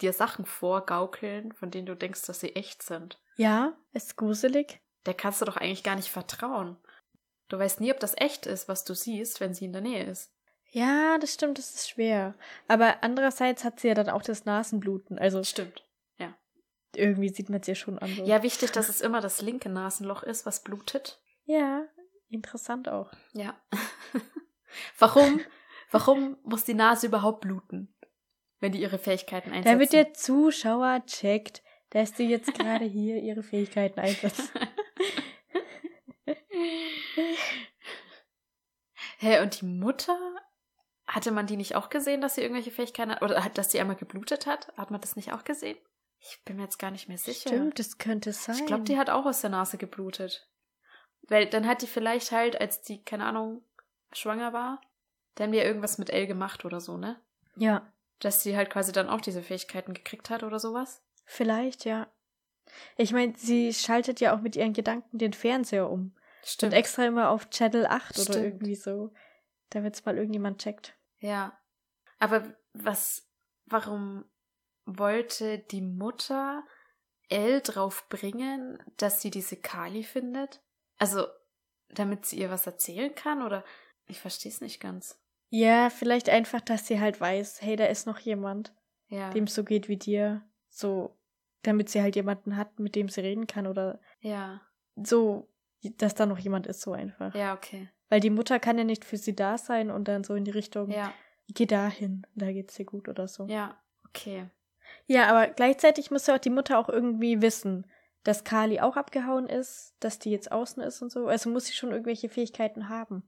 dir 0.00 0.12
Sachen 0.12 0.44
vorgaukeln, 0.44 1.52
von 1.52 1.70
denen 1.70 1.86
du 1.86 1.94
denkst, 1.94 2.22
dass 2.26 2.40
sie 2.40 2.54
echt 2.56 2.82
sind. 2.82 3.20
Ja, 3.36 3.76
ist 3.92 4.16
gruselig. 4.16 4.80
Der 5.06 5.14
kannst 5.14 5.40
du 5.40 5.44
doch 5.44 5.56
eigentlich 5.56 5.82
gar 5.82 5.96
nicht 5.96 6.08
vertrauen. 6.08 6.76
Du 7.48 7.58
weißt 7.58 7.80
nie, 7.80 7.92
ob 7.92 8.00
das 8.00 8.14
echt 8.16 8.46
ist, 8.46 8.68
was 8.68 8.84
du 8.84 8.94
siehst, 8.94 9.40
wenn 9.40 9.54
sie 9.54 9.66
in 9.66 9.72
der 9.72 9.82
Nähe 9.82 10.04
ist. 10.04 10.32
Ja, 10.70 11.18
das 11.18 11.34
stimmt, 11.34 11.58
das 11.58 11.74
ist 11.74 11.90
schwer. 11.90 12.34
Aber 12.66 13.02
andererseits 13.02 13.62
hat 13.62 13.78
sie 13.78 13.88
ja 13.88 13.94
dann 13.94 14.08
auch 14.08 14.22
das 14.22 14.44
Nasenbluten. 14.44 15.18
Also 15.18 15.44
Stimmt. 15.44 15.84
Ja. 16.18 16.34
irgendwie 16.96 17.28
sieht 17.28 17.48
man 17.48 17.60
es 17.60 17.66
ja 17.66 17.74
schon 17.74 17.98
an. 17.98 18.12
So. 18.12 18.24
Ja, 18.24 18.42
wichtig, 18.42 18.72
dass 18.72 18.88
es 18.88 19.00
immer 19.00 19.20
das 19.20 19.40
linke 19.40 19.68
Nasenloch 19.68 20.22
ist, 20.24 20.46
was 20.46 20.64
blutet. 20.64 21.20
Ja, 21.44 21.86
interessant 22.28 22.88
auch. 22.88 23.12
Ja. 23.34 23.54
warum? 24.98 25.40
Warum 25.90 26.36
muss 26.42 26.64
die 26.64 26.74
Nase 26.74 27.06
überhaupt 27.06 27.42
bluten, 27.42 27.94
wenn 28.58 28.72
die 28.72 28.80
ihre 28.80 28.98
Fähigkeiten 28.98 29.50
einsetzen? 29.50 29.72
Damit 29.72 29.92
der 29.92 30.12
Zuschauer 30.12 31.04
checkt, 31.06 31.62
dass 31.90 32.12
die 32.12 32.24
jetzt 32.24 32.52
gerade 32.54 32.84
hier 32.84 33.22
ihre 33.22 33.42
Fähigkeiten 33.44 34.00
einsetzt. 34.00 34.52
Hä, 39.18 39.40
und 39.40 39.60
die 39.60 39.66
Mutter? 39.66 40.18
Hatte 41.06 41.30
man 41.30 41.46
die 41.46 41.56
nicht 41.56 41.76
auch 41.76 41.90
gesehen, 41.90 42.20
dass 42.20 42.34
sie 42.34 42.40
irgendwelche 42.40 42.70
Fähigkeiten 42.70 43.12
hat? 43.12 43.22
Oder 43.22 43.40
dass 43.54 43.70
sie 43.70 43.78
einmal 43.78 43.96
geblutet 43.96 44.46
hat? 44.46 44.72
Hat 44.76 44.90
man 44.90 45.00
das 45.00 45.16
nicht 45.16 45.32
auch 45.32 45.44
gesehen? 45.44 45.78
Ich 46.18 46.42
bin 46.44 46.56
mir 46.56 46.62
jetzt 46.62 46.78
gar 46.78 46.90
nicht 46.90 47.08
mehr 47.08 47.18
sicher. 47.18 47.50
Stimmt, 47.50 47.78
das 47.78 47.98
könnte 47.98 48.32
sein. 48.32 48.56
Ich 48.56 48.66
glaube, 48.66 48.84
die 48.84 48.98
hat 48.98 49.10
auch 49.10 49.26
aus 49.26 49.42
der 49.42 49.50
Nase 49.50 49.76
geblutet. 49.76 50.48
Weil 51.22 51.46
dann 51.46 51.68
hat 51.68 51.82
die 51.82 51.86
vielleicht 51.86 52.32
halt, 52.32 52.60
als 52.60 52.82
die, 52.82 53.02
keine 53.02 53.26
Ahnung, 53.26 53.62
schwanger 54.16 54.52
war, 54.52 54.80
dann 55.34 55.46
haben 55.46 55.52
die 55.52 55.58
ja 55.58 55.64
irgendwas 55.64 55.98
mit 55.98 56.10
Elle 56.10 56.26
gemacht 56.26 56.64
oder 56.64 56.80
so, 56.80 56.96
ne? 56.96 57.20
Ja, 57.56 57.90
Dass 58.20 58.42
sie 58.42 58.56
halt 58.56 58.70
quasi 58.70 58.92
dann 58.92 59.08
auch 59.08 59.20
diese 59.20 59.42
Fähigkeiten 59.42 59.94
gekriegt 59.94 60.30
hat 60.30 60.42
oder 60.42 60.58
sowas. 60.58 61.02
vielleicht, 61.24 61.84
ja. 61.84 62.06
Ich 62.96 63.12
meine, 63.12 63.34
sie 63.36 63.72
schaltet 63.74 64.20
ja 64.20 64.34
auch 64.34 64.40
mit 64.40 64.56
ihren 64.56 64.72
Gedanken 64.72 65.18
den 65.18 65.32
Fernseher 65.34 65.90
um. 65.90 66.14
Stimmt. 66.42 66.72
Und 66.72 66.78
extra 66.78 67.04
immer 67.04 67.28
auf 67.30 67.50
Channel 67.50 67.86
8 67.86 68.14
oder 68.18 68.22
Stimmt. 68.24 68.44
irgendwie 68.44 68.74
so. 68.74 69.12
Damit 69.70 69.94
es 69.94 70.04
mal 70.04 70.16
irgendjemand 70.16 70.60
checkt. 70.62 70.94
Ja. 71.18 71.58
Aber 72.18 72.54
was, 72.72 73.28
warum 73.66 74.24
wollte 74.86 75.58
die 75.58 75.82
Mutter 75.82 76.64
Elle 77.28 77.60
drauf 77.60 78.08
bringen, 78.08 78.82
dass 78.96 79.20
sie 79.20 79.30
diese 79.30 79.56
Kali 79.56 80.02
findet? 80.04 80.62
Also, 80.98 81.26
damit 81.90 82.26
sie 82.26 82.38
ihr 82.38 82.50
was 82.50 82.66
erzählen 82.66 83.14
kann? 83.14 83.42
Oder 83.42 83.64
ich 84.06 84.20
verstehe 84.20 84.50
es 84.52 84.60
nicht 84.60 84.80
ganz. 84.80 85.18
Ja, 85.50 85.90
vielleicht 85.90 86.28
einfach, 86.28 86.60
dass 86.60 86.86
sie 86.86 87.00
halt 87.00 87.20
weiß, 87.20 87.62
hey, 87.62 87.76
da 87.76 87.86
ist 87.86 88.06
noch 88.06 88.18
jemand, 88.18 88.74
Ja. 89.08 89.30
dem 89.30 89.44
es 89.44 89.54
so 89.54 89.64
geht 89.64 89.88
wie 89.88 89.96
dir. 89.96 90.42
So, 90.68 91.16
damit 91.62 91.88
sie 91.88 92.02
halt 92.02 92.16
jemanden 92.16 92.56
hat, 92.56 92.78
mit 92.78 92.94
dem 92.96 93.08
sie 93.08 93.20
reden 93.20 93.46
kann 93.46 93.66
oder 93.66 94.00
ja. 94.20 94.60
so, 94.96 95.48
dass 95.98 96.14
da 96.14 96.26
noch 96.26 96.38
jemand 96.38 96.66
ist, 96.66 96.80
so 96.80 96.92
einfach. 96.92 97.34
Ja, 97.34 97.54
okay. 97.54 97.88
Weil 98.08 98.20
die 98.20 98.30
Mutter 98.30 98.58
kann 98.58 98.78
ja 98.78 98.84
nicht 98.84 99.04
für 99.04 99.16
sie 99.16 99.36
da 99.36 99.56
sein 99.58 99.90
und 99.90 100.08
dann 100.08 100.24
so 100.24 100.34
in 100.34 100.44
die 100.44 100.50
Richtung, 100.50 100.90
Ja. 100.90 101.12
geh 101.48 101.66
dahin, 101.66 102.26
da 102.34 102.50
geht's 102.52 102.74
dir 102.74 102.84
gut 102.84 103.08
oder 103.08 103.28
so. 103.28 103.46
Ja. 103.46 103.80
Okay. 104.08 104.50
Ja, 105.06 105.26
aber 105.28 105.48
gleichzeitig 105.52 106.10
muss 106.10 106.26
ja 106.26 106.34
auch 106.34 106.40
die 106.40 106.50
Mutter 106.50 106.78
auch 106.78 106.88
irgendwie 106.88 107.40
wissen, 107.42 107.86
dass 108.24 108.44
Kali 108.44 108.80
auch 108.80 108.96
abgehauen 108.96 109.46
ist, 109.46 109.94
dass 110.00 110.18
die 110.18 110.30
jetzt 110.30 110.50
außen 110.50 110.82
ist 110.82 111.02
und 111.02 111.10
so. 111.12 111.26
Also 111.28 111.50
muss 111.50 111.66
sie 111.66 111.74
schon 111.74 111.90
irgendwelche 111.92 112.28
Fähigkeiten 112.28 112.88
haben 112.88 113.22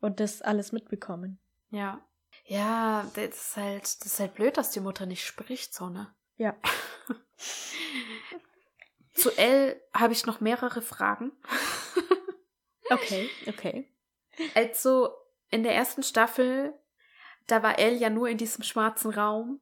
und 0.00 0.20
das 0.20 0.42
alles 0.42 0.72
mitbekommen. 0.72 1.38
Ja. 1.70 2.00
Ja, 2.44 3.10
das 3.14 3.24
ist 3.36 3.56
halt, 3.56 3.82
das 3.82 4.06
ist 4.06 4.20
halt 4.20 4.34
blöd, 4.34 4.56
dass 4.56 4.70
die 4.70 4.80
Mutter 4.80 5.06
nicht 5.06 5.24
spricht, 5.24 5.74
so, 5.74 5.88
ne? 5.88 6.14
Ja. 6.36 6.56
Zu 9.14 9.30
Elle 9.36 9.80
habe 9.92 10.12
ich 10.12 10.26
noch 10.26 10.40
mehrere 10.40 10.82
Fragen. 10.82 11.32
Okay, 12.90 13.28
okay. 13.46 13.86
Also 14.54 15.10
in 15.50 15.62
der 15.62 15.74
ersten 15.74 16.02
Staffel, 16.02 16.72
da 17.46 17.62
war 17.62 17.78
Elle 17.78 17.96
ja 17.96 18.08
nur 18.08 18.30
in 18.30 18.38
diesem 18.38 18.64
schwarzen 18.64 19.10
Raum 19.12 19.60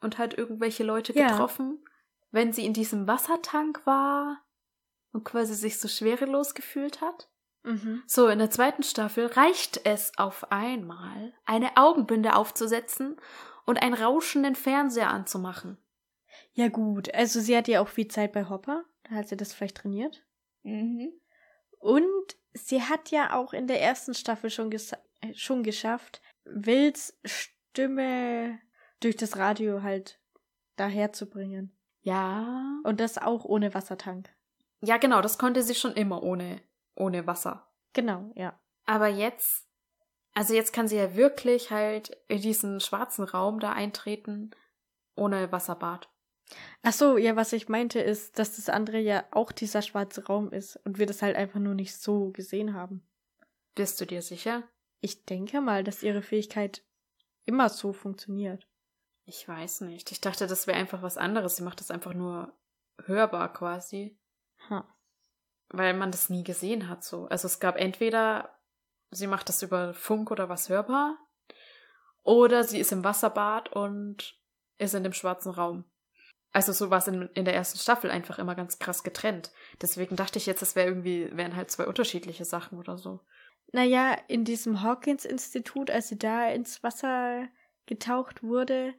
und 0.00 0.16
hat 0.16 0.34
irgendwelche 0.38 0.84
Leute 0.84 1.12
Ja. 1.12 1.26
getroffen. 1.26 1.84
Wenn 2.30 2.52
sie 2.52 2.64
in 2.64 2.72
diesem 2.72 3.08
Wassertank 3.08 3.84
war 3.84 4.44
und 5.10 5.24
quasi 5.24 5.56
sich 5.56 5.80
so 5.80 5.88
schwerelos 5.88 6.54
gefühlt 6.54 7.00
hat. 7.00 7.28
Mhm. 7.64 8.02
So, 8.06 8.28
in 8.28 8.38
der 8.38 8.50
zweiten 8.50 8.82
Staffel 8.82 9.26
reicht 9.26 9.80
es 9.84 10.12
auf 10.18 10.50
einmal, 10.50 11.32
eine 11.44 11.76
Augenbinde 11.76 12.34
aufzusetzen 12.34 13.16
und 13.66 13.80
einen 13.82 13.94
rauschenden 13.94 14.54
Fernseher 14.56 15.10
anzumachen. 15.10 15.78
Ja, 16.54 16.68
gut. 16.68 17.14
Also, 17.14 17.40
sie 17.40 17.56
hat 17.56 17.68
ja 17.68 17.80
auch 17.80 17.88
viel 17.88 18.08
Zeit 18.08 18.32
bei 18.32 18.48
Hopper. 18.48 18.84
Da 19.04 19.16
hat 19.16 19.28
sie 19.28 19.36
das 19.36 19.52
vielleicht 19.52 19.76
trainiert. 19.78 20.24
Mhm. 20.62 21.12
Und 21.78 22.36
sie 22.52 22.82
hat 22.82 23.10
ja 23.10 23.34
auch 23.34 23.52
in 23.52 23.66
der 23.66 23.80
ersten 23.80 24.14
Staffel 24.14 24.50
schon, 24.50 24.70
gesa- 24.70 24.98
äh, 25.20 25.34
schon 25.34 25.62
geschafft, 25.62 26.20
Wills 26.44 27.18
Stimme 27.24 28.58
durch 29.00 29.16
das 29.16 29.36
Radio 29.36 29.82
halt 29.82 30.20
daherzubringen. 30.76 31.72
Ja. 32.02 32.80
Und 32.84 33.00
das 33.00 33.18
auch 33.18 33.44
ohne 33.44 33.74
Wassertank. 33.74 34.28
Ja, 34.80 34.96
genau, 34.96 35.20
das 35.20 35.38
konnte 35.38 35.62
sie 35.62 35.74
schon 35.74 35.92
immer 35.92 36.22
ohne, 36.22 36.60
ohne 36.94 37.26
Wasser. 37.26 37.68
Genau, 37.92 38.32
ja. 38.34 38.58
Aber 38.84 39.08
jetzt, 39.08 39.66
also 40.34 40.54
jetzt 40.54 40.72
kann 40.72 40.88
sie 40.88 40.96
ja 40.96 41.14
wirklich 41.14 41.70
halt 41.70 42.16
in 42.28 42.40
diesen 42.40 42.80
schwarzen 42.80 43.24
Raum 43.24 43.60
da 43.60 43.72
eintreten, 43.72 44.50
ohne 45.14 45.52
Wasserbad. 45.52 46.08
Ach 46.82 46.92
so, 46.92 47.16
ja, 47.16 47.36
was 47.36 47.52
ich 47.52 47.68
meinte 47.68 48.00
ist, 48.00 48.38
dass 48.38 48.56
das 48.56 48.68
andere 48.68 48.98
ja 48.98 49.24
auch 49.30 49.52
dieser 49.52 49.82
schwarze 49.82 50.26
Raum 50.26 50.50
ist 50.50 50.76
und 50.84 50.98
wir 50.98 51.06
das 51.06 51.22
halt 51.22 51.36
einfach 51.36 51.60
nur 51.60 51.74
nicht 51.74 51.96
so 51.96 52.30
gesehen 52.30 52.74
haben. 52.74 53.06
Bist 53.74 54.00
du 54.00 54.06
dir 54.06 54.20
sicher? 54.20 54.64
Ich 55.00 55.24
denke 55.24 55.60
mal, 55.60 55.82
dass 55.84 56.02
ihre 56.02 56.22
Fähigkeit 56.22 56.84
immer 57.44 57.68
so 57.68 57.92
funktioniert. 57.92 58.68
Ich 59.24 59.48
weiß 59.48 59.82
nicht. 59.82 60.12
Ich 60.12 60.20
dachte, 60.20 60.46
das 60.46 60.66
wäre 60.66 60.78
einfach 60.78 61.02
was 61.02 61.16
anderes. 61.16 61.56
Sie 61.56 61.62
macht 61.62 61.80
das 61.80 61.90
einfach 61.90 62.12
nur 62.12 62.52
hörbar 63.04 63.52
quasi, 63.52 64.18
Ha. 64.68 64.86
Weil 65.72 65.94
man 65.94 66.10
das 66.10 66.30
nie 66.30 66.44
gesehen 66.44 66.88
hat 66.88 67.04
so. 67.04 67.26
Also 67.26 67.46
es 67.46 67.60
gab 67.60 67.76
entweder 67.76 68.50
sie 69.10 69.26
macht 69.26 69.48
das 69.48 69.62
über 69.62 69.94
Funk 69.94 70.30
oder 70.30 70.48
was 70.48 70.68
hörbar 70.68 71.18
oder 72.22 72.64
sie 72.64 72.80
ist 72.80 72.92
im 72.92 73.04
Wasserbad 73.04 73.72
und 73.72 74.38
ist 74.78 74.94
in 74.94 75.02
dem 75.02 75.12
schwarzen 75.12 75.52
Raum. 75.52 75.84
Also 76.52 76.72
so 76.72 76.90
war 76.90 76.98
es 76.98 77.08
in, 77.08 77.28
in 77.34 77.44
der 77.44 77.54
ersten 77.54 77.78
Staffel 77.78 78.10
einfach 78.10 78.38
immer 78.38 78.54
ganz 78.54 78.78
krass 78.78 79.02
getrennt. 79.02 79.52
Deswegen 79.80 80.16
dachte 80.16 80.38
ich 80.38 80.46
jetzt, 80.46 80.60
das 80.60 80.76
wäre 80.76 80.88
irgendwie, 80.88 81.34
wären 81.34 81.56
halt 81.56 81.70
zwei 81.70 81.86
unterschiedliche 81.86 82.44
Sachen 82.44 82.78
oder 82.78 82.98
so. 82.98 83.20
Naja, 83.72 84.16
in 84.28 84.44
diesem 84.44 84.82
Hawkins-Institut, 84.82 85.90
als 85.90 86.08
sie 86.08 86.18
da 86.18 86.48
ins 86.50 86.82
Wasser 86.82 87.48
getaucht 87.86 88.42
wurde, 88.42 88.94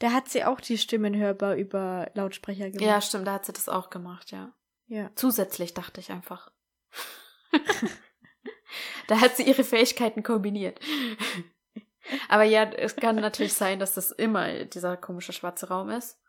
da 0.00 0.10
hat 0.10 0.28
sie 0.28 0.44
auch 0.44 0.60
die 0.60 0.78
Stimmen 0.78 1.14
hörbar 1.14 1.54
über 1.54 2.10
Lautsprecher 2.14 2.70
gemacht. 2.70 2.86
Ja, 2.86 3.00
stimmt, 3.00 3.26
da 3.26 3.34
hat 3.34 3.46
sie 3.46 3.52
das 3.52 3.68
auch 3.68 3.88
gemacht, 3.88 4.32
ja. 4.32 4.52
Ja. 4.88 5.10
Zusätzlich 5.14 5.74
dachte 5.74 6.00
ich 6.00 6.10
einfach. 6.10 6.50
da 9.08 9.20
hat 9.20 9.36
sie 9.36 9.44
ihre 9.44 9.64
Fähigkeiten 9.64 10.22
kombiniert. 10.22 10.80
Aber 12.28 12.44
ja, 12.44 12.64
es 12.64 12.94
kann 12.96 13.16
natürlich 13.16 13.54
sein, 13.54 13.80
dass 13.80 13.94
das 13.94 14.12
immer 14.12 14.64
dieser 14.64 14.96
komische 14.96 15.32
schwarze 15.32 15.68
Raum 15.68 15.90
ist. 15.90 16.20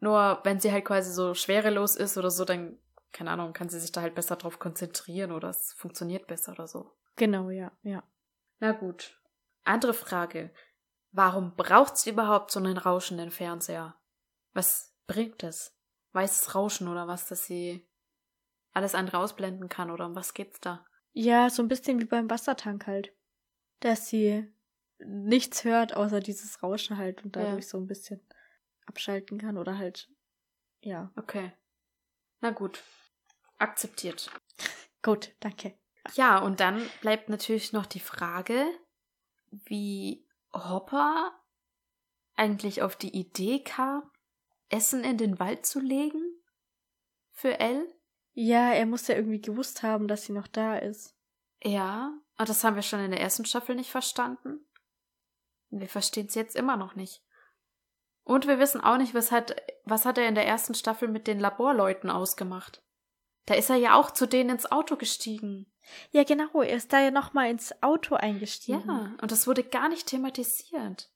Nur 0.00 0.40
wenn 0.44 0.60
sie 0.60 0.72
halt 0.72 0.84
quasi 0.84 1.12
so 1.12 1.34
schwerelos 1.34 1.96
ist 1.96 2.18
oder 2.18 2.30
so, 2.30 2.44
dann, 2.44 2.78
keine 3.12 3.30
Ahnung, 3.30 3.52
kann 3.52 3.68
sie 3.68 3.80
sich 3.80 3.92
da 3.92 4.02
halt 4.02 4.14
besser 4.14 4.36
drauf 4.36 4.58
konzentrieren 4.58 5.32
oder 5.32 5.48
es 5.48 5.72
funktioniert 5.74 6.26
besser 6.26 6.52
oder 6.52 6.66
so. 6.66 6.92
Genau, 7.16 7.50
ja, 7.50 7.72
ja. 7.82 8.02
Na 8.58 8.72
gut. 8.72 9.18
Andere 9.64 9.94
Frage. 9.94 10.50
Warum 11.12 11.54
braucht 11.54 11.96
sie 11.96 12.10
überhaupt 12.10 12.50
so 12.50 12.58
einen 12.58 12.78
rauschenden 12.78 13.30
Fernseher? 13.30 13.94
Was 14.52 14.94
bringt 15.06 15.42
es? 15.42 15.78
Weißes 16.12 16.54
Rauschen 16.54 16.88
oder 16.88 17.06
was, 17.06 17.28
dass 17.28 17.46
sie 17.46 17.86
alles 18.72 18.94
andere 18.94 19.18
ausblenden 19.18 19.68
kann 19.68 19.90
oder 19.90 20.06
um 20.06 20.14
was 20.14 20.34
geht's 20.34 20.60
da? 20.60 20.84
Ja, 21.12 21.50
so 21.50 21.62
ein 21.62 21.68
bisschen 21.68 22.00
wie 22.00 22.06
beim 22.06 22.30
Wassertank 22.30 22.86
halt. 22.86 23.12
Dass 23.80 24.08
sie 24.08 24.50
nichts 24.98 25.64
hört, 25.64 25.94
außer 25.96 26.20
dieses 26.20 26.62
Rauschen 26.62 26.96
halt 26.96 27.24
und 27.24 27.36
dadurch 27.36 27.64
Ja. 27.64 27.70
so 27.70 27.78
ein 27.78 27.86
bisschen 27.86 28.20
abschalten 28.86 29.38
kann 29.38 29.58
oder 29.58 29.78
halt, 29.78 30.08
ja. 30.80 31.12
Okay. 31.16 31.52
Na 32.40 32.50
gut. 32.50 32.82
Akzeptiert. 33.58 34.30
Gut, 35.02 35.34
danke. 35.40 35.76
Ja, 36.14 36.38
und 36.38 36.60
dann 36.60 36.88
bleibt 37.00 37.28
natürlich 37.28 37.72
noch 37.72 37.86
die 37.86 38.00
Frage, 38.00 38.66
wie 39.50 40.26
Hopper 40.52 41.32
eigentlich 42.34 42.82
auf 42.82 42.96
die 42.96 43.16
Idee 43.16 43.62
kam, 43.62 44.08
Essen 44.68 45.04
in 45.04 45.18
den 45.18 45.38
Wald 45.38 45.66
zu 45.66 45.80
legen? 45.80 46.22
Für 47.30 47.58
Elle? 47.60 47.86
Ja, 48.32 48.72
er 48.72 48.86
muss 48.86 49.08
ja 49.08 49.14
irgendwie 49.14 49.40
gewusst 49.40 49.82
haben, 49.82 50.08
dass 50.08 50.24
sie 50.24 50.32
noch 50.32 50.46
da 50.46 50.76
ist. 50.76 51.14
Ja, 51.62 52.12
und 52.38 52.48
das 52.48 52.64
haben 52.64 52.76
wir 52.76 52.82
schon 52.82 53.00
in 53.00 53.10
der 53.10 53.20
ersten 53.20 53.44
Staffel 53.44 53.74
nicht 53.76 53.90
verstanden. 53.90 54.66
Wir 55.70 55.88
verstehen 55.88 56.26
es 56.26 56.34
jetzt 56.34 56.56
immer 56.56 56.76
noch 56.76 56.94
nicht. 56.94 57.22
Und 58.24 58.46
wir 58.46 58.58
wissen 58.58 58.80
auch 58.80 58.98
nicht, 58.98 59.14
was 59.14 59.32
hat, 59.32 59.56
was 59.84 60.04
hat 60.04 60.18
er 60.18 60.28
in 60.28 60.34
der 60.34 60.46
ersten 60.46 60.74
Staffel 60.74 61.08
mit 61.08 61.26
den 61.26 61.40
Laborleuten 61.40 62.10
ausgemacht. 62.10 62.82
Da 63.46 63.54
ist 63.54 63.70
er 63.70 63.76
ja 63.76 63.94
auch 63.94 64.10
zu 64.10 64.26
denen 64.26 64.50
ins 64.50 64.70
Auto 64.70 64.96
gestiegen. 64.96 65.66
Ja, 66.10 66.22
genau, 66.22 66.62
er 66.62 66.76
ist 66.76 66.92
da 66.92 67.00
ja 67.00 67.10
nochmal 67.10 67.50
ins 67.50 67.82
Auto 67.82 68.14
eingestiegen. 68.14 68.86
Ja, 68.86 69.16
und 69.20 69.32
das 69.32 69.46
wurde 69.46 69.64
gar 69.64 69.88
nicht 69.88 70.06
thematisiert. 70.06 71.10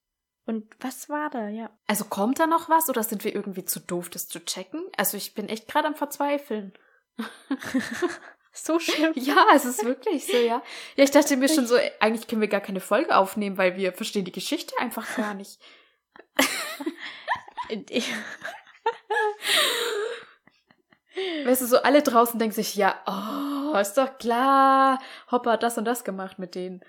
Und 0.44 0.74
was 0.80 1.08
war 1.08 1.30
da, 1.30 1.48
ja? 1.48 1.70
Also 1.86 2.04
kommt 2.04 2.38
da 2.38 2.46
noch 2.46 2.68
was 2.68 2.88
oder 2.88 3.02
sind 3.02 3.24
wir 3.24 3.34
irgendwie 3.34 3.64
zu 3.64 3.80
doof, 3.80 4.10
das 4.10 4.28
zu 4.28 4.44
checken? 4.44 4.84
Also 4.96 5.16
ich 5.16 5.34
bin 5.34 5.48
echt 5.48 5.68
gerade 5.68 5.88
am 5.88 5.94
Verzweifeln. 5.94 6.72
So 8.58 8.78
schlimm. 8.78 9.12
Ja, 9.16 9.44
es 9.54 9.66
ist 9.66 9.84
wirklich 9.84 10.26
so, 10.26 10.36
ja. 10.38 10.62
Ja, 10.96 11.04
ich 11.04 11.10
dachte 11.10 11.36
mir 11.36 11.46
schon 11.48 11.66
so, 11.66 11.76
eigentlich 12.00 12.26
können 12.26 12.40
wir 12.40 12.48
gar 12.48 12.62
keine 12.62 12.80
Folge 12.80 13.14
aufnehmen, 13.14 13.58
weil 13.58 13.76
wir 13.76 13.92
verstehen 13.92 14.24
die 14.24 14.32
Geschichte 14.32 14.74
einfach 14.78 15.06
gar 15.16 15.34
nicht. 15.34 15.60
Ich- 17.90 18.10
Weißt 21.44 21.62
du, 21.62 21.66
so 21.66 21.78
alle 21.82 22.02
draußen 22.02 22.38
denken 22.38 22.54
sich, 22.54 22.74
ja, 22.76 22.94
oh, 23.06 23.76
ist 23.78 23.94
doch 23.94 24.18
klar, 24.18 25.00
Hopper 25.30 25.52
hat 25.52 25.62
das 25.62 25.78
und 25.78 25.84
das 25.86 26.04
gemacht 26.04 26.38
mit 26.38 26.54
denen. 26.54 26.80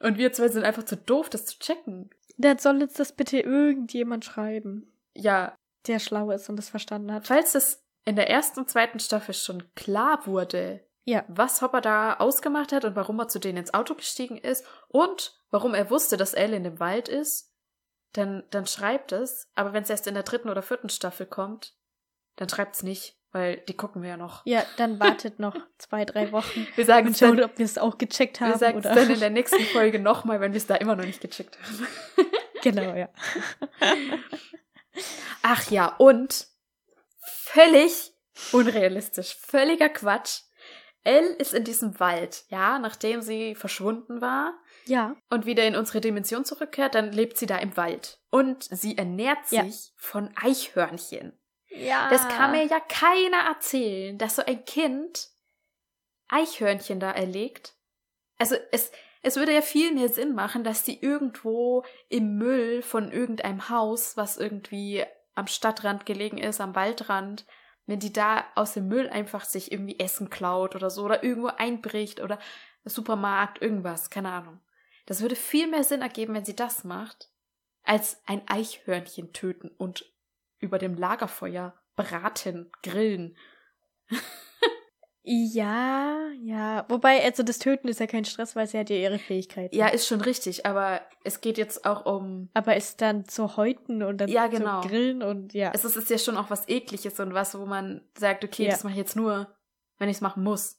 Und 0.00 0.16
wir 0.16 0.32
zwei 0.32 0.48
sind 0.48 0.64
einfach 0.64 0.84
zu 0.84 0.96
doof, 0.96 1.28
das 1.28 1.44
zu 1.44 1.58
checken. 1.58 2.10
Dann 2.38 2.58
soll 2.58 2.80
jetzt 2.80 2.98
das 2.98 3.12
bitte 3.12 3.38
irgendjemand 3.40 4.24
schreiben, 4.24 4.90
Ja, 5.14 5.54
der 5.86 5.98
schlau 5.98 6.30
ist 6.30 6.48
und 6.48 6.56
das 6.56 6.70
verstanden 6.70 7.12
hat. 7.12 7.26
falls 7.26 7.54
es 7.54 7.82
in 8.04 8.16
der 8.16 8.30
ersten 8.30 8.60
und 8.60 8.70
zweiten 8.70 8.98
Staffel 9.00 9.34
schon 9.34 9.74
klar 9.74 10.26
wurde, 10.26 10.84
Ja. 11.04 11.24
was 11.28 11.62
Hopper 11.62 11.80
da 11.80 12.14
ausgemacht 12.14 12.72
hat 12.72 12.84
und 12.84 12.96
warum 12.96 13.18
er 13.20 13.28
zu 13.28 13.38
denen 13.38 13.58
ins 13.58 13.74
Auto 13.74 13.94
gestiegen 13.94 14.36
ist 14.38 14.64
und 14.88 15.38
warum 15.50 15.74
er 15.74 15.90
wusste, 15.90 16.16
dass 16.16 16.34
Elle 16.34 16.56
in 16.56 16.64
dem 16.64 16.80
Wald 16.80 17.08
ist, 17.08 17.52
dann, 18.12 18.44
dann 18.50 18.66
schreibt 18.66 19.12
es. 19.12 19.48
Aber 19.54 19.72
wenn 19.72 19.82
es 19.84 19.90
erst 19.90 20.06
in 20.06 20.14
der 20.14 20.22
dritten 20.22 20.48
oder 20.48 20.62
vierten 20.62 20.88
Staffel 20.88 21.26
kommt, 21.26 21.74
dann 22.36 22.48
schreibt 22.48 22.74
es 22.76 22.82
nicht, 22.82 23.16
weil 23.32 23.58
die 23.68 23.76
gucken 23.76 24.02
wir 24.02 24.10
ja 24.10 24.16
noch. 24.16 24.44
Ja, 24.46 24.64
dann 24.78 24.98
wartet 24.98 25.38
noch 25.38 25.54
zwei, 25.78 26.04
drei 26.04 26.32
Wochen 26.32 26.66
Wir 26.74 26.84
sagen 26.86 27.08
und 27.08 27.20
dann, 27.22 27.36
schaut, 27.36 27.44
ob 27.44 27.58
wir 27.58 27.64
es 27.64 27.78
auch 27.78 27.98
gecheckt 27.98 28.40
wir 28.40 28.48
haben 28.48 28.58
sagen 28.58 28.78
es 28.78 28.86
oder. 28.86 28.94
dann 28.94 29.10
in 29.10 29.20
der 29.20 29.30
nächsten 29.38 29.62
Folge 29.66 29.98
nochmal, 30.00 30.40
wenn 30.40 30.52
wir 30.52 30.58
es 30.58 30.66
da 30.66 30.74
immer 30.76 30.96
noch 30.96 31.04
nicht 31.04 31.20
gecheckt 31.20 31.56
haben. 31.62 31.86
genau, 32.62 32.94
ja. 32.96 33.08
Ach 35.42 35.70
ja, 35.70 35.94
und 35.98 36.46
völlig 37.20 38.12
unrealistisch, 38.52 39.36
völliger 39.36 39.88
Quatsch. 39.88 40.42
Elle 41.02 41.28
ist 41.36 41.54
in 41.54 41.64
diesem 41.64 41.98
Wald, 41.98 42.44
ja, 42.48 42.78
nachdem 42.78 43.22
sie 43.22 43.54
verschwunden 43.54 44.20
war 44.20 44.52
Ja. 44.84 45.16
und 45.30 45.46
wieder 45.46 45.64
in 45.64 45.74
unsere 45.74 46.00
Dimension 46.02 46.44
zurückkehrt, 46.44 46.94
dann 46.94 47.12
lebt 47.12 47.38
sie 47.38 47.46
da 47.46 47.56
im 47.56 47.74
Wald. 47.78 48.18
Und 48.30 48.64
sie 48.64 48.98
ernährt 48.98 49.46
sich 49.46 49.58
Ja. 49.58 49.92
von 49.96 50.30
Eichhörnchen. 50.36 51.38
Ja. 51.68 52.10
Das 52.10 52.28
kann 52.28 52.50
mir 52.50 52.66
ja 52.66 52.80
keiner 52.80 53.48
erzählen, 53.48 54.18
dass 54.18 54.36
so 54.36 54.42
ein 54.44 54.64
Kind 54.66 55.28
Eichhörnchen 56.28 57.00
da 57.00 57.10
erlegt. 57.10 57.74
Also 58.38 58.56
es, 58.72 58.92
es 59.22 59.36
würde 59.36 59.54
ja 59.54 59.62
viel 59.62 59.92
mehr 59.94 60.08
Sinn 60.08 60.34
machen, 60.34 60.64
dass 60.64 60.82
die 60.84 61.00
irgendwo 61.02 61.84
im 62.08 62.36
Müll 62.36 62.82
von 62.82 63.10
irgendeinem 63.10 63.68
Haus, 63.68 64.16
was 64.16 64.36
irgendwie 64.36 65.04
am 65.34 65.46
Stadtrand 65.46 66.06
gelegen 66.06 66.38
ist, 66.38 66.60
am 66.60 66.74
Waldrand, 66.74 67.46
wenn 67.86 68.00
die 68.00 68.12
da 68.12 68.44
aus 68.54 68.74
dem 68.74 68.88
Müll 68.88 69.08
einfach 69.08 69.44
sich 69.44 69.72
irgendwie 69.72 69.98
Essen 69.98 70.30
klaut 70.30 70.76
oder 70.76 70.90
so 70.90 71.04
oder 71.04 71.22
irgendwo 71.24 71.48
einbricht 71.48 72.20
oder 72.20 72.38
Supermarkt, 72.84 73.60
irgendwas, 73.60 74.10
keine 74.10 74.32
Ahnung. 74.32 74.60
Das 75.06 75.22
würde 75.22 75.36
viel 75.36 75.66
mehr 75.66 75.84
Sinn 75.84 76.02
ergeben, 76.02 76.34
wenn 76.34 76.44
sie 76.44 76.56
das 76.56 76.84
macht, 76.84 77.30
als 77.82 78.22
ein 78.26 78.42
Eichhörnchen 78.48 79.32
töten 79.32 79.68
und 79.68 80.04
über 80.58 80.78
dem 80.78 80.96
Lagerfeuer 80.96 81.74
braten, 81.96 82.70
grillen. 82.82 83.36
Ja, 85.22 86.28
ja. 86.40 86.84
Wobei, 86.88 87.22
also 87.22 87.42
das 87.42 87.58
Töten 87.58 87.88
ist 87.88 88.00
ja 88.00 88.06
kein 88.06 88.24
Stress, 88.24 88.56
weil 88.56 88.66
sie 88.66 88.78
hat 88.78 88.88
ja 88.90 88.96
ihre 88.96 89.18
Fähigkeiten. 89.18 89.74
Ja, 89.76 89.88
ist 89.88 90.06
schon 90.06 90.20
richtig, 90.22 90.64
aber 90.64 91.02
es 91.24 91.40
geht 91.40 91.58
jetzt 91.58 91.84
auch 91.84 92.06
um. 92.06 92.48
Aber 92.54 92.76
ist 92.76 93.00
dann 93.02 93.26
zu 93.26 93.56
häuten 93.56 94.02
und 94.02 94.18
dann 94.18 94.28
Ja, 94.30 94.46
genau. 94.46 94.80
zu 94.80 94.88
grillen 94.88 95.22
und 95.22 95.52
ja. 95.52 95.72
Es 95.74 95.84
ist, 95.84 95.96
ist 95.96 96.08
ja 96.10 96.18
schon 96.18 96.36
auch 96.38 96.48
was 96.50 96.68
Ekliges 96.68 97.20
und 97.20 97.34
was, 97.34 97.58
wo 97.58 97.66
man 97.66 98.00
sagt, 98.18 98.44
okay, 98.44 98.64
Ja. 98.64 98.70
das 98.70 98.82
mache 98.82 98.92
ich 98.94 98.98
jetzt 98.98 99.16
nur, 99.16 99.54
wenn 99.98 100.08
ich 100.08 100.16
es 100.16 100.20
machen 100.22 100.42
muss. 100.42 100.78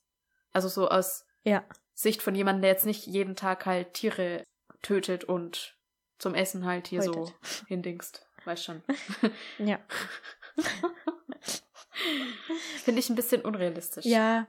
Also 0.53 0.67
so 0.69 0.89
aus 0.89 1.25
Ja. 1.43 1.63
Sicht 1.93 2.23
von 2.23 2.33
jemandem, 2.33 2.63
der 2.63 2.71
jetzt 2.71 2.85
nicht 2.87 3.05
jeden 3.05 3.35
Tag 3.35 3.65
halt 3.67 3.93
Tiere 3.93 4.43
tötet 4.81 5.23
und 5.23 5.77
zum 6.17 6.33
Essen 6.33 6.65
halt 6.65 6.87
hier 6.87 7.03
so 7.03 7.13
Häutet. 7.15 7.35
hindingst. 7.67 8.25
Weißt 8.45 8.63
schon. 8.63 8.81
Ja. 9.59 9.77
Finde 12.83 12.99
ich 12.99 13.09
ein 13.09 13.15
bisschen 13.15 13.41
unrealistisch. 13.41 14.05
Ja. 14.05 14.47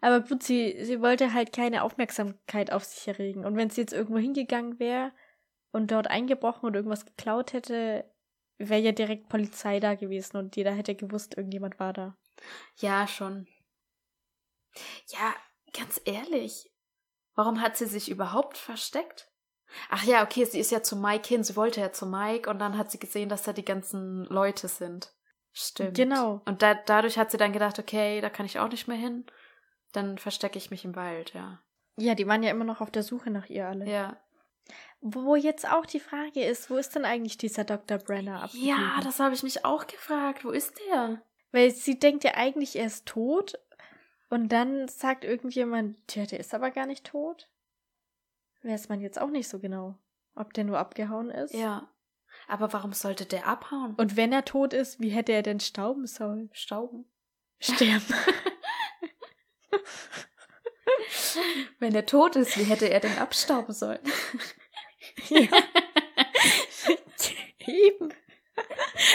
Aber 0.00 0.20
gut, 0.20 0.42
sie, 0.42 0.84
sie 0.84 1.00
wollte 1.00 1.32
halt 1.32 1.52
keine 1.52 1.82
Aufmerksamkeit 1.82 2.70
auf 2.72 2.84
sich 2.84 3.08
erregen. 3.08 3.44
Und 3.44 3.56
wenn 3.56 3.70
sie 3.70 3.80
jetzt 3.80 3.94
irgendwo 3.94 4.18
hingegangen 4.18 4.78
wäre 4.78 5.12
und 5.72 5.90
dort 5.90 6.08
eingebrochen 6.08 6.66
und 6.66 6.74
irgendwas 6.74 7.06
geklaut 7.06 7.52
hätte, 7.52 8.04
wäre 8.58 8.80
ja 8.80 8.92
direkt 8.92 9.28
Polizei 9.28 9.80
da 9.80 9.94
gewesen 9.94 10.36
und 10.36 10.56
jeder 10.56 10.72
hätte 10.72 10.94
gewusst, 10.94 11.36
irgendjemand 11.36 11.80
war 11.80 11.92
da. 11.92 12.16
Ja, 12.76 13.06
schon. 13.06 13.48
Ja, 15.08 15.34
ganz 15.72 16.00
ehrlich. 16.04 16.70
Warum 17.34 17.60
hat 17.60 17.76
sie 17.76 17.86
sich 17.86 18.10
überhaupt 18.10 18.58
versteckt? 18.58 19.30
Ach 19.88 20.04
ja, 20.04 20.22
okay, 20.22 20.44
sie 20.44 20.60
ist 20.60 20.70
ja 20.70 20.82
zu 20.82 20.96
Mike 20.96 21.26
hin. 21.26 21.42
Sie 21.42 21.56
wollte 21.56 21.80
ja 21.80 21.92
zu 21.92 22.06
Mike 22.06 22.48
und 22.48 22.58
dann 22.58 22.78
hat 22.78 22.90
sie 22.90 22.98
gesehen, 22.98 23.28
dass 23.28 23.42
da 23.42 23.52
die 23.52 23.64
ganzen 23.64 24.24
Leute 24.24 24.68
sind. 24.68 25.12
Stimmt. 25.54 25.96
Genau. 25.96 26.42
Und 26.44 26.62
da, 26.62 26.74
dadurch 26.74 27.16
hat 27.16 27.30
sie 27.30 27.36
dann 27.36 27.52
gedacht, 27.52 27.78
okay, 27.78 28.20
da 28.20 28.28
kann 28.28 28.44
ich 28.44 28.58
auch 28.58 28.68
nicht 28.68 28.88
mehr 28.88 28.96
hin. 28.96 29.24
Dann 29.92 30.18
verstecke 30.18 30.58
ich 30.58 30.72
mich 30.72 30.84
im 30.84 30.96
Wald, 30.96 31.32
ja. 31.32 31.60
Ja, 31.96 32.16
die 32.16 32.26
waren 32.26 32.42
ja 32.42 32.50
immer 32.50 32.64
noch 32.64 32.80
auf 32.80 32.90
der 32.90 33.04
Suche 33.04 33.30
nach 33.30 33.48
ihr 33.48 33.68
alle. 33.68 33.88
Ja. 33.88 34.16
Wo 35.00 35.36
jetzt 35.36 35.70
auch 35.70 35.86
die 35.86 36.00
Frage 36.00 36.44
ist, 36.44 36.70
wo 36.70 36.76
ist 36.76 36.96
denn 36.96 37.04
eigentlich 37.04 37.38
dieser 37.38 37.62
Dr. 37.62 37.98
Brenner 37.98 38.42
abgeblieben? 38.42 38.68
Ja, 38.68 39.00
das 39.02 39.20
habe 39.20 39.34
ich 39.34 39.44
mich 39.44 39.64
auch 39.64 39.86
gefragt. 39.86 40.44
Wo 40.44 40.50
ist 40.50 40.74
der? 40.88 41.22
Weil 41.52 41.70
sie 41.70 42.00
denkt 42.00 42.24
ja 42.24 42.32
eigentlich, 42.34 42.74
er 42.76 42.86
ist 42.86 43.06
tot. 43.06 43.60
Und 44.30 44.48
dann 44.48 44.88
sagt 44.88 45.24
irgendjemand, 45.24 45.96
tja, 46.08 46.26
der 46.26 46.40
ist 46.40 46.52
aber 46.52 46.72
gar 46.72 46.86
nicht 46.86 47.06
tot. 47.06 47.48
Weiß 48.64 48.88
man 48.88 49.00
jetzt 49.00 49.20
auch 49.20 49.30
nicht 49.30 49.48
so 49.48 49.60
genau, 49.60 49.96
ob 50.34 50.52
der 50.54 50.64
nur 50.64 50.78
abgehauen 50.78 51.30
ist. 51.30 51.54
Ja. 51.54 51.88
Aber 52.48 52.72
warum 52.72 52.92
sollte 52.92 53.26
der 53.26 53.46
abhauen? 53.46 53.94
Und 53.94 54.16
wenn 54.16 54.32
er 54.32 54.44
tot 54.44 54.72
ist, 54.72 55.00
wie 55.00 55.10
hätte 55.10 55.32
er 55.32 55.42
denn 55.42 55.60
stauben 55.60 56.06
sollen? 56.06 56.50
stauben. 56.52 57.06
Sterben. 57.60 58.04
Wenn 61.78 61.94
er 61.94 62.06
tot 62.06 62.36
ist, 62.36 62.58
wie 62.58 62.64
hätte 62.64 62.88
er 62.88 63.00
denn 63.00 63.18
abstauben 63.18 63.74
sollen? 63.74 64.00
ja. 65.28 65.48
Eben. 67.66 68.12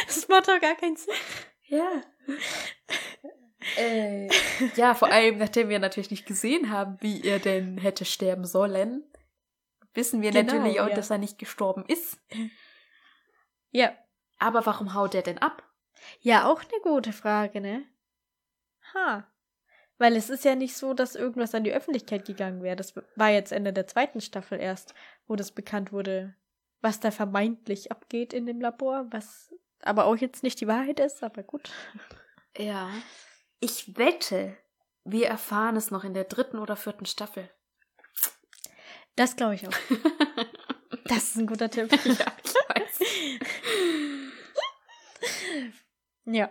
Das 0.08 0.28
macht 0.28 0.48
doch 0.48 0.60
gar 0.60 0.76
keinen 0.76 0.96
Sinn. 0.96 1.14
Ja. 1.66 2.02
äh, 3.78 4.28
ja, 4.76 4.94
vor 4.96 5.10
allem, 5.10 5.38
nachdem 5.38 5.70
wir 5.70 5.80
natürlich 5.80 6.12
nicht 6.12 6.26
gesehen 6.26 6.70
haben, 6.72 6.98
wie 7.02 7.22
er 7.22 7.40
denn 7.40 7.78
hätte 7.78 8.06
sterben 8.06 8.46
sollen, 8.46 9.04
wissen 9.94 10.22
wir 10.22 10.32
Genau, 10.32 10.54
natürlich 10.54 10.80
auch, 10.82 10.90
ja. 10.90 10.96
dass 10.96 11.10
er 11.10 11.20
nicht 11.20 11.38
gestorben 11.38 11.86
ist. 11.88 12.18
Ja. 13.72 13.92
Aber 14.38 14.66
warum 14.66 14.94
haut 14.94 15.16
er 15.16 15.22
denn 15.22 15.38
ab? 15.38 15.64
Ja, 16.22 16.50
auch 16.50 16.62
eine 16.62 16.82
gute 16.82 17.14
Frage, 17.14 17.62
ne? 17.62 17.86
Ha. 18.94 19.28
Weil 19.98 20.16
es 20.16 20.30
ist 20.30 20.46
ja 20.46 20.56
nicht 20.56 20.78
so, 20.78 20.94
dass 20.94 21.16
irgendwas 21.16 21.54
an 21.54 21.66
die 21.66 21.74
Öffentlichkeit 21.74 22.26
gegangen 22.26 22.64
wäre. 22.64 22.78
Das 22.78 22.94
war 23.16 23.30
jetzt 23.30 23.52
Ende 23.52 23.74
der 23.74 23.86
zweiten 23.86 24.22
Staffel 24.22 24.60
erst, 24.60 24.94
wo 25.28 25.36
das 25.36 25.52
bekannt 25.52 25.92
wurde, 25.92 26.36
was 26.82 27.02
da 27.02 27.12
vermeintlich 27.12 27.92
abgeht 27.92 28.34
in 28.34 28.46
dem 28.46 28.62
Labor, 28.62 29.08
was 29.12 29.54
aber 29.82 30.06
auch 30.06 30.16
jetzt 30.16 30.44
nicht 30.44 30.62
die 30.62 30.68
Wahrheit 30.68 31.00
ist, 31.00 31.24
aber 31.24 31.44
gut. 31.44 31.70
Ja. 32.58 32.90
Ich 33.60 33.98
wette, 33.98 34.58
wir 35.04 35.28
erfahren 35.28 35.76
es 35.76 35.92
noch 35.92 36.04
in 36.04 36.14
der 36.14 36.24
dritten 36.24 36.58
oder 36.58 36.76
vierten 36.76 37.06
Staffel. 37.06 37.50
Das 39.16 39.36
glaube 39.36 39.56
ich 39.56 39.68
auch. 39.68 39.74
Das 41.06 41.30
ist 41.30 41.38
ein 41.38 41.48
guter 41.48 41.70
Tipp. 41.72 41.92
ja, 42.06 42.26
weiß. 42.70 43.00
Ja. 46.26 46.50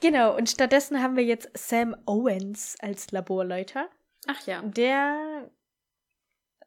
Genau, 0.00 0.34
und 0.34 0.48
stattdessen 0.48 1.02
haben 1.02 1.16
wir 1.16 1.24
jetzt 1.24 1.50
Sam 1.54 1.96
Owens 2.06 2.76
als 2.80 3.10
Laborleiter, 3.12 3.90
Ach 4.26 4.46
ja. 4.46 4.62
der 4.62 5.50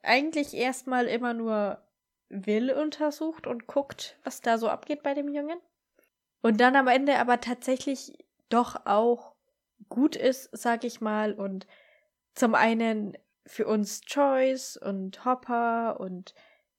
eigentlich 0.04 0.54
erstmal 0.54 1.08
immer 1.08 1.34
nur 1.34 1.84
Will 2.30 2.72
untersucht 2.72 3.48
und 3.48 3.66
guckt, 3.66 4.18
was 4.24 4.42
da 4.42 4.60
so 4.60 4.70
abgeht 4.70 5.02
bei 5.02 5.16
dem 5.16 5.28
Jungen. 5.34 5.60
Und 6.42 6.62
dann 6.62 6.76
am 6.76 6.88
Ende 6.88 7.18
aber 7.18 7.42
tatsächlich 7.42 8.14
doch 8.50 8.86
auch 8.86 9.36
gut 9.90 10.16
ist, 10.16 10.50
sag 10.52 10.84
ich 10.84 11.02
mal, 11.02 11.34
und 11.34 11.66
zum 12.36 12.54
einen 12.54 13.18
für 13.48 13.66
uns 13.66 14.02
Joyce 14.06 14.78
und 14.78 15.26
Hopper 15.26 16.00
und 16.00 16.36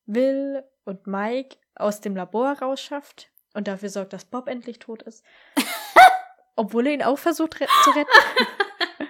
Will 0.07 0.63
und 0.85 1.07
Mike 1.07 1.57
aus 1.75 2.01
dem 2.01 2.17
Labor 2.17 2.59
rausschafft 2.61 3.31
und 3.55 3.69
dafür 3.69 3.89
sorgt, 3.89 4.13
dass 4.13 4.25
Bob 4.25 4.49
endlich 4.49 4.79
tot 4.79 5.03
ist. 5.03 5.25
Obwohl 6.57 6.87
er 6.89 6.93
ihn 6.95 7.03
auch 7.03 7.19
versucht 7.19 7.61
re 7.61 7.67
zu 7.85 7.91
retten. 7.91 8.11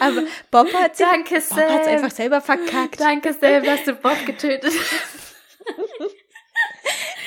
Aber 0.00 0.22
Bob 0.50 0.72
hat 0.74 0.96
Bob 0.98 0.98
Sam. 0.98 1.58
einfach 1.88 2.10
selber 2.10 2.40
verkackt. 2.40 3.00
Danke, 3.00 3.32
Sam, 3.32 3.62
dass 3.64 3.84
du 3.84 3.94
Bob 3.94 4.24
getötet 4.26 4.72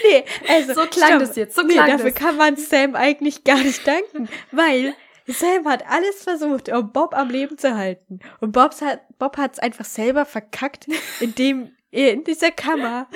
Nee, 0.04 0.24
also 0.48 0.74
So 0.74 0.86
klang 0.88 1.10
stopp. 1.10 1.20
das 1.22 1.36
jetzt, 1.36 1.56
so 1.56 1.64
nee, 1.64 1.74
klang 1.74 1.88
dafür 1.90 2.12
das. 2.12 2.20
kann 2.20 2.38
man 2.38 2.56
Sam 2.56 2.96
eigentlich 2.96 3.44
gar 3.44 3.58
nicht 3.58 3.86
danken, 3.88 4.30
weil 4.52 4.94
Sam 5.26 5.68
hat 5.68 5.86
alles 5.88 6.24
versucht, 6.24 6.70
um 6.70 6.92
Bob 6.94 7.16
am 7.16 7.30
Leben 7.30 7.58
zu 7.58 7.76
halten. 7.76 8.20
Und 8.40 8.52
Bob's 8.52 8.82
hat, 8.82 9.02
Bob 9.18 9.38
hat's 9.38 9.58
einfach 9.60 9.86
selber 9.86 10.26
verkackt, 10.26 10.86
indem 11.20 11.76
in 12.06 12.24
dieser 12.24 12.52
Kammer 12.52 13.08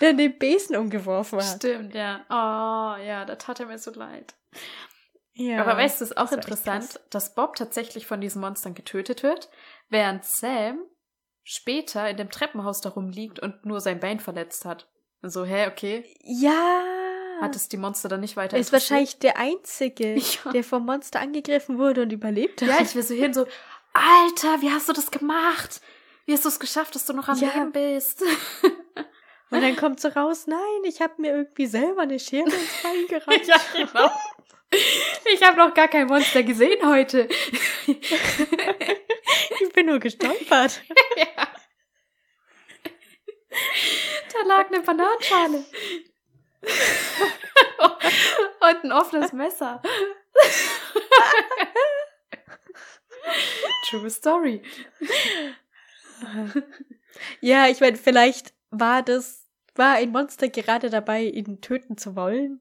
dann 0.00 0.16
den 0.18 0.38
Besen 0.38 0.76
umgeworfen 0.76 1.38
hat. 1.38 1.56
Stimmt, 1.56 1.94
ja. 1.94 2.20
Oh, 2.28 3.02
ja, 3.02 3.24
da 3.24 3.36
tat 3.36 3.60
er 3.60 3.66
mir 3.66 3.78
so 3.78 3.90
leid. 3.92 4.34
Ja. 5.34 5.60
Aber 5.60 5.76
weißt 5.76 6.00
du, 6.00 6.04
es 6.04 6.10
ist 6.10 6.16
auch 6.16 6.24
echt 6.26 6.34
interessant, 6.34 7.00
dass 7.10 7.34
Bob 7.34 7.54
tatsächlich 7.56 8.06
von 8.06 8.20
diesen 8.20 8.40
Monstern 8.40 8.74
getötet 8.74 9.22
wird, 9.22 9.48
während 9.88 10.24
Sam 10.24 10.80
später 11.44 12.08
in 12.10 12.16
dem 12.16 12.30
Treppenhaus 12.30 12.80
darum 12.80 13.08
liegt 13.08 13.38
und 13.40 13.64
nur 13.64 13.80
sein 13.80 14.00
Bein 14.00 14.20
verletzt 14.20 14.64
hat. 14.64 14.88
Und 15.22 15.30
so, 15.30 15.44
hä, 15.44 15.66
okay, 15.68 16.04
Ja. 16.22 16.82
hat 17.40 17.56
es 17.56 17.68
die 17.68 17.76
Monster 17.76 18.08
dann 18.08 18.20
nicht 18.20 18.36
weiter 18.36 18.56
er 18.56 18.60
ist 18.60 18.72
wahrscheinlich 18.72 19.18
der 19.18 19.38
Einzige, 19.38 20.14
Ja. 20.44 20.52
der 20.52 20.64
vom 20.64 20.84
Monster 20.84 21.20
angegriffen 21.20 21.78
wurde 21.78 22.02
und 22.02 22.12
überlebt 22.12 22.60
hat. 22.62 22.68
Ja, 22.68 22.80
ich 22.82 22.94
will 22.94 23.02
so 23.02 23.14
hin, 23.14 23.32
so, 23.32 23.46
Alter, 23.94 24.60
wie 24.60 24.70
hast 24.70 24.88
du 24.88 24.92
das 24.92 25.10
gemacht? 25.10 25.80
Wie 26.28 26.34
hast 26.34 26.44
du 26.44 26.50
es 26.50 26.60
geschafft, 26.60 26.94
dass 26.94 27.06
du 27.06 27.14
noch 27.14 27.26
am 27.28 27.38
Ja. 27.38 27.48
Leben 27.54 27.72
bist? 27.72 28.22
Und 29.50 29.62
dann 29.62 29.74
kommt 29.76 29.98
so 29.98 30.08
raus, 30.08 30.46
nein, 30.46 30.84
ich 30.84 31.00
habe 31.00 31.14
mir 31.16 31.32
irgendwie 31.34 31.66
selber 31.66 32.02
eine 32.02 32.18
Schere 32.20 32.44
ins 32.50 32.82
Bein 32.82 33.06
gerammt. 33.08 33.46
ja, 33.46 33.56
genau. 33.72 34.10
Ich 35.32 35.42
habe 35.42 35.56
noch 35.56 35.72
gar 35.72 35.88
kein 35.88 36.06
Monster 36.06 36.42
gesehen 36.42 36.86
heute. 36.86 37.28
Ich 39.60 39.72
bin 39.72 39.86
nur 39.86 39.98
gestolpert. 39.98 40.82
ja. 41.16 41.48
Da 44.32 44.46
lag 44.46 44.66
eine 44.68 44.80
Bananenschale. 44.80 45.64
Und 48.60 48.84
ein 48.84 48.92
offenes 48.92 49.32
Messer. 49.32 49.80
True 53.88 54.10
Story. 54.10 54.62
Ja, 57.40 57.66
ich 57.68 57.80
meine, 57.80 57.96
vielleicht 57.96 58.54
war 58.70 59.02
das, 59.02 59.46
war 59.74 59.94
ein 59.94 60.10
Monster 60.10 60.48
gerade 60.48 60.90
dabei, 60.90 61.24
ihn 61.24 61.60
töten 61.60 61.96
zu 61.96 62.16
wollen. 62.16 62.60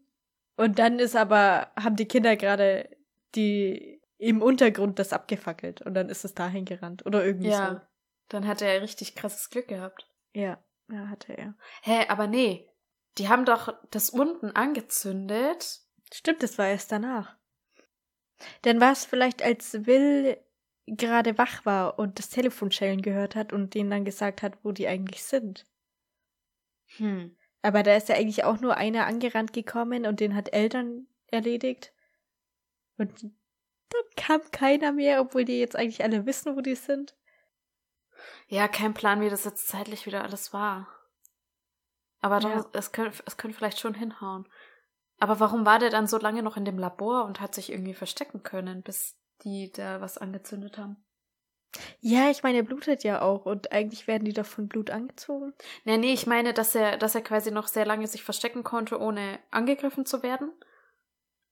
Und 0.56 0.80
dann 0.80 1.00
ist 1.00 1.16
aber, 1.16 1.72
haben 1.80 1.96
die 1.96 2.08
Kinder 2.08 2.36
gerade 2.36 2.90
die 3.36 4.02
im 4.18 4.42
Untergrund 4.42 4.98
das 4.98 5.14
abgefackelt 5.14 5.82
und 5.84 5.94
dann 5.94 6.10
ist 6.10 6.26
es 6.26 6.34
dahin 6.34 6.66
gerannt. 6.66 7.06
Oder 7.06 7.24
irgendwie 7.24 7.50
Ja. 7.50 7.88
Dann 8.30 8.48
hat 8.48 8.62
er 8.62 8.82
richtig 8.82 9.16
krasses 9.16 9.50
Glück 9.50 9.68
gehabt. 9.68 10.08
so. 10.34 10.42
Ja, 10.42 10.58
ja, 10.90 11.08
hatte 11.08 11.34
er. 11.34 11.54
Hä, 11.82 12.06
aber 12.10 12.28
nee. 12.28 12.70
Die 13.18 13.30
haben 13.30 13.46
doch 13.46 13.74
das 13.92 14.10
unten 14.10 14.52
angezündet. 14.52 15.82
Stimmt, 16.14 16.44
das 16.44 16.58
war 16.58 16.68
erst 16.68 16.92
danach. 16.92 17.38
Dann 18.64 18.82
war 18.82 18.92
es 18.92 19.06
vielleicht, 19.06 19.44
als 19.44 19.86
Will 19.86 20.38
gerade 20.88 21.38
wach 21.38 21.66
war 21.66 22.00
und 22.00 22.18
das 22.18 22.30
Telefon 22.30 22.72
schellen 22.72 23.02
gehört 23.02 23.36
hat 23.36 23.54
und 23.54 23.74
denen 23.74 23.90
dann 23.90 24.06
gesagt 24.06 24.42
hat, 24.42 24.58
wo 24.64 24.72
die 24.72 24.88
eigentlich 24.88 25.24
sind. 25.24 25.66
Hm. 26.98 27.38
Aber 27.62 27.84
da 27.84 27.96
ist 27.96 28.10
ja 28.10 28.16
eigentlich 28.16 28.44
auch 28.44 28.60
nur 28.60 28.78
einer 28.78 29.06
angerannt 29.06 29.52
gekommen 29.54 30.06
und 30.06 30.20
den 30.20 30.36
hat 30.36 30.54
Eltern 30.54 31.08
erledigt. 31.28 31.94
Und 32.98 33.24
dann 33.24 34.02
kam 34.16 34.42
keiner 34.52 34.92
mehr, 34.94 35.22
obwohl 35.22 35.46
die 35.46 35.60
jetzt 35.60 35.76
eigentlich 35.76 36.04
alle 36.04 36.26
wissen, 36.26 36.56
wo 36.56 36.62
die 36.62 36.76
sind. 36.76 37.16
Ja, 38.48 38.68
kein 38.68 38.94
Plan, 38.94 39.22
wie 39.22 39.30
das 39.30 39.46
jetzt 39.46 39.68
zeitlich 39.68 40.06
wieder 40.06 40.24
alles 40.24 40.54
war. 40.54 40.88
Aber 42.20 42.40
doch, 42.40 42.50
Ja. 42.50 42.66
es, 42.74 42.92
könnte, 42.92 43.22
es 43.26 43.38
könnte 43.38 43.56
vielleicht 43.56 43.80
schon 43.80 43.94
hinhauen. 43.94 44.48
Aber 45.20 45.40
warum 45.40 45.66
war 45.66 45.80
der 45.80 45.90
dann 45.90 46.08
so 46.08 46.18
lange 46.18 46.44
noch 46.44 46.58
in 46.58 46.66
dem 46.66 46.78
Labor 46.80 47.26
und 47.26 47.42
hat 47.42 47.54
sich 47.54 47.72
irgendwie 47.72 47.94
verstecken 47.94 48.44
können, 48.44 48.82
bis 48.84 49.18
die 49.44 49.72
da 49.72 50.02
was 50.02 50.18
angezündet 50.18 50.78
haben? 50.78 50.98
Ja, 52.00 52.30
ich 52.30 52.44
meine, 52.44 52.60
er 52.60 52.64
blutet 52.64 53.04
ja 53.04 53.22
auch 53.22 53.46
und 53.46 53.72
eigentlich 53.72 54.08
werden 54.08 54.26
die 54.26 54.34
doch 54.34 54.46
von 54.46 54.68
Blut 54.68 54.90
angezogen. 54.90 55.54
Nee, 55.84 55.98
nee, 55.98 56.14
ich 56.14 56.26
meine, 56.26 56.54
dass 56.54 56.76
er, 56.76 56.98
dass 56.98 57.16
er 57.16 57.22
quasi 57.22 57.52
noch 57.52 57.68
sehr 57.68 57.86
lange 57.86 58.08
sich 58.08 58.24
verstecken 58.24 58.64
konnte, 58.64 59.00
ohne 59.00 59.40
angegriffen 59.52 60.06
zu 60.06 60.24
werden. 60.24 60.52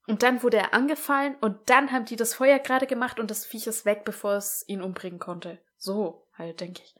Und 0.07 0.23
dann 0.23 0.43
wurde 0.43 0.57
er 0.57 0.73
angefallen 0.73 1.35
und 1.41 1.69
dann 1.69 1.91
haben 1.91 2.05
die 2.05 2.15
das 2.15 2.35
Feuer 2.35 2.59
gerade 2.59 2.85
gemacht 2.85 3.19
und 3.19 3.31
das 3.31 3.45
Viech 3.45 3.67
ist 3.67 3.85
weg, 3.85 4.03
bevor 4.05 4.35
es 4.35 4.63
ihn 4.67 4.81
umbringen 4.81 5.19
konnte. 5.19 5.59
So 5.77 6.27
halt, 6.37 6.61
denke 6.61 6.81
ich. 6.83 6.95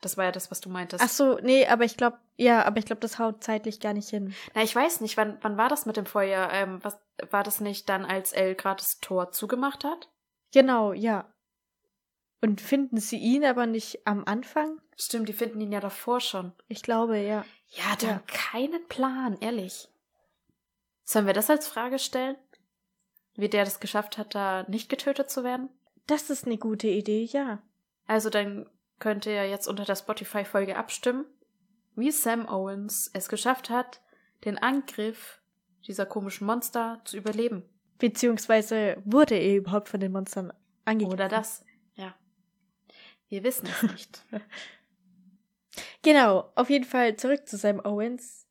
Das 0.00 0.16
war 0.16 0.26
ja 0.26 0.32
das, 0.32 0.50
was 0.50 0.60
du 0.60 0.68
meintest. 0.68 1.02
Ach 1.04 1.08
so, 1.08 1.38
nee, 1.42 1.66
aber 1.66 1.84
ich 1.84 1.96
glaube, 1.96 2.18
ja, 2.36 2.64
aber 2.64 2.78
ich 2.78 2.86
glaube, 2.86 3.00
das 3.00 3.18
haut 3.18 3.42
zeitlich 3.42 3.80
gar 3.80 3.92
nicht 3.92 4.08
hin. 4.08 4.34
Na, 4.54 4.62
ich 4.62 4.74
weiß 4.74 5.00
nicht, 5.00 5.16
wann, 5.16 5.38
wann 5.42 5.56
war 5.56 5.68
das 5.68 5.86
mit 5.86 5.96
dem 5.96 6.06
Feuer? 6.06 6.48
Ähm, 6.52 6.78
was, 6.82 6.98
war 7.30 7.42
das 7.42 7.60
nicht 7.60 7.88
dann, 7.88 8.04
als 8.04 8.32
Elle 8.32 8.54
gerade 8.54 8.80
das 8.80 9.00
Tor 9.00 9.32
zugemacht 9.32 9.84
hat? 9.84 10.10
Genau, 10.56 10.94
ja. 10.94 11.30
Und 12.40 12.62
finden 12.62 12.96
sie 12.96 13.18
ihn 13.18 13.44
aber 13.44 13.66
nicht 13.66 14.06
am 14.06 14.24
Anfang? 14.24 14.80
Stimmt, 14.96 15.28
die 15.28 15.34
finden 15.34 15.60
ihn 15.60 15.70
ja 15.70 15.80
davor 15.80 16.18
schon. 16.18 16.54
Ich 16.66 16.80
glaube, 16.82 17.18
ja. 17.18 17.44
Ja, 17.68 17.96
die 18.00 18.06
Ja. 18.06 18.12
haben 18.14 18.26
keinen 18.26 18.88
Plan, 18.88 19.36
ehrlich. 19.40 19.86
Sollen 21.04 21.26
wir 21.26 21.34
das 21.34 21.50
als 21.50 21.68
Frage 21.68 21.98
stellen? 21.98 22.36
Wie 23.34 23.50
der 23.50 23.66
das 23.66 23.80
geschafft 23.80 24.16
hat, 24.16 24.34
da 24.34 24.62
nicht 24.66 24.88
getötet 24.88 25.28
zu 25.28 25.44
werden? 25.44 25.68
Das 26.06 26.30
ist 26.30 26.46
eine 26.46 26.56
gute 26.56 26.88
Idee, 26.88 27.24
ja. 27.24 27.62
Also 28.06 28.30
dann 28.30 28.66
könnt 28.98 29.26
ihr 29.26 29.46
jetzt 29.46 29.68
unter 29.68 29.84
der 29.84 29.96
Spotify-Folge 29.96 30.78
abstimmen, 30.78 31.26
wie 31.96 32.10
Sam 32.10 32.48
Owens 32.48 33.10
es 33.12 33.28
geschafft 33.28 33.68
hat, 33.68 34.00
den 34.46 34.56
Angriff 34.56 35.42
dieser 35.86 36.06
komischen 36.06 36.46
Monster 36.46 37.02
zu 37.04 37.18
überleben. 37.18 37.68
Beziehungsweise 37.98 39.00
wurde 39.04 39.36
er 39.36 39.56
überhaupt 39.56 39.88
von 39.88 40.00
den 40.00 40.12
Monstern 40.12 40.52
angegriffen. 40.84 41.14
Oder 41.14 41.28
das. 41.28 41.64
Ja. 41.94 42.14
Wir 43.28 43.42
wissen 43.42 43.66
es 43.66 43.82
nicht. 43.82 44.24
Genau, 46.02 46.52
auf 46.54 46.70
jeden 46.70 46.84
Fall 46.84 47.16
zurück 47.16 47.48
zu 47.48 47.56
Sam 47.56 47.80
Owens. 47.84 48.46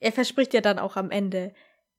Er 0.00 0.10
verspricht 0.10 0.52
ja 0.54 0.60
dann 0.60 0.80
auch 0.80 0.96
am 0.96 1.12
Ende, 1.12 1.54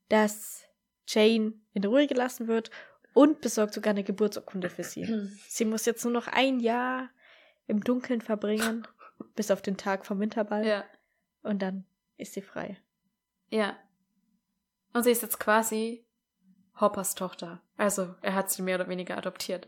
dass 0.09 0.65
Jane 1.07 1.53
in 1.73 1.85
Ruhe 1.85 2.07
gelassen 2.07 2.47
wird 2.49 2.71
und 3.13 3.39
besorgt 3.39 3.73
sogar 3.73 3.91
eine 3.91 4.03
Geburtsurkunde 4.03 4.69
für 4.69 4.83
sie. 4.83 5.05
Sie 5.47 5.63
muss 5.63 5.85
jetzt 5.85 6.03
nur 6.03 6.13
noch 6.13 6.27
ein 6.27 6.59
Jahr 6.59 7.09
im 7.67 7.81
Dunkeln 7.83 8.19
verbringen, 8.19 8.85
bis 9.35 9.49
auf 9.49 9.61
den 9.61 9.77
Tag 9.77 10.05
vom 10.05 10.19
Winterball. 10.19 10.65
ja. 10.65 10.83
Und 11.43 11.61
dann 11.61 11.85
ist 12.17 12.33
sie 12.33 12.41
frei. 12.41 12.77
Ja. 13.49 13.75
Und 14.93 15.03
sie 15.03 15.11
ist 15.11 15.23
jetzt 15.23 15.39
quasi 15.39 16.05
Hoppers 16.81 17.15
Tochter. 17.15 17.61
Also, 17.77 18.13
er 18.21 18.33
hat 18.35 18.51
sie 18.51 18.61
mehr 18.61 18.75
oder 18.75 18.87
weniger 18.89 19.17
adoptiert. 19.17 19.67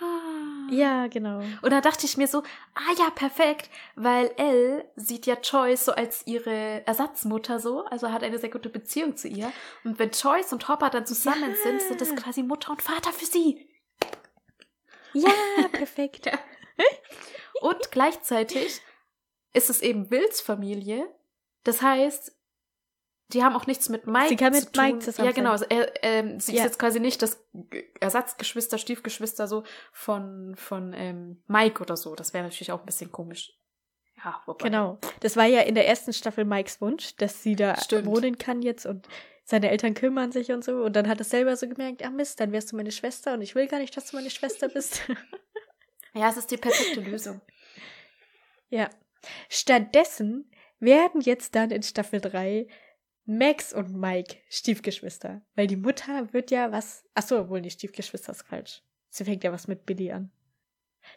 Ah. 0.00 0.68
Ja, 0.70 1.06
genau. 1.06 1.40
Und 1.60 1.70
da 1.70 1.80
dachte 1.80 2.06
ich 2.06 2.16
mir 2.16 2.26
so, 2.26 2.38
ah 2.74 2.92
ja, 2.98 3.10
perfekt, 3.10 3.68
weil 3.94 4.32
Elle 4.36 4.84
sieht 4.96 5.26
ja 5.26 5.36
Joyce 5.42 5.84
so 5.84 5.92
als 5.92 6.26
ihre 6.26 6.86
Ersatzmutter 6.86 7.60
so, 7.60 7.84
also 7.84 8.10
hat 8.10 8.22
eine 8.22 8.38
sehr 8.38 8.50
gute 8.50 8.68
Beziehung 8.68 9.16
zu 9.16 9.28
ihr. 9.28 9.52
Und 9.84 9.98
wenn 9.98 10.10
Joyce 10.10 10.52
und 10.52 10.68
Hopper 10.68 10.90
dann 10.90 11.06
zusammen 11.06 11.50
Ja. 11.50 11.56
sind, 11.62 11.82
sind 11.82 12.00
das 12.00 12.14
quasi 12.16 12.42
Mutter 12.42 12.70
und 12.72 12.82
Vater 12.82 13.12
für 13.12 13.26
sie. 13.26 13.68
Ja, 15.12 15.30
perfekt. 15.72 16.26
Ja. 16.78 16.84
Und 17.60 17.90
gleichzeitig 17.92 18.80
ist 19.52 19.68
es 19.68 19.82
eben 19.82 20.10
Wills 20.10 20.40
Familie. 20.40 21.06
Das 21.64 21.82
heißt, 21.82 22.34
die 23.28 23.42
haben 23.42 23.56
auch 23.56 23.66
nichts 23.66 23.88
mit 23.88 24.06
Mike 24.06 24.28
Sie 24.28 24.36
kann 24.36 24.52
zu 24.52 24.60
mit 24.64 24.72
tun. 24.72 24.84
Mike 24.84 24.98
zusammen 25.00 25.26
Ja, 25.28 25.32
genau. 25.32 25.54
er, 25.68 26.04
ähm, 26.04 26.38
sie 26.40 26.52
Ja. 26.52 26.58
ist 26.58 26.64
jetzt 26.64 26.78
quasi 26.78 27.00
nicht 27.00 27.22
das 27.22 27.42
Ersatzgeschwister, 28.00 28.78
Stiefgeschwister 28.78 29.46
so 29.48 29.64
von, 29.92 30.54
von 30.56 30.92
ähm, 30.94 31.42
Mike 31.46 31.82
oder 31.82 31.96
so. 31.96 32.14
Das 32.14 32.34
wäre 32.34 32.44
natürlich 32.44 32.72
auch 32.72 32.80
ein 32.80 32.86
bisschen 32.86 33.10
komisch. 33.10 33.52
Ja, 34.24 34.40
wobei. 34.46 34.66
Genau. 34.68 34.98
Das 35.20 35.36
war 35.36 35.46
ja 35.46 35.60
in 35.62 35.74
der 35.74 35.88
ersten 35.88 36.12
Staffel 36.12 36.44
Mikes 36.44 36.80
Wunsch, 36.80 37.16
dass 37.16 37.42
sie 37.42 37.56
da 37.56 37.76
Stimmt. 37.80 38.06
wohnen 38.06 38.38
kann 38.38 38.62
jetzt 38.62 38.84
und 38.86 39.08
seine 39.44 39.70
Eltern 39.70 39.94
kümmern 39.94 40.30
sich 40.30 40.52
und 40.52 40.62
so. 40.62 40.82
Und 40.84 40.94
dann 40.94 41.08
hat 41.08 41.18
er 41.18 41.24
selber 41.24 41.56
so 41.56 41.66
gemerkt, 41.68 42.04
ah 42.04 42.10
Mist, 42.10 42.38
dann 42.38 42.52
wärst 42.52 42.70
du 42.72 42.76
meine 42.76 42.92
Schwester 42.92 43.32
und 43.34 43.42
ich 43.42 43.54
will 43.54 43.66
gar 43.66 43.78
nicht, 43.78 43.96
dass 43.96 44.10
du 44.10 44.16
meine 44.16 44.30
Schwester 44.30 44.68
bist. 44.68 45.02
Ja, 46.14 46.28
es 46.28 46.36
ist 46.36 46.50
die 46.50 46.58
perfekte 46.58 47.00
Lösung. 47.00 47.40
ja. 48.68 48.90
Stattdessen 49.48 50.50
werden 50.78 51.20
jetzt 51.22 51.54
dann 51.54 51.70
in 51.70 51.82
Staffel 51.82 52.20
3 52.20 52.66
Max 53.24 53.72
und 53.72 53.94
Mike 53.94 54.36
Stiefgeschwister. 54.48 55.42
Weil 55.54 55.66
die 55.66 55.76
Mutter 55.76 56.32
wird 56.32 56.50
ja 56.50 56.72
was. 56.72 57.04
Achso, 57.14 57.48
wohl 57.48 57.60
nicht 57.60 57.78
Stiefgeschwister 57.78 58.32
ist 58.32 58.42
falsch. 58.42 58.82
Sie 59.08 59.24
fängt 59.24 59.44
ja 59.44 59.52
was 59.52 59.68
mit 59.68 59.86
Billy 59.86 60.10
an. 60.10 60.32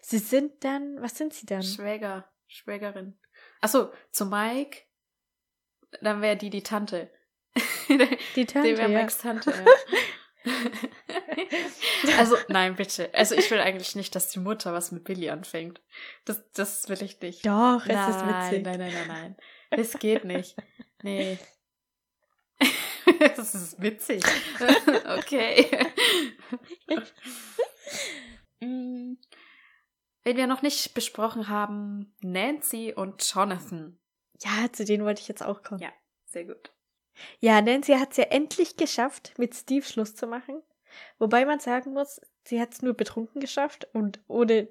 Sie 0.02 0.20
sind 0.20 0.64
dann. 0.64 1.02
Was 1.02 1.18
sind 1.18 1.34
sie 1.34 1.46
dann? 1.46 1.64
Schwäger, 1.64 2.30
Schwägerin. 2.48 3.18
Achso, 3.62 3.92
zu 4.12 4.26
Mike, 4.26 4.82
dann 6.02 6.22
wäre 6.22 6.38
die 6.38 6.50
die 6.50 6.64
Tante. 6.64 7.12
Die 8.36 8.46
Tante. 8.46 8.70
Die 8.70 8.78
wäre 8.78 8.92
ja. 8.92 9.00
Mikes 9.00 9.20
Tante, 9.20 9.52
ja. 9.52 9.66
also, 12.18 12.36
nein, 12.50 12.76
bitte. 12.76 13.14
Also, 13.14 13.36
ich 13.36 13.50
will 13.50 13.60
eigentlich 13.60 13.96
nicht, 13.96 14.16
dass 14.16 14.30
die 14.30 14.40
Mutter 14.40 14.74
was 14.74 14.92
mit 14.92 15.04
Billy 15.04 15.30
anfängt. 15.30 15.82
Das, 16.26 16.44
das 16.52 16.90
will 16.90 17.02
ich 17.02 17.20
nicht. 17.22 17.46
Doch, 17.46 17.86
es 17.86 17.94
nein, 17.94 18.10
ist 18.10 18.26
witzig. 18.26 18.66
Nein, 18.66 18.80
nein, 18.80 18.94
nein, 18.94 19.08
nein. 19.08 19.38
Es 19.70 19.98
geht 19.98 20.26
nicht. 20.26 20.56
Nee. 21.02 21.40
das 23.36 23.56
ist 23.56 23.82
witzig. 23.82 24.24
okay. 25.18 25.70
Mm. 28.60 29.14
Wenn 30.24 30.38
wir 30.38 30.48
noch 30.48 30.62
nicht 30.62 30.94
besprochen 30.94 31.50
haben, 31.50 32.16
Nancy 32.22 32.94
und 32.96 33.24
Jonathan. 33.32 34.00
Ja, 34.42 34.72
zu 34.72 34.84
denen 34.86 35.06
wollte 35.06 35.22
ich 35.22 35.28
jetzt 35.28 35.44
auch 35.44 35.62
kommen. 35.62 35.82
Ja. 35.82 35.94
Sehr 36.26 36.46
gut. 36.46 36.74
Ja, 37.40 37.62
Nancy 37.62 37.94
hat 37.94 38.12
es 38.12 38.18
ja 38.18 38.26
endlich 38.26 38.76
geschafft, 38.76 39.34
mit 39.38 39.56
Steve 39.56 39.86
Schluss 39.86 40.16
zu 40.16 40.28
machen. 40.28 40.62
Wobei 41.20 41.46
man 41.46 41.60
sagen 41.60 41.94
muss, 41.94 42.20
sie 42.44 42.60
hat 42.60 42.74
es 42.74 42.82
nur 42.82 42.94
betrunken 42.94 43.40
geschafft 43.40 43.88
und 43.94 44.20
ohne 44.28 44.68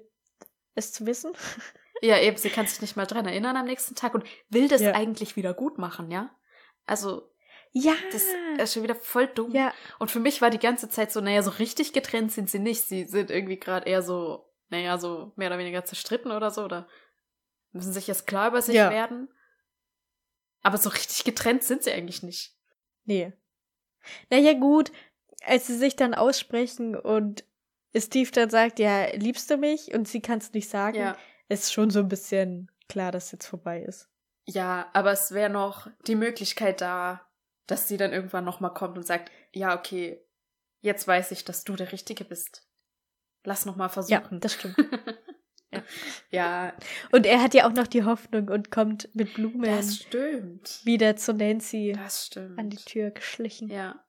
es 0.75 0.91
zu 0.91 1.05
wissen. 1.05 1.33
Ja, 2.01 2.19
eben, 2.19 2.35
sie 2.35 2.49
kann 2.49 2.67
sich 2.67 2.81
nicht 2.81 2.97
mal 2.97 3.05
dran 3.05 3.25
erinnern 3.25 3.55
am 3.55 3.67
nächsten 3.67 3.95
Tag 3.95 4.13
und 4.13 4.25
will 4.49 4.67
das 4.67 4.81
Ja. 4.81 4.91
eigentlich 4.93 5.37
wieder 5.37 5.53
gut 5.53 5.77
machen, 5.77 6.11
ja? 6.11 6.29
Also, 6.85 7.33
Ja. 7.77 7.93
das 8.11 8.23
ist 8.57 8.73
schon 8.73 8.83
wieder 8.83 8.95
voll 8.95 9.27
dumm. 9.27 9.51
ja, 9.51 9.73
Und 9.99 10.09
für 10.09 10.21
mich 10.21 10.41
war 10.41 10.49
die 10.49 10.59
ganze 10.59 10.87
Zeit 10.87 11.11
so, 11.11 11.19
naja, 11.19 11.43
so 11.43 11.51
richtig 11.51 11.91
getrennt 11.91 12.31
sind 12.31 12.49
sie 12.49 12.59
nicht. 12.59 12.83
Sie 12.83 13.03
sind 13.03 13.29
irgendwie 13.29 13.59
gerade 13.59 13.85
eher 13.89 14.01
so, 14.01 14.49
naja, 14.69 14.97
so 14.97 15.33
mehr 15.35 15.49
oder 15.49 15.57
weniger 15.57 15.83
zerstritten 15.83 16.31
oder 16.31 16.51
so, 16.51 16.63
oder 16.63 16.87
müssen 17.73 17.91
sich 17.91 18.07
jetzt 18.07 18.27
klar 18.27 18.47
über 18.47 18.61
sich 18.61 18.75
Ja. 18.75 18.89
werden. 18.91 19.27
Aber 20.61 20.77
so 20.77 20.89
richtig 20.89 21.25
getrennt 21.25 21.63
sind 21.63 21.83
sie 21.83 21.91
eigentlich 21.91 22.23
nicht. 22.23 22.55
nee. 23.03 23.33
Naja, 24.29 24.53
gut, 24.53 24.91
als 25.43 25.65
sie 25.65 25.75
sich 25.75 25.95
dann 25.95 26.13
aussprechen 26.13 26.95
und 26.95 27.43
Steve 27.97 28.29
dann 28.31 28.51
sagt, 28.51 28.77
ja, 28.77 29.07
liebst 29.15 29.49
du 29.49 29.57
mich? 29.57 29.95
Und 29.95 30.07
sie 30.07 30.21
kann 30.21 30.37
es 30.37 30.53
nicht 30.53 30.69
sagen, 30.69 31.15
ist 31.49 31.73
schon 31.73 31.89
so 31.89 31.99
ein 31.99 32.07
bisschen 32.07 32.69
klar, 32.87 33.11
dass 33.11 33.31
jetzt 33.31 33.47
vorbei 33.47 33.81
ist. 33.81 34.07
Ja, 34.45 34.89
aber 34.93 35.11
es 35.11 35.31
wäre 35.31 35.49
noch 35.49 35.87
die 36.05 36.13
Möglichkeit 36.15 36.81
da, 36.81 37.24
dass 37.67 37.87
sie 37.87 37.97
dann 37.97 38.13
irgendwann 38.13 38.43
nochmal 38.45 38.73
kommt 38.73 38.97
und 38.97 39.05
sagt, 39.05 39.31
ja, 39.51 39.77
okay, 39.77 40.21
jetzt 40.81 41.07
weiß 41.07 41.31
ich, 41.31 41.45
dass 41.45 41.63
du 41.63 41.75
der 41.75 41.91
Richtige 41.91 42.25
bist. 42.25 42.67
Lass 43.43 43.65
nochmal 43.65 43.87
Ja, 43.87 43.93
versuchen. 43.93 44.39
das 44.39 44.53
stimmt. 44.53 44.75
ja. 45.71 45.83
ja, 46.31 46.73
Und 47.11 47.25
er 47.25 47.41
hat 47.41 47.53
ja 47.53 47.67
auch 47.67 47.73
noch 47.73 47.87
die 47.87 48.03
Hoffnung 48.03 48.47
und 48.49 48.71
kommt 48.71 49.09
mit 49.13 49.33
Blumen 49.33 49.63
das 49.63 49.97
stimmt. 49.97 50.81
wieder 50.85 51.15
zu 51.15 51.33
Nancy 51.33 51.93
Das 51.95 52.27
stimmt. 52.27 52.57
an 52.59 52.69
die 52.69 52.77
Tür 52.77 53.11
geschlichen. 53.11 53.69
Ja. 53.69 54.03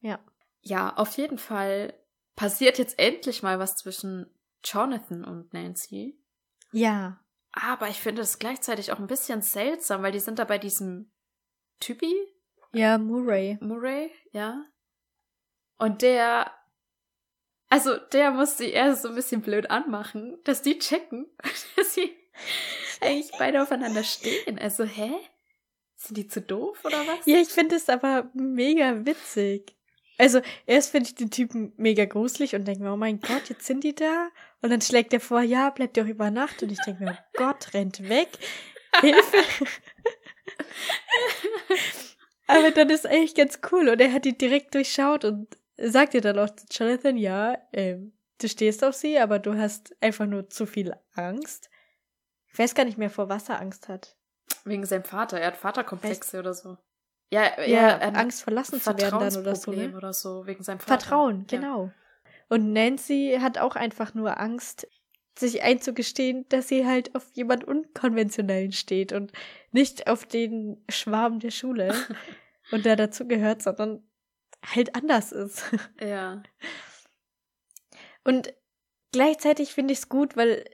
Ja. 0.00 0.18
Ja, 0.62 0.94
auf 0.96 1.16
jeden 1.16 1.38
Fall 1.38 1.94
passiert 2.36 2.78
jetzt 2.78 2.98
endlich 2.98 3.42
mal 3.42 3.58
was 3.58 3.76
zwischen 3.76 4.26
Jonathan 4.64 5.24
und 5.24 5.52
Nancy. 5.52 6.18
Ja. 6.72 7.22
Aber 7.52 7.88
ich 7.88 8.00
finde 8.00 8.22
es 8.22 8.38
gleichzeitig 8.38 8.92
auch 8.92 8.98
ein 8.98 9.06
bisschen 9.06 9.42
seltsam, 9.42 10.02
weil 10.02 10.12
die 10.12 10.20
sind 10.20 10.38
da 10.38 10.44
bei 10.44 10.58
diesem 10.58 11.10
Typi, 11.80 12.14
Ja, 12.72 12.98
Murray. 12.98 13.58
Murray, 13.60 14.10
ja. 14.32 14.64
Und 15.78 16.02
der, 16.02 16.52
also 17.68 17.96
der 17.96 18.30
muss 18.30 18.58
sie 18.58 18.70
erst 18.70 19.02
so 19.02 19.08
ein 19.08 19.14
bisschen 19.14 19.40
blöd 19.40 19.70
anmachen, 19.70 20.38
dass 20.44 20.62
die 20.62 20.78
checken, 20.78 21.26
dass 21.76 21.94
sie 21.94 22.14
eigentlich 23.00 23.32
beide 23.38 23.62
aufeinander 23.62 24.04
stehen. 24.04 24.58
Also, 24.58 24.84
hä? 24.84 25.10
Sind 25.96 26.16
die 26.16 26.28
zu 26.28 26.40
doof 26.40 26.84
oder 26.84 26.98
was? 27.06 27.26
Ja, 27.26 27.38
ich 27.38 27.48
finde 27.48 27.76
es 27.76 27.88
aber 27.88 28.30
mega 28.34 29.04
witzig. 29.04 29.76
Also, 30.16 30.40
erst 30.66 30.90
finde 30.90 31.08
ich 31.08 31.14
den 31.14 31.30
Typen 31.30 31.72
mega 31.76 32.04
gruselig 32.04 32.54
und 32.54 32.66
denke 32.66 32.82
mir, 32.82 32.92
oh 32.92 32.96
mein 32.96 33.20
Gott, 33.20 33.48
jetzt 33.48 33.66
sind 33.66 33.84
die 33.84 33.94
da. 33.94 34.28
Und 34.60 34.70
dann 34.70 34.82
schlägt 34.82 35.12
er 35.14 35.20
vor, 35.20 35.40
ja, 35.40 35.70
bleibt 35.70 35.96
ihr 35.96 36.04
auch 36.04 36.08
über 36.08 36.30
Nacht. 36.30 36.62
Und 36.62 36.72
ich 36.72 36.80
denke 36.80 37.04
mir, 37.04 37.18
oh 37.18 37.38
Gott, 37.38 37.72
rennt 37.72 38.08
weg. 38.08 38.28
Hilfe. 39.00 39.38
aber 42.50 42.70
dann 42.70 42.90
ist 42.90 43.06
eigentlich 43.06 43.34
ganz 43.34 43.60
cool. 43.72 43.88
Und 43.88 44.00
er 44.00 44.12
hat 44.12 44.24
die 44.24 44.36
direkt 44.36 44.74
durchschaut 44.74 45.24
und 45.24 45.48
sagt 45.76 46.14
ihr 46.14 46.20
dann 46.20 46.38
auch 46.38 46.50
zu 46.50 46.66
Jonathan, 46.70 47.16
ja, 47.16 47.56
ähm, 47.72 48.12
du 48.40 48.48
stehst 48.48 48.84
auf 48.84 48.94
sie, 48.94 49.18
aber 49.18 49.38
du 49.38 49.56
hast 49.56 49.94
einfach 50.00 50.26
nur 50.26 50.48
zu 50.50 50.66
viel 50.66 50.94
Angst. 51.14 51.70
Ich 52.52 52.58
weiß 52.58 52.74
gar 52.74 52.84
nicht 52.84 52.98
mehr, 52.98 53.10
vor 53.10 53.28
was 53.28 53.48
er 53.48 53.60
Angst 53.60 53.88
hat. 53.88 54.16
Wegen 54.64 54.84
seinem 54.84 55.04
Vater. 55.04 55.40
Er 55.40 55.48
hat 55.48 55.56
Vaterkomplexe 55.56 56.38
oder 56.38 56.52
so. 56.54 56.76
Ja, 57.32 57.42
Ja, 57.60 57.88
er 57.98 58.06
hat 58.08 58.16
Angst 58.16 58.42
verlassen 58.42 58.80
zu 58.80 58.98
werden 58.98 59.20
dann 59.20 59.36
oder 59.36 59.54
so. 59.54 59.70
Ne? 59.70 59.96
oder 59.96 60.12
so, 60.12 60.46
wegen 60.46 60.64
seinem 60.64 60.80
Vater. 60.80 60.98
Vertrauen, 61.00 61.46
Ja. 61.50 61.58
genau. 61.58 61.92
Und 62.48 62.72
Nancy 62.72 63.38
hat 63.40 63.58
auch 63.58 63.76
einfach 63.76 64.14
nur 64.14 64.40
Angst, 64.40 64.88
sich 65.38 65.62
einzugestehen, 65.62 66.46
dass 66.48 66.68
sie 66.68 66.86
halt 66.86 67.14
auf 67.14 67.26
jemand 67.32 67.64
Unkonventionellen 67.64 68.72
steht 68.72 69.12
und 69.12 69.32
nicht 69.72 70.06
auf 70.06 70.26
den 70.26 70.82
Schwarm 70.88 71.38
der 71.40 71.50
Schule 71.50 71.94
und 72.72 72.84
der 72.84 72.96
dazugehört, 72.96 73.62
sondern 73.62 74.02
halt 74.62 74.94
anders 74.94 75.32
ist. 75.32 75.64
Ja. 76.00 76.42
Und 78.22 78.52
gleichzeitig 79.12 79.72
finde 79.72 79.92
ich 79.92 80.00
es 80.00 80.08
gut, 80.10 80.36
weil 80.36 80.66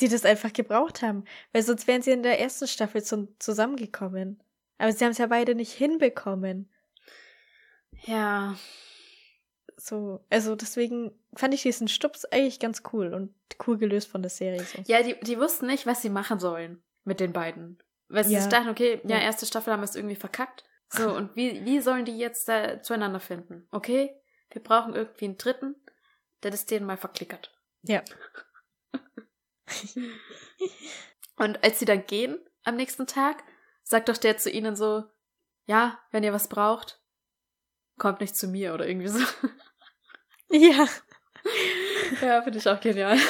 die 0.00 0.08
das 0.08 0.24
einfach 0.24 0.52
gebraucht 0.52 1.02
haben. 1.02 1.24
Weil 1.52 1.62
sonst 1.62 1.86
wären 1.86 2.02
sie 2.02 2.10
in 2.10 2.22
der 2.22 2.40
ersten 2.40 2.66
Staffel 2.66 3.02
zum, 3.02 3.28
zusammengekommen. 3.38 4.42
Aber 4.78 4.92
sie 4.92 5.04
haben 5.04 5.12
es 5.12 5.18
ja 5.18 5.26
beide 5.26 5.54
nicht 5.54 5.72
hinbekommen. 5.72 6.68
Ja. 8.06 8.56
So, 9.76 10.24
also 10.30 10.56
deswegen 10.56 11.12
fand 11.36 11.54
ich 11.54 11.62
diesen 11.62 11.88
Stups 11.88 12.24
eigentlich 12.26 12.60
ganz 12.60 12.82
cool 12.92 13.12
und 13.14 13.34
cool 13.66 13.78
gelöst 13.78 14.08
von 14.08 14.22
der 14.22 14.30
Serie. 14.30 14.62
So. 14.64 14.82
Ja, 14.86 15.02
die, 15.02 15.18
die 15.20 15.38
wussten 15.38 15.66
nicht, 15.66 15.86
was 15.86 16.02
sie 16.02 16.10
machen 16.10 16.38
sollen 16.38 16.82
mit 17.04 17.20
den 17.20 17.32
beiden. 17.32 17.82
Weil 18.08 18.24
sie 18.24 18.34
Ja. 18.34 18.40
sich 18.40 18.50
dachten, 18.50 18.68
okay, 18.68 19.00
ja, 19.04 19.18
erste 19.18 19.46
Staffel 19.46 19.72
haben 19.72 19.80
wir 19.80 19.84
es 19.84 19.96
irgendwie 19.96 20.16
verkackt. 20.16 20.64
So, 20.90 21.12
und 21.12 21.34
wie, 21.34 21.64
wie 21.64 21.80
sollen 21.80 22.04
die 22.04 22.16
jetzt 22.18 22.48
da 22.48 22.80
zueinander 22.82 23.18
finden? 23.20 23.66
Okay, 23.72 24.14
wir 24.50 24.62
brauchen 24.62 24.94
irgendwie 24.94 25.24
einen 25.24 25.38
dritten, 25.38 25.74
der 26.42 26.50
das 26.52 26.66
denen 26.66 26.86
mal 26.86 26.96
verklickert. 26.96 27.52
Ja. 27.82 28.02
Und 31.36 31.64
als 31.64 31.78
sie 31.78 31.84
dann 31.84 32.06
gehen 32.06 32.38
am 32.62 32.76
nächsten 32.76 33.06
Tag, 33.06 33.42
sagt 33.82 34.08
doch 34.08 34.16
der 34.16 34.36
zu 34.38 34.50
ihnen 34.50 34.76
so, 34.76 35.04
ja, 35.66 35.98
wenn 36.10 36.22
ihr 36.22 36.32
was 36.32 36.48
braucht, 36.48 37.00
kommt 37.98 38.20
nicht 38.20 38.36
zu 38.36 38.46
mir 38.46 38.74
oder 38.74 38.86
irgendwie 38.86 39.08
so. 39.08 39.18
ja. 40.50 40.86
ja, 42.22 42.42
finde 42.42 42.58
ich 42.58 42.68
auch 42.68 42.80
genial. 42.80 43.18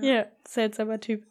Ja, 0.00 0.26
seltsamer 0.46 0.98
Typ. 1.00 1.24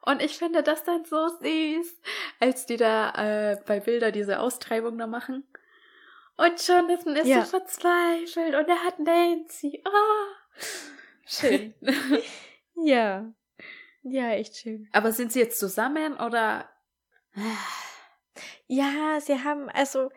Und 0.00 0.20
ich 0.20 0.36
finde 0.36 0.62
das 0.64 0.82
dann 0.82 1.04
so 1.04 1.28
süß, 1.28 2.00
als 2.40 2.66
die 2.66 2.76
da 2.76 3.12
äh, 3.52 3.56
bei 3.64 3.78
Bilder 3.78 4.10
diese 4.10 4.40
Austreibung 4.40 4.98
da 4.98 5.06
machen. 5.06 5.46
Und 6.36 6.66
Jonathan 6.66 7.14
ist 7.14 7.28
Ja. 7.28 7.44
so 7.44 7.50
verzweifelt 7.58 8.54
und 8.56 8.68
er 8.68 8.82
hat 8.84 8.98
Nancy. 8.98 9.82
Oh, 9.86 10.60
schön. 11.26 11.74
Ja. 12.74 13.32
Ja, 14.02 14.30
echt 14.30 14.56
schön. 14.56 14.88
Aber 14.92 15.12
sind 15.12 15.30
sie 15.30 15.38
jetzt 15.38 15.60
zusammen 15.60 16.14
oder? 16.14 16.68
Ja, 18.66 19.20
sie 19.20 19.44
haben, 19.44 19.68
also, 19.68 20.10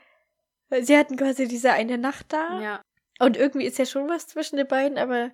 sie 0.82 0.98
hatten 0.98 1.18
quasi 1.18 1.48
diese 1.48 1.72
eine 1.72 1.98
Nacht 1.98 2.34
da. 2.34 2.62
Ja. 2.62 2.82
Und 3.20 3.38
irgendwie 3.38 3.66
ist 3.66 3.78
ja 3.78 3.86
schon 3.86 4.10
was 4.10 4.28
zwischen 4.28 4.58
den 4.58 4.68
beiden, 4.68 4.98
aber 4.98 5.32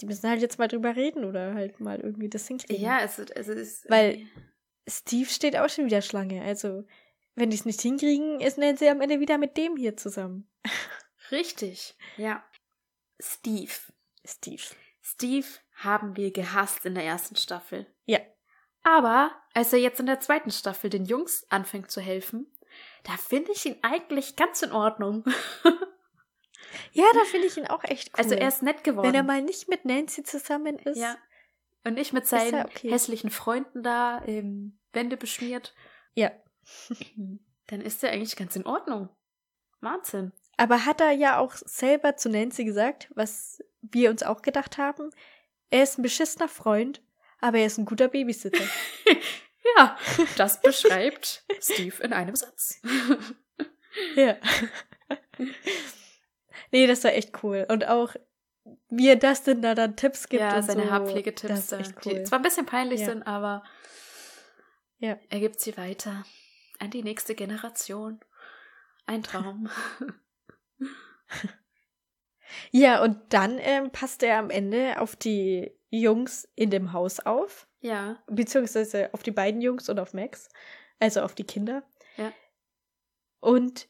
die 0.00 0.06
müssen 0.06 0.28
halt 0.28 0.40
jetzt 0.40 0.58
mal 0.58 0.68
drüber 0.68 0.96
reden 0.96 1.24
oder 1.24 1.54
halt 1.54 1.80
mal 1.80 2.00
irgendwie 2.00 2.28
das 2.28 2.46
hinkriegen. 2.46 2.82
Ja, 2.82 3.00
es, 3.00 3.18
es 3.18 3.48
ist. 3.48 3.90
Weil- 3.90 4.26
Steve 4.88 5.28
steht 5.28 5.56
auch 5.56 5.68
schon 5.68 5.84
wieder 5.84 6.00
Schlange. 6.00 6.42
Also, 6.42 6.84
wenn 7.34 7.50
die 7.50 7.56
es 7.56 7.66
nicht 7.66 7.80
hinkriegen, 7.82 8.40
ist 8.40 8.58
Nancy 8.58 8.88
am 8.88 9.00
Ende 9.00 9.20
wieder 9.20 9.36
mit 9.36 9.56
dem 9.56 9.76
hier 9.76 9.96
zusammen. 9.96 10.50
Richtig. 11.30 11.96
Ja. 12.16 12.42
Steve. 13.20 13.72
Steve. 14.24 14.62
Steve 15.02 15.46
haben 15.74 16.16
wir 16.16 16.32
gehasst 16.32 16.86
in 16.86 16.94
der 16.94 17.04
ersten 17.04 17.36
Staffel. 17.36 17.86
Ja. 18.06 18.18
Aber 18.82 19.30
als 19.52 19.72
er 19.72 19.78
jetzt 19.78 20.00
in 20.00 20.06
der 20.06 20.20
zweiten 20.20 20.50
Staffel 20.50 20.88
den 20.88 21.04
Jungs 21.04 21.46
anfängt 21.50 21.90
zu 21.90 22.00
helfen, 22.00 22.50
da 23.08 23.16
finde 23.16 23.52
ich 23.52 23.64
ihn 23.64 23.76
eigentlich 23.82 24.36
ganz 24.36 24.62
in 24.62 24.72
Ordnung. 24.72 25.24
Ja, 26.92 27.04
da 27.14 27.24
finde 27.24 27.46
ich 27.46 27.56
ihn 27.56 27.66
auch 27.66 27.84
echt 27.84 28.08
cool. 28.08 28.24
Also 28.24 28.34
er 28.34 28.48
ist 28.48 28.62
nett 28.62 28.84
geworden. 28.84 29.06
Wenn 29.06 29.14
er 29.14 29.22
mal 29.22 29.40
nicht 29.40 29.68
mit 29.68 29.84
Nancy 29.84 30.22
zusammen 30.22 30.78
ist. 30.78 30.98
ja. 30.98 31.16
Und 31.84 31.94
nicht 31.94 32.12
mit 32.12 32.26
seinen 32.26 32.66
okay. 32.66 32.90
hässlichen 32.90 33.30
Freunden 33.30 33.82
da 33.82 34.22
ähm, 34.26 34.78
Wände 34.92 35.16
beschmiert, 35.16 35.74
Ja. 36.14 36.30
dann 37.68 37.80
ist 37.80 38.02
er 38.04 38.10
eigentlich 38.10 38.36
ganz 38.36 38.56
in 38.56 38.66
Ordnung. 38.66 39.08
Wahnsinn. 39.80 40.32
Aber 40.56 40.84
hat 40.84 41.00
er 41.00 41.12
ja 41.12 41.38
auch 41.38 41.54
selber 41.54 42.16
zu 42.16 42.28
Nancy 42.28 42.64
gesagt, 42.64 43.10
was 43.14 43.62
wir 43.80 44.10
uns 44.10 44.22
auch 44.22 44.42
gedacht 44.42 44.76
haben. 44.76 45.10
Er 45.70 45.84
ist 45.84 45.98
ein 45.98 46.02
beschissener 46.02 46.48
Freund, 46.48 47.02
aber 47.40 47.58
er 47.58 47.66
ist 47.66 47.78
ein 47.78 47.86
guter 47.86 48.08
Babysitter. 48.08 48.64
Ja, 49.76 49.98
das 50.36 50.60
beschreibt 50.60 51.44
Steve 51.60 52.02
in 52.02 52.12
einem 52.12 52.34
Satz. 52.36 52.80
ja. 54.16 54.36
nee, 56.70 56.86
das 56.86 57.04
war 57.04 57.12
echt 57.12 57.42
cool. 57.42 57.66
Und 57.68 57.86
auch, 57.86 58.14
wie 58.88 59.08
er 59.08 59.16
Dustin 59.16 59.62
da 59.62 59.74
dann 59.74 59.96
Tipps 59.96 60.28
gibt 60.28 60.40
ja, 60.40 60.62
seine 60.62 60.84
so. 60.84 60.90
Haarpflegetipps, 60.90 61.72
cool. 61.72 62.14
die 62.14 62.22
zwar 62.24 62.38
ein 62.38 62.42
bisschen 62.42 62.66
peinlich 62.66 63.00
Ja. 63.00 63.06
sind, 63.06 63.22
aber 63.24 63.64
Ja. 64.98 65.18
er 65.28 65.40
gibt 65.40 65.60
sie 65.60 65.76
weiter 65.76 66.24
an 66.78 66.90
die 66.90 67.02
nächste 67.02 67.34
Generation. 67.34 68.20
Ein 69.06 69.22
Traum. 69.22 69.68
Ja, 72.70 73.02
und 73.02 73.18
dann 73.28 73.58
ähm, 73.58 73.90
passt 73.90 74.22
er 74.22 74.38
am 74.38 74.48
Ende 74.50 75.00
auf 75.00 75.16
die 75.16 75.70
Jungs 75.90 76.48
in 76.54 76.70
dem 76.70 76.92
Haus 76.94 77.20
auf. 77.20 77.67
Ja, 77.80 78.22
beziehungsweise 78.26 79.12
auf 79.14 79.22
die 79.22 79.30
beiden 79.30 79.60
Jungs 79.60 79.88
und 79.88 79.98
auf 79.98 80.14
Max, 80.14 80.48
also 80.98 81.22
auf 81.22 81.34
die 81.34 81.44
Kinder. 81.44 81.82
Ja. 82.16 82.32
Und 83.40 83.88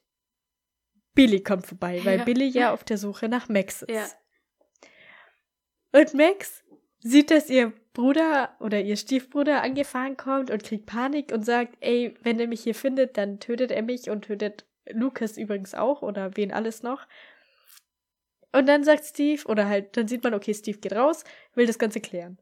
Billy 1.14 1.42
kommt 1.42 1.66
vorbei, 1.66 2.00
weil 2.04 2.18
Ja. 2.18 2.24
Billy 2.24 2.48
ja 2.48 2.72
auf 2.72 2.84
der 2.84 2.98
Suche 2.98 3.28
nach 3.28 3.48
Max 3.48 3.82
ist. 3.82 3.90
ja, 3.90 4.06
Und 5.92 6.14
Max 6.14 6.62
sieht, 7.00 7.30
dass 7.30 7.48
ihr 7.50 7.72
Bruder 7.92 8.56
oder 8.60 8.80
ihr 8.80 8.96
Stiefbruder 8.96 9.62
angefahren 9.62 10.16
kommt 10.16 10.50
und 10.50 10.62
kriegt 10.62 10.86
Panik 10.86 11.32
und 11.32 11.44
sagt, 11.44 11.76
ey, 11.80 12.14
wenn 12.22 12.38
er 12.38 12.46
mich 12.46 12.62
hier 12.62 12.74
findet, 12.74 13.16
dann 13.16 13.40
tötet 13.40 13.72
er 13.72 13.82
mich 13.82 14.10
und 14.10 14.22
tötet 14.26 14.66
Lucas 14.90 15.36
übrigens 15.36 15.74
auch 15.74 16.02
oder 16.02 16.36
wen 16.36 16.52
alles 16.52 16.82
noch. 16.82 17.06
Und 18.52 18.66
dann 18.66 18.84
sagt 18.84 19.04
Steve, 19.04 19.44
oder 19.46 19.68
halt, 19.68 19.96
dann 19.96 20.08
sieht 20.08 20.22
man, 20.24 20.34
okay, 20.34 20.54
Steve 20.54 20.78
geht 20.78 20.92
raus, 20.94 21.24
will 21.54 21.66
das 21.66 21.78
Ganze 21.78 22.00
klären. 22.00 22.38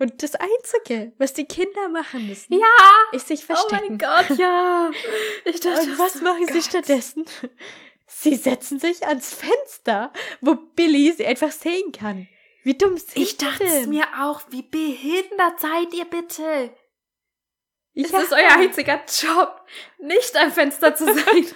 Und 0.00 0.22
das 0.22 0.34
Einzige, 0.36 1.12
was 1.18 1.32
die 1.32 1.44
Kinder 1.46 1.88
machen 1.88 2.26
müssen, 2.28 2.54
ja. 2.54 2.66
ist 3.12 3.28
sich 3.28 3.42
Oh 3.42 3.54
verstecken. 3.54 3.98
mein 3.98 3.98
Gott, 3.98 4.38
ja. 4.38 4.90
Ich 5.44 5.60
dachte, 5.60 5.80
Und 5.80 5.98
was 5.98 6.16
oh 6.20 6.24
machen 6.24 6.46
sie 6.46 6.52
Gott. 6.54 6.64
stattdessen? 6.64 7.24
Sie 8.06 8.36
setzen 8.36 8.78
sich 8.78 9.06
ans 9.06 9.34
Fenster, 9.34 10.12
wo 10.40 10.54
Billy 10.54 11.12
sie 11.12 11.26
einfach 11.26 11.50
sehen 11.50 11.92
kann. 11.92 12.28
Wie 12.64 12.74
dumm 12.76 12.96
sind 12.96 13.16
Ich 13.16 13.36
dachte 13.36 13.64
es 13.64 13.86
mir 13.86 14.06
auch, 14.20 14.42
wie 14.50 14.62
behindert 14.62 15.60
seid 15.60 15.92
ihr 15.94 16.04
bitte? 16.04 16.72
Es 17.94 18.10
Ja. 18.10 18.20
ist 18.20 18.32
euer 18.32 18.50
einziger 18.52 19.02
Job, 19.06 19.60
nicht 19.98 20.36
am 20.36 20.52
Fenster 20.52 20.94
zu 20.94 21.04
sein. 21.06 21.46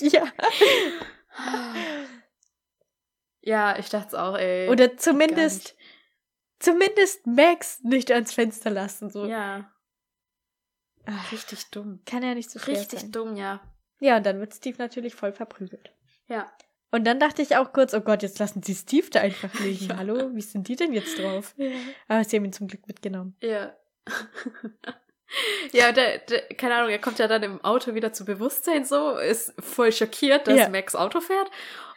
ja. 0.00 0.24
ja, 3.42 3.78
ich 3.78 3.88
dachte 3.88 4.08
es 4.08 4.14
auch, 4.14 4.36
ey. 4.36 4.68
Oder 4.68 4.96
zumindest, 4.96 5.76
zumindest 6.58 7.26
Max 7.26 7.80
nicht 7.82 8.10
ans 8.10 8.32
Fenster 8.32 8.70
lassen. 8.70 9.10
So. 9.10 9.26
Ja, 9.26 9.70
Ach, 11.06 11.32
richtig 11.32 11.70
dumm. 11.70 12.00
kann 12.04 12.22
ja 12.22 12.34
nicht 12.34 12.50
so 12.50 12.58
schwer 12.58 12.76
Richtig 12.78 13.00
sein. 13.00 13.12
dumm, 13.12 13.36
ja. 13.36 13.60
Ja, 14.00 14.16
und 14.18 14.26
dann 14.26 14.40
wird 14.40 14.54
Steve 14.54 14.76
natürlich 14.78 15.14
voll 15.14 15.32
verprügelt. 15.32 15.92
Ja. 16.26 16.50
Und 16.90 17.04
dann 17.04 17.18
dachte 17.20 17.42
ich 17.42 17.56
auch 17.56 17.72
kurz, 17.72 17.94
oh 17.94 18.00
Gott, 18.00 18.22
jetzt 18.22 18.38
lassen 18.38 18.62
sie 18.62 18.74
Steve 18.74 19.08
da 19.10 19.20
einfach 19.20 19.52
liegen. 19.60 19.86
Ja. 19.88 19.96
Hallo, 19.96 20.34
wie 20.34 20.40
sind 20.40 20.68
die 20.68 20.76
denn 20.76 20.92
jetzt 20.92 21.18
drauf? 21.18 21.54
Aber 22.08 22.24
sie 22.24 22.36
haben 22.36 22.44
ihn 22.44 22.52
zum 22.52 22.68
Glück 22.68 22.86
mitgenommen. 22.86 23.36
Ja. 23.40 23.74
ja, 25.72 25.92
der, 25.92 26.18
der, 26.18 26.42
keine 26.56 26.76
Ahnung, 26.76 26.90
er 26.90 27.00
kommt 27.00 27.18
ja 27.18 27.28
dann 27.28 27.42
im 27.42 27.60
Auto 27.64 27.94
wieder 27.94 28.12
zu 28.12 28.24
Bewusstsein 28.24 28.84
so, 28.84 29.16
ist 29.18 29.52
voll 29.62 29.92
schockiert, 29.92 30.46
dass 30.46 30.58
Ja. 30.58 30.68
Max 30.68 30.94
Auto 30.94 31.20
fährt. 31.20 31.50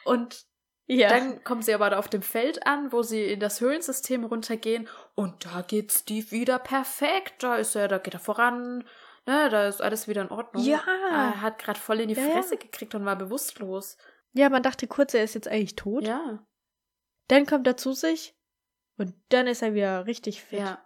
Und 0.05 0.45
Ja. 0.91 1.09
dann 1.09 1.43
kommen 1.43 1.61
sie 1.61 1.73
aber 1.75 1.91
da 1.91 1.99
auf 1.99 2.07
dem 2.07 2.23
Feld 2.23 2.65
an, 2.65 2.91
wo 2.91 3.03
sie 3.03 3.23
in 3.25 3.39
das 3.39 3.61
Höhlensystem 3.61 4.23
runtergehen. 4.23 4.87
Und 5.13 5.45
da 5.45 5.61
geht 5.61 5.91
Steve 5.91 6.31
wieder 6.31 6.57
perfekt. 6.57 7.43
Da 7.43 7.57
ist 7.57 7.75
er, 7.75 7.87
da 7.87 7.99
geht 7.99 8.15
er 8.15 8.19
voran. 8.19 8.79
Ne, 9.27 9.49
da 9.49 9.67
ist 9.67 9.81
alles 9.81 10.07
wieder 10.07 10.23
in 10.23 10.29
Ordnung. 10.31 10.63
Ja. 10.63 10.81
Er 11.11 11.41
hat 11.41 11.59
gerade 11.59 11.79
voll 11.79 11.99
in 11.99 12.07
die 12.07 12.15
Ja, 12.15 12.23
ja. 12.23 12.31
Fresse 12.31 12.57
gekriegt 12.57 12.95
und 12.95 13.05
war 13.05 13.15
bewusstlos. 13.15 13.97
ja, 14.33 14.49
man 14.49 14.63
dachte 14.63 14.87
kurz, 14.87 15.13
er 15.13 15.23
ist 15.23 15.35
jetzt 15.35 15.47
eigentlich 15.47 15.75
tot. 15.75 16.05
Ja. 16.07 16.43
Dann 17.27 17.45
kommt 17.45 17.67
er 17.67 17.77
zu 17.77 17.93
sich 17.93 18.35
und 18.97 19.13
dann 19.29 19.45
ist 19.45 19.61
er 19.61 19.75
wieder 19.75 20.07
richtig 20.07 20.41
fit. 20.41 20.59
Ja. 20.59 20.83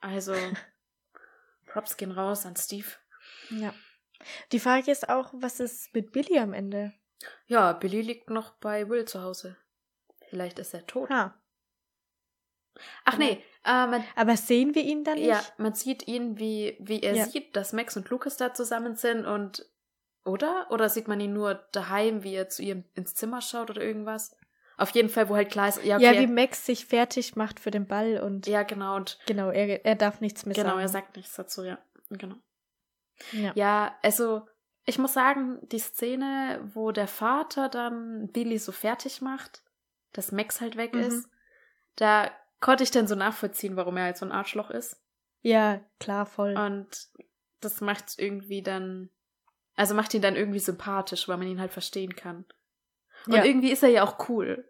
Also, 0.00 0.34
Props 1.66 1.96
gehen 1.98 2.12
raus 2.12 2.46
an 2.46 2.56
Steve. 2.56 2.88
ja. 3.50 3.74
Die 4.52 4.60
Frage 4.60 4.90
ist 4.92 5.08
auch, 5.08 5.30
was 5.34 5.58
ist 5.58 5.92
mit 5.94 6.12
Billy 6.12 6.38
am 6.38 6.52
Ende? 6.52 6.92
Ja, 7.46 7.72
Billy 7.72 8.00
liegt 8.02 8.30
noch 8.30 8.52
bei 8.54 8.88
Will 8.88 9.04
zu 9.04 9.22
Hause. 9.22 9.56
Vielleicht 10.28 10.58
ist 10.58 10.74
er 10.74 10.86
tot. 10.86 11.10
Ha. 11.10 11.34
Ach 13.04 13.18
nee, 13.18 13.42
äh, 13.64 13.86
man, 13.86 14.02
Aber 14.16 14.36
sehen 14.36 14.74
wir 14.74 14.82
ihn 14.82 15.04
dann 15.04 15.14
nicht? 15.16 15.26
ja, 15.26 15.42
man 15.58 15.74
sieht 15.74 16.08
ihn, 16.08 16.38
wie, 16.38 16.76
wie 16.80 17.00
er 17.02 17.14
Ja. 17.14 17.26
sieht, 17.26 17.54
dass 17.54 17.72
Max 17.74 17.96
und 17.96 18.08
Lucas 18.08 18.36
da 18.38 18.54
zusammen 18.54 18.96
sind 18.96 19.26
und 19.26 19.66
oder? 20.24 20.68
Oder 20.70 20.88
sieht 20.88 21.08
man 21.08 21.20
ihn 21.20 21.32
nur 21.32 21.54
daheim, 21.72 22.22
wie 22.22 22.34
er 22.34 22.48
zu 22.48 22.62
ihr 22.62 22.82
ins 22.94 23.14
Zimmer 23.14 23.40
schaut 23.42 23.70
oder 23.70 23.82
irgendwas? 23.82 24.34
Auf 24.78 24.90
jeden 24.90 25.10
Fall, 25.10 25.28
wo 25.28 25.34
halt 25.36 25.50
klar 25.50 25.68
ist, 25.68 25.84
ja, 25.84 25.96
okay, 25.96 26.14
Ja, 26.14 26.20
wie 26.20 26.26
Max 26.26 26.64
sich 26.64 26.86
fertig 26.86 27.36
macht 27.36 27.60
für 27.60 27.70
den 27.70 27.86
Ball 27.86 28.18
und 28.20 28.46
ja 28.46 28.62
genau, 28.62 28.96
und 28.96 29.18
genau, 29.26 29.50
er, 29.50 29.84
er 29.84 29.94
darf 29.96 30.20
nichts 30.20 30.46
mehr 30.46 30.54
genau, 30.54 30.70
sagen. 30.70 30.80
er 30.80 30.88
sagt 30.88 31.16
nichts 31.16 31.34
dazu, 31.34 31.64
ja. 31.64 31.78
Genau. 32.10 32.36
Ja. 33.32 33.52
Ja, 33.54 33.98
also 34.02 34.46
ich 34.84 34.98
muss 34.98 35.12
sagen, 35.12 35.58
die 35.68 35.78
Szene, 35.78 36.60
wo 36.74 36.90
der 36.92 37.08
Vater 37.08 37.68
dann 37.68 38.28
Billy 38.32 38.58
so 38.58 38.72
fertig 38.72 39.20
macht, 39.22 39.62
dass 40.12 40.32
Max 40.32 40.60
halt 40.60 40.76
weg 40.76 40.94
Mhm. 40.94 41.00
ist, 41.00 41.28
da 41.96 42.30
konnte 42.60 42.82
ich 42.84 42.90
dann 42.90 43.06
so 43.06 43.14
nachvollziehen, 43.14 43.76
warum 43.76 43.96
er 43.96 44.04
halt 44.04 44.16
so 44.16 44.26
ein 44.26 44.32
Arschloch 44.32 44.70
ist. 44.70 45.00
ja, 45.42 45.80
klar, 45.98 46.26
voll. 46.26 46.56
Und 46.56 47.08
das 47.60 47.80
macht 47.80 48.18
irgendwie 48.18 48.62
dann, 48.62 49.10
also 49.76 49.94
macht 49.94 50.14
ihn 50.14 50.22
dann 50.22 50.36
irgendwie 50.36 50.58
sympathisch, 50.60 51.26
weil 51.28 51.36
man 51.36 51.48
ihn 51.48 51.60
halt 51.60 51.72
verstehen 51.72 52.14
kann. 52.16 52.44
Und 53.26 53.34
Ja. 53.34 53.44
irgendwie 53.44 53.70
ist 53.72 53.82
er 53.82 53.88
ja 53.88 54.02
auch 54.04 54.28
cool. 54.28 54.68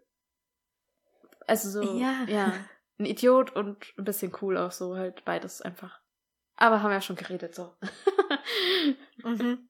Also 1.47 1.69
so, 1.69 1.99
Ja. 1.99 2.23
ja, 2.27 2.53
ein 2.99 3.05
Idiot 3.05 3.55
und 3.55 3.93
ein 3.97 4.03
bisschen 4.05 4.31
cool 4.41 4.57
auch 4.57 4.71
so, 4.71 4.95
halt 4.95 5.25
beides 5.25 5.61
einfach. 5.61 5.99
Aber 6.55 6.81
haben 6.81 6.89
wir 6.91 6.95
ja 6.95 7.01
schon 7.01 7.15
geredet, 7.15 7.53
so. 7.55 7.73
Mhm. 9.23 9.69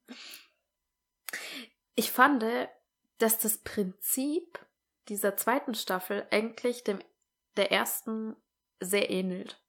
Ich 1.95 2.11
fand, 2.11 2.43
dass 3.19 3.37
das 3.37 3.59
Prinzip 3.59 4.57
dieser 5.09 5.37
zweiten 5.37 5.75
Staffel 5.75 6.25
eigentlich 6.31 6.83
dem 6.83 6.99
der 7.55 7.71
ersten 7.71 8.35
sehr 8.79 9.11
ähnelt. 9.11 9.61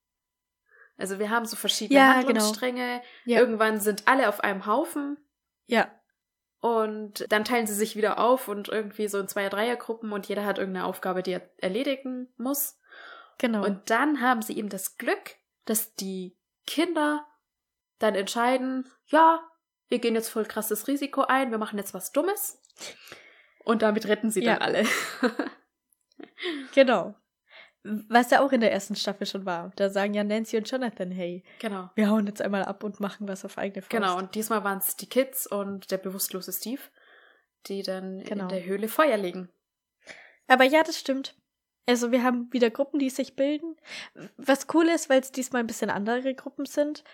Also 0.97 1.19
wir 1.19 1.29
haben 1.29 1.45
so 1.45 1.57
verschiedene 1.57 1.99
Ja, 2.01 2.15
Handlungsstränge. 2.15 3.03
Ja. 3.27 3.41
Irgendwann 3.41 3.81
sind 3.81 4.09
alle 4.09 4.29
auf 4.29 4.41
einem 4.41 4.65
Haufen 4.65 5.19
Ja, 5.67 5.91
und 6.65 7.31
dann 7.31 7.45
teilen 7.45 7.67
sie 7.67 7.75
sich 7.75 7.95
wieder 7.95 8.19
auf 8.19 8.49
und 8.49 8.71
irgendwie 8.71 9.07
so 9.09 9.19
in 9.19 9.29
Zweier-, 9.29 9.51
Dreiergruppen 9.51 10.13
und 10.13 10.29
jeder 10.29 10.47
hat 10.47 10.57
irgendeine 10.57 10.87
Aufgabe, 10.87 11.23
die 11.23 11.33
er 11.33 11.43
erledigen 11.59 12.33
muss. 12.39 12.81
genau. 13.37 13.63
Und 13.67 13.91
dann 13.91 14.23
haben 14.23 14.41
sie 14.41 14.57
eben 14.57 14.71
das 14.71 14.97
Glück, 14.97 15.37
dass 15.67 15.95
die 15.95 16.39
Kinder 16.67 17.27
dann 17.99 18.15
entscheiden, 18.15 18.89
ja, 19.07 19.41
wir 19.89 19.99
gehen 19.99 20.15
jetzt 20.15 20.29
voll 20.31 20.45
krasses 20.45 20.89
Risiko 20.89 21.23
ein, 21.23 21.51
wir 21.51 21.59
machen 21.59 21.79
jetzt 21.79 21.95
was 21.95 22.13
Dummes. 22.13 22.61
Und 23.65 23.83
damit 23.83 24.07
retten 24.09 24.31
sie 24.31 24.43
Ja. 24.43 24.55
dann 24.55 24.63
alle. 24.63 24.85
genau. 26.75 27.15
Was 28.09 28.31
ja 28.31 28.41
auch 28.41 28.53
in 28.53 28.61
der 28.63 28.73
ersten 28.73 28.97
Staffel 28.97 29.27
schon 29.27 29.45
war. 29.45 29.73
Da 29.77 29.91
sagen 29.91 30.15
ja 30.15 30.25
Nancy 30.25 30.57
und 30.57 30.71
Jonathan, 30.71 31.11
hey, 31.11 31.45
genau. 31.59 31.91
wir 31.95 32.09
hauen 32.09 32.27
jetzt 32.27 32.41
einmal 32.41 32.65
ab 32.65 32.83
und 32.83 32.99
machen 32.99 33.29
was 33.29 33.45
auf 33.45 33.59
eigene 33.59 33.83
Faust. 33.83 33.91
Genau, 33.91 34.17
und 34.17 34.35
diesmal 34.35 34.65
waren 34.65 34.79
es 34.79 34.97
die 34.97 35.09
Kids 35.09 35.47
und 35.47 35.91
der 35.91 35.99
bewusstlose 35.99 36.53
Steve, 36.53 36.81
die 37.67 37.83
dann 37.83 38.21
Genau. 38.25 38.45
in 38.45 38.49
der 38.49 38.65
Höhle 38.65 38.89
Feuer 38.89 39.19
legen. 39.19 39.51
Aber 40.47 40.65
ja, 40.65 40.83
das 40.83 40.99
stimmt. 40.99 41.37
Also 41.87 42.11
wir 42.11 42.23
haben 42.23 42.51
wieder 42.53 42.71
Gruppen, 42.71 42.99
die 42.99 43.11
sich 43.11 43.37
bilden. 43.37 43.77
Was 44.39 44.67
cool 44.73 44.87
ist, 44.89 45.11
weil 45.11 45.21
es 45.21 45.33
diesmal 45.33 45.61
ein 45.61 45.67
bisschen 45.67 45.91
andere 45.91 46.35
Gruppen 46.35 46.65
sind. 46.65 47.05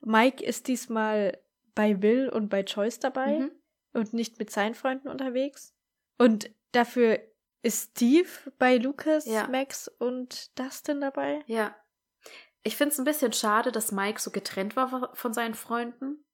Mike 0.00 0.42
ist 0.44 0.68
diesmal 0.68 1.38
bei 1.74 2.00
Will 2.02 2.28
und 2.28 2.48
bei 2.48 2.60
Joyce 2.62 2.98
dabei 3.00 3.38
Mhm. 3.38 3.50
und 3.92 4.12
nicht 4.12 4.38
mit 4.38 4.50
seinen 4.50 4.74
Freunden 4.74 5.08
unterwegs. 5.08 5.74
Und 6.18 6.50
dafür 6.72 7.20
ist 7.62 7.90
Steve 7.92 8.28
bei 8.58 8.76
Lucas, 8.76 9.26
Ja. 9.26 9.48
Max 9.48 9.88
und 9.88 10.58
Dustin 10.58 11.00
dabei. 11.00 11.42
Ja. 11.46 11.74
Ich 12.62 12.76
finde 12.76 12.92
es 12.92 12.98
ein 12.98 13.04
bisschen 13.04 13.32
schade, 13.32 13.72
dass 13.72 13.92
Mike 13.92 14.20
so 14.20 14.30
getrennt 14.30 14.76
war 14.76 15.10
von 15.14 15.32
seinen 15.32 15.54
Freunden. 15.54 16.24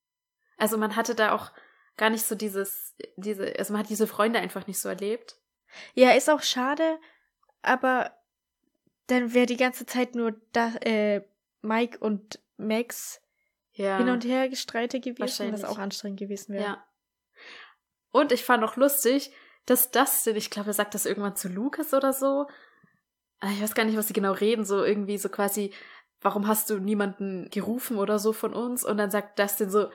Also 0.57 0.77
man 0.77 0.95
hatte 0.95 1.15
da 1.15 1.33
auch 1.33 1.51
gar 1.97 2.09
nicht 2.09 2.25
so 2.25 2.35
dieses, 2.35 2.95
diese, 3.15 3.53
also 3.57 3.73
man 3.73 3.81
hat 3.83 3.89
diese 3.89 4.07
Freunde 4.07 4.39
einfach 4.39 4.67
nicht 4.67 4.79
so 4.79 4.89
erlebt. 4.89 5.37
Ja, 5.93 6.11
ist 6.11 6.29
auch 6.29 6.41
schade, 6.41 6.99
aber 7.61 8.11
dann 9.07 9.33
wäre 9.33 9.45
die 9.45 9.57
ganze 9.57 9.85
Zeit 9.85 10.15
nur 10.15 10.33
da, 10.51 10.73
äh, 10.81 11.21
Mike 11.61 11.99
und 11.99 12.39
Max 12.57 13.21
Ja. 13.75 13.97
hin 13.97 14.09
und 14.09 14.25
her 14.25 14.49
gestreitet 14.49 15.03
gewesen, 15.03 15.21
was 15.23 15.39
wahrscheinlich. 15.39 15.65
auch 15.65 15.77
anstrengend 15.77 16.19
gewesen 16.19 16.53
wäre. 16.53 16.63
Ja. 16.63 16.85
Und 18.11 18.31
ich 18.31 18.43
fand 18.45 18.63
auch 18.63 18.75
lustig, 18.77 19.31
dass 19.65 19.91
Dustin, 19.91 20.35
ich 20.35 20.49
glaube, 20.49 20.69
er 20.69 20.73
sagt 20.73 20.93
das 20.95 21.05
irgendwann 21.05 21.35
zu 21.35 21.47
Lucas 21.49 21.93
oder 21.93 22.13
so. 22.13 22.47
Ah, 23.39 23.51
Ich 23.51 23.61
weiß 23.61 23.75
gar 23.75 23.83
nicht, 23.85 23.97
was 23.97 24.07
sie 24.07 24.13
genau 24.13 24.31
reden, 24.31 24.63
so 24.63 24.83
irgendwie 24.83 25.17
so 25.17 25.27
quasi, 25.29 25.73
warum 26.21 26.47
hast 26.47 26.69
du 26.69 26.79
niemanden 26.79 27.49
gerufen 27.49 27.97
oder 27.97 28.17
so 28.19 28.31
von 28.31 28.53
uns? 28.53 28.85
Und 28.85 28.97
dann 28.97 29.11
sagt 29.11 29.37
Dustin 29.39 29.69
so, 29.69 29.89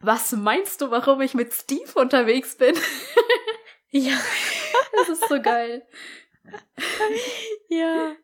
was 0.00 0.32
meinst 0.32 0.80
du, 0.80 0.90
warum 0.90 1.20
ich 1.20 1.34
mit 1.34 1.52
Steve 1.54 1.92
unterwegs 1.94 2.56
bin? 2.56 2.74
Ja. 3.90 4.12
Das 4.92 5.08
ist 5.10 5.28
so 5.28 5.40
geil. 5.40 5.86
Ja. 7.68 8.14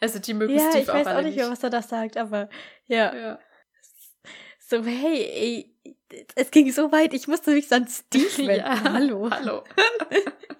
Also 0.00 0.18
die 0.18 0.34
mögen 0.34 0.54
Ja, 0.54 0.70
Steve 0.70 0.78
ich 0.82 0.88
weiß 0.88 1.06
auch 1.06 1.14
auch 1.16 1.22
nicht 1.22 1.36
mehr, 1.36 1.50
was 1.50 1.62
er 1.62 1.70
da 1.70 1.82
sagt, 1.82 2.16
aber 2.16 2.48
ja. 2.86 3.14
Ja. 3.14 3.38
So, 4.66 4.82
hey, 4.82 5.68
ey, 5.84 6.24
es 6.36 6.50
ging 6.50 6.72
so 6.72 6.90
weit, 6.90 7.12
ich 7.12 7.28
musste 7.28 7.52
mich 7.52 7.70
an 7.70 7.86
Steve 7.86 8.24
wenden. 8.38 8.56
Ja. 8.56 8.82
Hallo. 8.82 9.30
Hallo. 9.30 9.62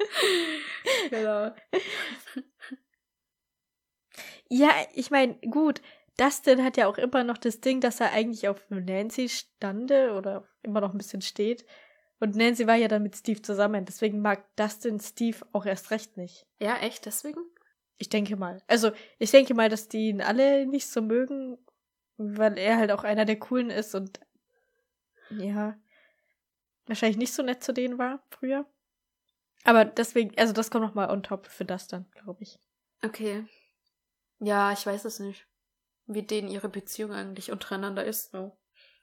genau. 1.10 1.54
Ja, 4.50 4.70
ich 4.92 5.10
meine, 5.10 5.36
gut, 5.50 5.80
Dustin 6.18 6.62
hat 6.62 6.76
ja 6.76 6.86
auch 6.86 6.98
immer 6.98 7.24
noch 7.24 7.38
das 7.38 7.62
Ding, 7.62 7.80
dass 7.80 8.00
er 8.00 8.12
eigentlich 8.12 8.46
auf 8.46 8.62
Nancy 8.68 9.30
stande 9.30 10.12
oder 10.12 10.46
immer 10.62 10.82
noch 10.82 10.92
ein 10.92 10.98
bisschen 10.98 11.22
steht. 11.22 11.64
Und 12.20 12.36
Nancy 12.36 12.66
war 12.66 12.76
ja 12.76 12.88
dann 12.88 13.02
mit 13.02 13.16
Steve 13.16 13.40
zusammen, 13.40 13.86
deswegen 13.86 14.20
mag 14.20 14.54
Dustin 14.56 15.00
Steve 15.00 15.38
auch 15.52 15.64
erst 15.64 15.90
recht 15.90 16.18
nicht. 16.18 16.46
Ja, 16.60 16.76
echt, 16.76 17.06
deswegen? 17.06 17.40
Ich 17.96 18.10
denke 18.10 18.36
mal. 18.36 18.62
Also, 18.66 18.92
ich 19.18 19.30
denke 19.30 19.54
mal, 19.54 19.70
dass 19.70 19.88
die 19.88 20.08
ihn 20.08 20.20
alle 20.20 20.66
nicht 20.66 20.88
so 20.88 21.00
mögen, 21.00 21.56
weil 22.16 22.58
er 22.58 22.76
halt 22.76 22.90
auch 22.92 23.04
einer 23.04 23.24
der 23.24 23.38
coolen 23.38 23.70
ist 23.70 23.94
und 23.94 24.20
ja, 25.30 25.76
wahrscheinlich 26.86 27.16
nicht 27.16 27.32
so 27.32 27.42
nett 27.42 27.62
zu 27.62 27.72
denen 27.72 27.98
war 27.98 28.22
früher. 28.30 28.66
Aber 29.64 29.84
deswegen, 29.84 30.36
also 30.38 30.52
das 30.52 30.70
kommt 30.70 30.84
noch 30.84 30.94
mal 30.94 31.10
on 31.10 31.22
top 31.22 31.46
für 31.46 31.64
das 31.64 31.88
dann, 31.88 32.10
glaube 32.12 32.42
ich. 32.42 32.58
Okay. 33.02 33.44
Ja, 34.38 34.72
ich 34.72 34.84
weiß 34.84 35.04
es 35.06 35.20
nicht. 35.20 35.46
Wie 36.06 36.22
denen 36.22 36.48
ihre 36.48 36.68
Beziehung 36.68 37.12
eigentlich 37.12 37.50
untereinander 37.50 38.04
ist. 38.04 38.30
So. 38.32 38.58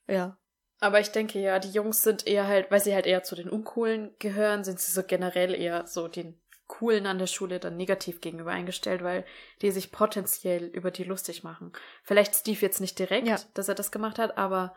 Ja. 0.08 0.38
Aber 0.80 1.00
ich 1.00 1.12
denke 1.12 1.40
ja, 1.40 1.60
die 1.60 1.72
Jungs 1.72 2.02
sind 2.02 2.28
eher 2.28 2.48
halt, 2.48 2.70
weil 2.72 2.82
sie 2.82 2.94
halt 2.94 3.06
eher 3.06 3.24
zu 3.24 3.36
den 3.36 3.50
Uncoolen 3.50 4.16
gehören, 4.20 4.64
sind 4.64 4.80
sie 4.80 4.92
so 4.92 5.04
generell 5.04 5.54
eher 5.54 5.88
so 5.88 6.08
den 6.08 6.41
Coolen 6.72 7.06
an 7.06 7.20
der 7.20 7.28
Schule 7.28 7.60
dann 7.60 7.76
negativ 7.76 8.22
gegenüber 8.22 8.52
eingestellt, 8.52 9.04
weil 9.04 9.26
die 9.62 9.72
sich 9.72 9.92
potenziell 9.92 10.66
über 10.68 10.90
die 10.90 11.04
lustig 11.04 11.44
machen. 11.44 11.74
Vielleicht 12.02 12.34
Steve 12.34 12.60
jetzt 12.62 12.80
nicht 12.80 12.98
direkt, 12.98 13.28
Ja. 13.28 13.38
dass 13.54 13.68
er 13.68 13.76
das 13.76 13.92
gemacht 13.92 14.18
hat, 14.18 14.38
aber 14.38 14.74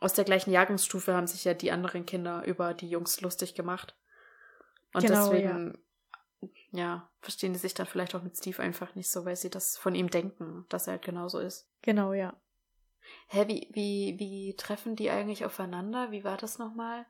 aus 0.00 0.14
der 0.14 0.24
gleichen 0.24 0.50
Jahrgangsstufe 0.50 1.14
haben 1.14 1.28
sich 1.28 1.44
ja 1.44 1.54
die 1.54 1.70
anderen 1.70 2.06
Kinder 2.06 2.44
über 2.44 2.74
die 2.74 2.90
Jungs 2.90 3.20
lustig 3.20 3.54
gemacht. 3.54 3.94
Und 4.92 5.06
Genau, 5.06 5.30
deswegen, 5.30 5.78
ja. 6.72 7.08
verstehen 7.20 7.52
die 7.52 7.60
sich 7.60 7.74
dann 7.74 7.86
vielleicht 7.86 8.16
auch 8.16 8.22
mit 8.24 8.36
Steve 8.36 8.60
einfach 8.60 8.96
nicht 8.96 9.08
so, 9.10 9.24
weil 9.24 9.36
sie 9.36 9.48
das 9.48 9.78
von 9.78 9.94
ihm 9.94 10.10
denken, 10.10 10.66
dass 10.70 10.88
er 10.88 10.94
halt 10.94 11.02
genauso 11.04 11.38
ist. 11.38 11.68
Genau, 11.82 12.12
ja. 12.14 12.34
Hä, 13.28 13.44
wie, 13.46 13.68
wie, 13.72 14.16
wie 14.18 14.56
treffen 14.56 14.96
die 14.96 15.10
eigentlich 15.10 15.44
aufeinander? 15.44 16.10
Wie 16.10 16.24
war 16.24 16.36
das 16.36 16.58
nochmal? 16.58 17.06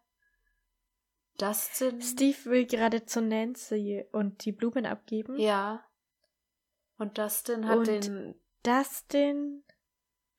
Dustin? 1.43 2.01
Steve 2.01 2.45
will 2.45 2.66
gerade 2.66 3.05
zu 3.05 3.20
Nancy 3.20 4.05
und 4.12 4.45
die 4.45 4.53
Blumen 4.53 4.86
abgeben. 4.86 5.38
Ja. 5.38 5.84
Und 6.99 7.18
Dustin 7.18 7.66
hat 7.66 7.78
Und 7.78 7.86
den 7.88 8.34
Dustin 8.62 9.64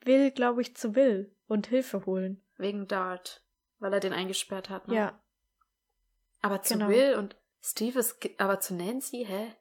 will, 0.06 0.32
glaube 0.32 0.62
ich, 0.62 0.76
zu 0.76 0.96
Will 0.96 1.36
und 1.48 1.68
Hilfe 1.68 2.06
holen. 2.06 2.42
wegen 2.58 2.88
Dart, 2.88 3.44
weil 3.80 3.94
er 3.94 4.00
den 4.00 4.14
eingesperrt 4.14 4.70
hat. 4.70 4.88
Ne? 4.88 4.96
Ja. 4.96 5.20
Aber 6.42 6.62
zu 6.62 6.76
genau. 6.76 6.88
Will 6.90 7.16
und 7.16 7.36
Steve 7.62 8.00
ist, 8.00 8.18
aber 8.38 8.60
zu 8.60 8.74
Nancy, 8.76 9.26
hä? 9.28 9.54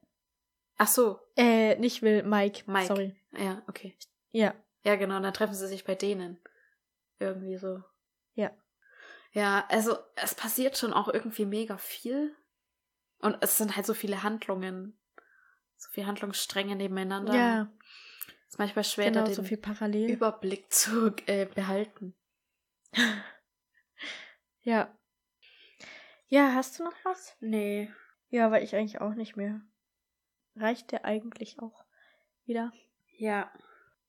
Ach 0.76 0.88
so, 0.88 1.20
Äh, 1.36 1.76
nicht 1.76 2.03
Will, 2.03 2.22
Mike. 2.22 2.70
Mike. 2.70 2.86
Sorry. 2.86 3.16
ja, 3.36 3.62
okay. 3.68 3.97
Ja. 4.30 4.55
Ja, 4.84 4.97
genau, 4.97 5.16
und 5.16 5.22
dann 5.22 5.34
treffen 5.34 5.55
sie 5.55 5.68
sich 5.68 5.84
bei 5.84 5.95
denen. 5.95 6.38
Irgendwie 7.20 7.57
so. 7.57 7.82
Ja. 8.34 8.51
Ja, 9.33 9.64
also 9.68 9.97
es 10.16 10.35
passiert 10.35 10.76
schon 10.76 10.93
auch 10.93 11.09
irgendwie 11.09 11.47
mega 11.47 11.78
viel. 11.78 12.35
Und 13.18 13.39
es 13.41 13.57
sind 13.57 13.76
halt 13.76 13.87
so 13.87 13.95
viele 13.95 14.22
Handlungen. 14.22 14.99
So 15.76 15.89
viele 15.91 16.07
Handlungsstränge 16.07 16.76
nebeneinander. 16.76 17.35
Ja, 17.35 17.72
Ist 18.49 18.59
manchmal 18.59 18.85
schwer, 18.85 19.07
da 19.11 19.20
genau, 19.20 19.26
den 19.26 19.35
so 19.35 19.43
viel 19.43 19.57
parallel. 19.57 20.11
Überblick 20.11 20.72
zu 20.72 21.14
äh, 21.26 21.47
behalten. 21.47 22.14
Ja. 24.64 24.97
Ja, 26.28 26.53
hast 26.55 26.78
du 26.78 26.85
noch 26.85 26.95
was? 27.03 27.37
Nee. 27.41 27.93
Ja, 28.28 28.53
weil 28.53 28.62
ich 28.62 28.76
eigentlich 28.76 29.01
auch 29.01 29.14
nicht 29.14 29.35
mehr. 29.37 29.61
Reicht 30.55 30.93
der 30.93 31.05
eigentlich 31.05 31.59
auch 31.59 31.85
wieder? 32.45 32.72
Ja, 33.18 33.53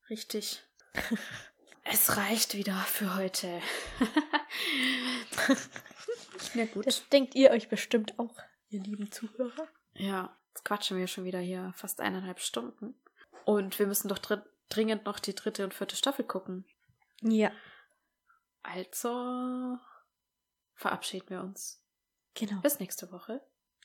richtig. 0.10 0.64
es 1.84 2.18
reicht 2.18 2.56
wieder 2.56 2.76
für 2.76 3.16
heute. 3.16 3.62
Na 6.54 6.66
gut. 6.66 6.88
Das 6.88 7.08
denkt 7.10 7.36
ihr 7.36 7.52
euch 7.52 7.70
bestimmt 7.70 8.18
auch, 8.20 8.36
ihr 8.70 8.82
lieben 8.82 9.12
Zuhörer. 9.12 9.68
Ja, 9.94 10.38
jetzt 10.50 10.66
quatschen 10.66 10.98
wir 10.98 11.08
schon 11.08 11.26
wieder 11.26 11.40
hier 11.40 11.74
fast 11.76 12.02
eineinhalb 12.02 12.40
Stunden. 12.40 12.96
Und 13.46 13.78
wir 13.80 13.88
müssen 13.88 14.08
doch 14.08 14.20
dr 14.20 14.46
dringend 14.70 15.06
noch 15.06 15.20
die 15.20 15.36
dritte 15.36 15.64
und 15.64 15.74
vierte 15.74 15.96
Staffel 15.96 16.26
gucken. 16.26 16.66
Ja. 17.22 17.52
Also 18.64 19.78
verabschieden 20.74 21.30
wir 21.30 21.42
uns. 21.42 21.84
Genau. 22.34 22.60
Bis 22.62 22.80
nächste 22.80 23.12
Woche. 23.12 23.42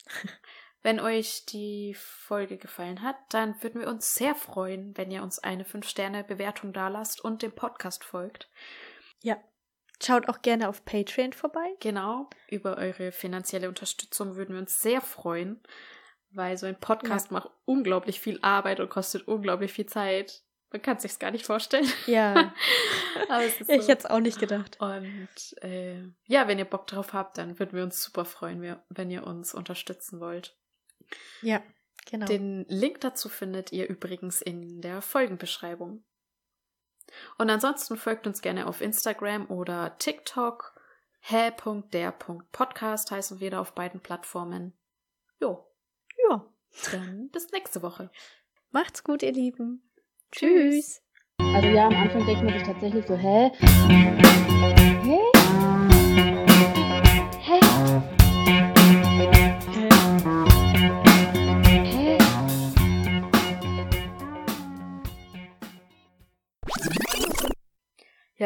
wenn 0.83 1.01
euch 1.01 1.45
die 1.47 1.95
Folge 1.95 2.57
gefallen 2.57 3.03
hat, 3.03 3.17
dann 3.31 3.61
würden 3.63 3.81
wir 3.81 3.89
uns 3.89 4.15
sehr 4.15 4.35
freuen, 4.35 4.97
wenn 4.97 5.11
ihr 5.11 5.23
uns 5.23 5.39
eine 5.39 5.65
5-Sterne-Bewertung 5.65 6.73
dalasst 6.73 7.23
und 7.23 7.43
dem 7.43 7.53
Podcast 7.53 8.05
folgt. 8.05 8.49
Ja. 9.23 9.37
Schaut 10.01 10.29
auch 10.29 10.43
gerne 10.43 10.69
auf 10.69 10.85
Patreon 10.85 11.33
vorbei. 11.33 11.75
Genau. 11.81 12.31
Über 12.49 12.77
eure 12.77 13.11
finanzielle 13.11 13.69
Unterstützung 13.69 14.37
würden 14.37 14.53
wir 14.53 14.61
uns 14.61 14.79
sehr 14.79 15.01
freuen, 15.01 15.61
weil 16.31 16.57
so 16.57 16.67
ein 16.67 16.79
Podcast 16.79 17.31
ja. 17.31 17.33
macht 17.35 17.51
unglaublich 17.65 18.21
viel 18.21 18.39
Arbeit 18.43 18.79
und 18.79 18.91
kostet 18.91 19.27
unglaublich 19.27 19.73
viel 19.73 19.87
Zeit. 19.87 20.45
Man 20.71 20.83
kann 20.83 20.99
es 20.99 21.03
sich 21.03 21.19
gar 21.19 21.33
nicht 21.33 21.47
vorstellen. 21.47 21.91
Ja. 22.07 22.53
Aber 23.29 23.43
es 23.43 23.61
ist 23.61 23.67
so. 23.67 23.73
Ich 23.73 23.89
hätte 23.89 24.05
es 24.05 24.07
auch 24.07 24.21
nicht 24.21 24.39
gedacht. 24.39 24.79
Und 24.81 25.63
äh, 25.63 26.05
ja, 26.27 26.47
wenn 26.47 26.59
ihr 26.59 26.65
Bock 26.65 26.87
drauf 26.87 27.13
habt, 27.13 27.39
dann 27.39 27.59
würden 27.59 27.73
wir 27.73 27.83
uns 27.83 28.01
super 28.01 28.25
freuen, 28.25 28.79
wenn 28.89 29.11
ihr 29.11 29.27
uns 29.27 29.53
unterstützen 29.53 30.21
wollt. 30.21 30.57
Ja, 31.43 31.63
genau. 32.11 32.27
Den 32.27 32.65
Link 32.69 33.01
dazu 33.01 33.29
findet 33.29 33.73
ihr 33.73 33.89
übrigens 33.89 34.43
in 34.43 34.81
der 34.81 35.03
Folgenbeschreibung. 35.03 36.05
Und 37.39 37.51
ansonsten 37.51 37.97
folgt 37.97 38.27
uns 38.27 38.43
gerne 38.43 38.67
auf 38.67 38.81
Instagram 38.81 39.51
oder 39.51 39.97
TikTok. 39.99 40.75
hä.der.podcast 41.21 43.11
heißen 43.11 43.41
wir 43.41 43.51
da 43.51 43.61
auf 43.61 43.75
beiden 43.75 44.01
Plattformen. 44.01 44.79
Jo. 45.41 45.67
Ja. 46.29 46.45
Dann 46.93 47.31
bis 47.31 47.51
nächste 47.51 47.83
Woche. 47.83 48.11
Macht's 48.71 49.03
gut, 49.03 49.23
ihr 49.23 49.33
Lieben. 49.33 49.91
Tschüss. 50.31 51.03
Also 51.39 51.69
ja, 51.69 51.87
am 51.87 51.95
Anfang 51.95 52.27
denkt 52.27 52.45
man 52.45 52.53
sich 52.53 52.63
tatsächlich 52.63 53.07
so, 53.07 53.17
hä? 53.17 53.51
Hä? 53.59 54.19
Hä? 55.03 55.18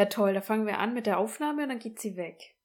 Ja, 0.03 0.09
toll. 0.09 0.33
Da 0.33 0.41
fangen 0.41 0.67
wir 0.67 0.79
an 0.79 0.93
mit 0.93 1.05
der 1.05 1.17
Aufnahme 1.17 1.63
und 1.63 1.69
dann 1.69 1.79
geht 1.79 1.97
sie 1.97 2.17
weg. 2.17 2.57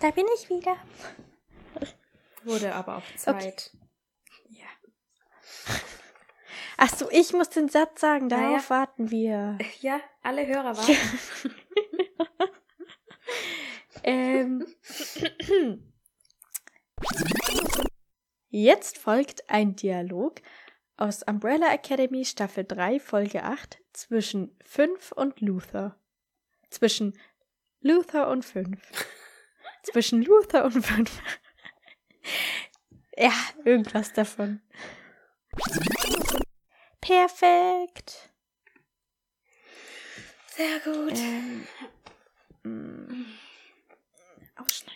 Da 0.00 0.10
bin 0.10 0.26
ich 0.36 0.50
wieder. 0.50 0.76
Wurde 2.44 2.74
aber 2.74 2.98
auch 2.98 3.16
Zeit. 3.16 3.70
Okay. 3.72 3.78
Ach 6.76 6.94
so, 6.94 7.08
ich 7.10 7.32
muss 7.32 7.48
den 7.48 7.68
Satz 7.70 8.02
sagen, 8.02 8.28
darauf 8.28 8.68
naja. 8.68 8.70
warten 8.70 9.10
wir. 9.10 9.56
Ja, 9.80 10.00
alle 10.20 10.46
Hörer 10.46 10.76
warten. 10.76 10.96
ähm. 14.02 14.66
Jetzt 18.50 18.98
folgt 18.98 19.48
ein 19.48 19.76
Dialog 19.76 20.42
aus 21.02 21.24
Umbrella 21.24 21.72
Academy 21.72 22.24
Staffel 22.24 22.64
3 22.64 23.00
Folge 23.00 23.42
8 23.42 23.76
zwischen 23.92 24.56
5 24.64 25.10
und 25.10 25.40
Luther. 25.40 25.98
Zwischen 26.70 27.18
Luther 27.80 28.28
und 28.28 28.44
5. 28.44 28.80
zwischen 29.82 30.22
Luther 30.22 30.64
und 30.64 30.80
5. 30.80 31.10
ja, 33.16 33.32
irgendwas 33.64 34.12
davon. 34.12 34.62
Perfekt. 37.00 38.30
Sehr 40.46 40.78
gut. 40.84 41.18
Ähm, 41.18 41.66
mm, 42.62 43.26
ausschneiden. 44.54 44.91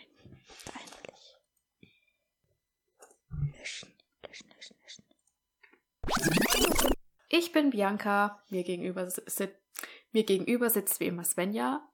Ich 7.39 7.53
bin 7.53 7.69
Bianca. 7.69 8.43
Mir 8.49 8.65
gegenüber, 8.65 9.11
sit 9.11 9.55
mir 10.13 10.25
gegenüber 10.25 10.71
sitzt 10.71 11.01
wie 11.01 11.07
immer 11.07 11.23
Svenja. 11.23 11.87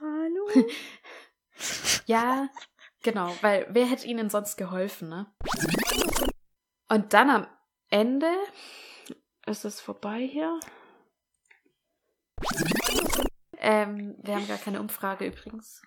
Hallo. 0.00 0.48
ja, 2.06 2.48
genau, 3.04 3.32
weil 3.42 3.68
wer 3.70 3.86
hätte 3.86 4.08
ihnen 4.08 4.28
sonst 4.28 4.56
geholfen, 4.56 5.08
ne? 5.08 5.32
Und 6.88 7.12
dann 7.12 7.30
am 7.30 7.46
Ende 7.90 8.32
ist 9.46 9.64
es 9.64 9.80
vorbei 9.80 10.26
hier. 10.26 10.58
Ähm, 13.58 14.16
wir 14.20 14.34
haben 14.34 14.48
gar 14.48 14.58
keine 14.58 14.80
Umfrage 14.80 15.26
übrigens. 15.26 15.80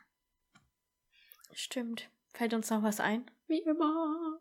Stimmt. 1.52 2.10
Fällt 2.34 2.54
uns 2.54 2.70
noch 2.70 2.84
was 2.84 3.02
ein? 3.02 3.30
Wie 3.48 3.60
immer. 3.60 4.40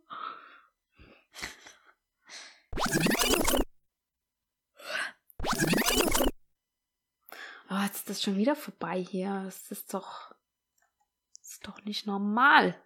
Oh, 7.68 7.82
jetzt 7.82 7.96
ist 7.96 8.10
das 8.10 8.22
schon 8.22 8.36
wieder 8.36 8.54
vorbei 8.54 8.98
hier. 9.02 9.42
Das 9.44 9.70
ist 9.70 9.92
doch. 9.92 10.34
Das 11.38 11.52
ist 11.52 11.66
doch 11.66 11.82
nicht 11.84 12.06
normal. 12.06 12.80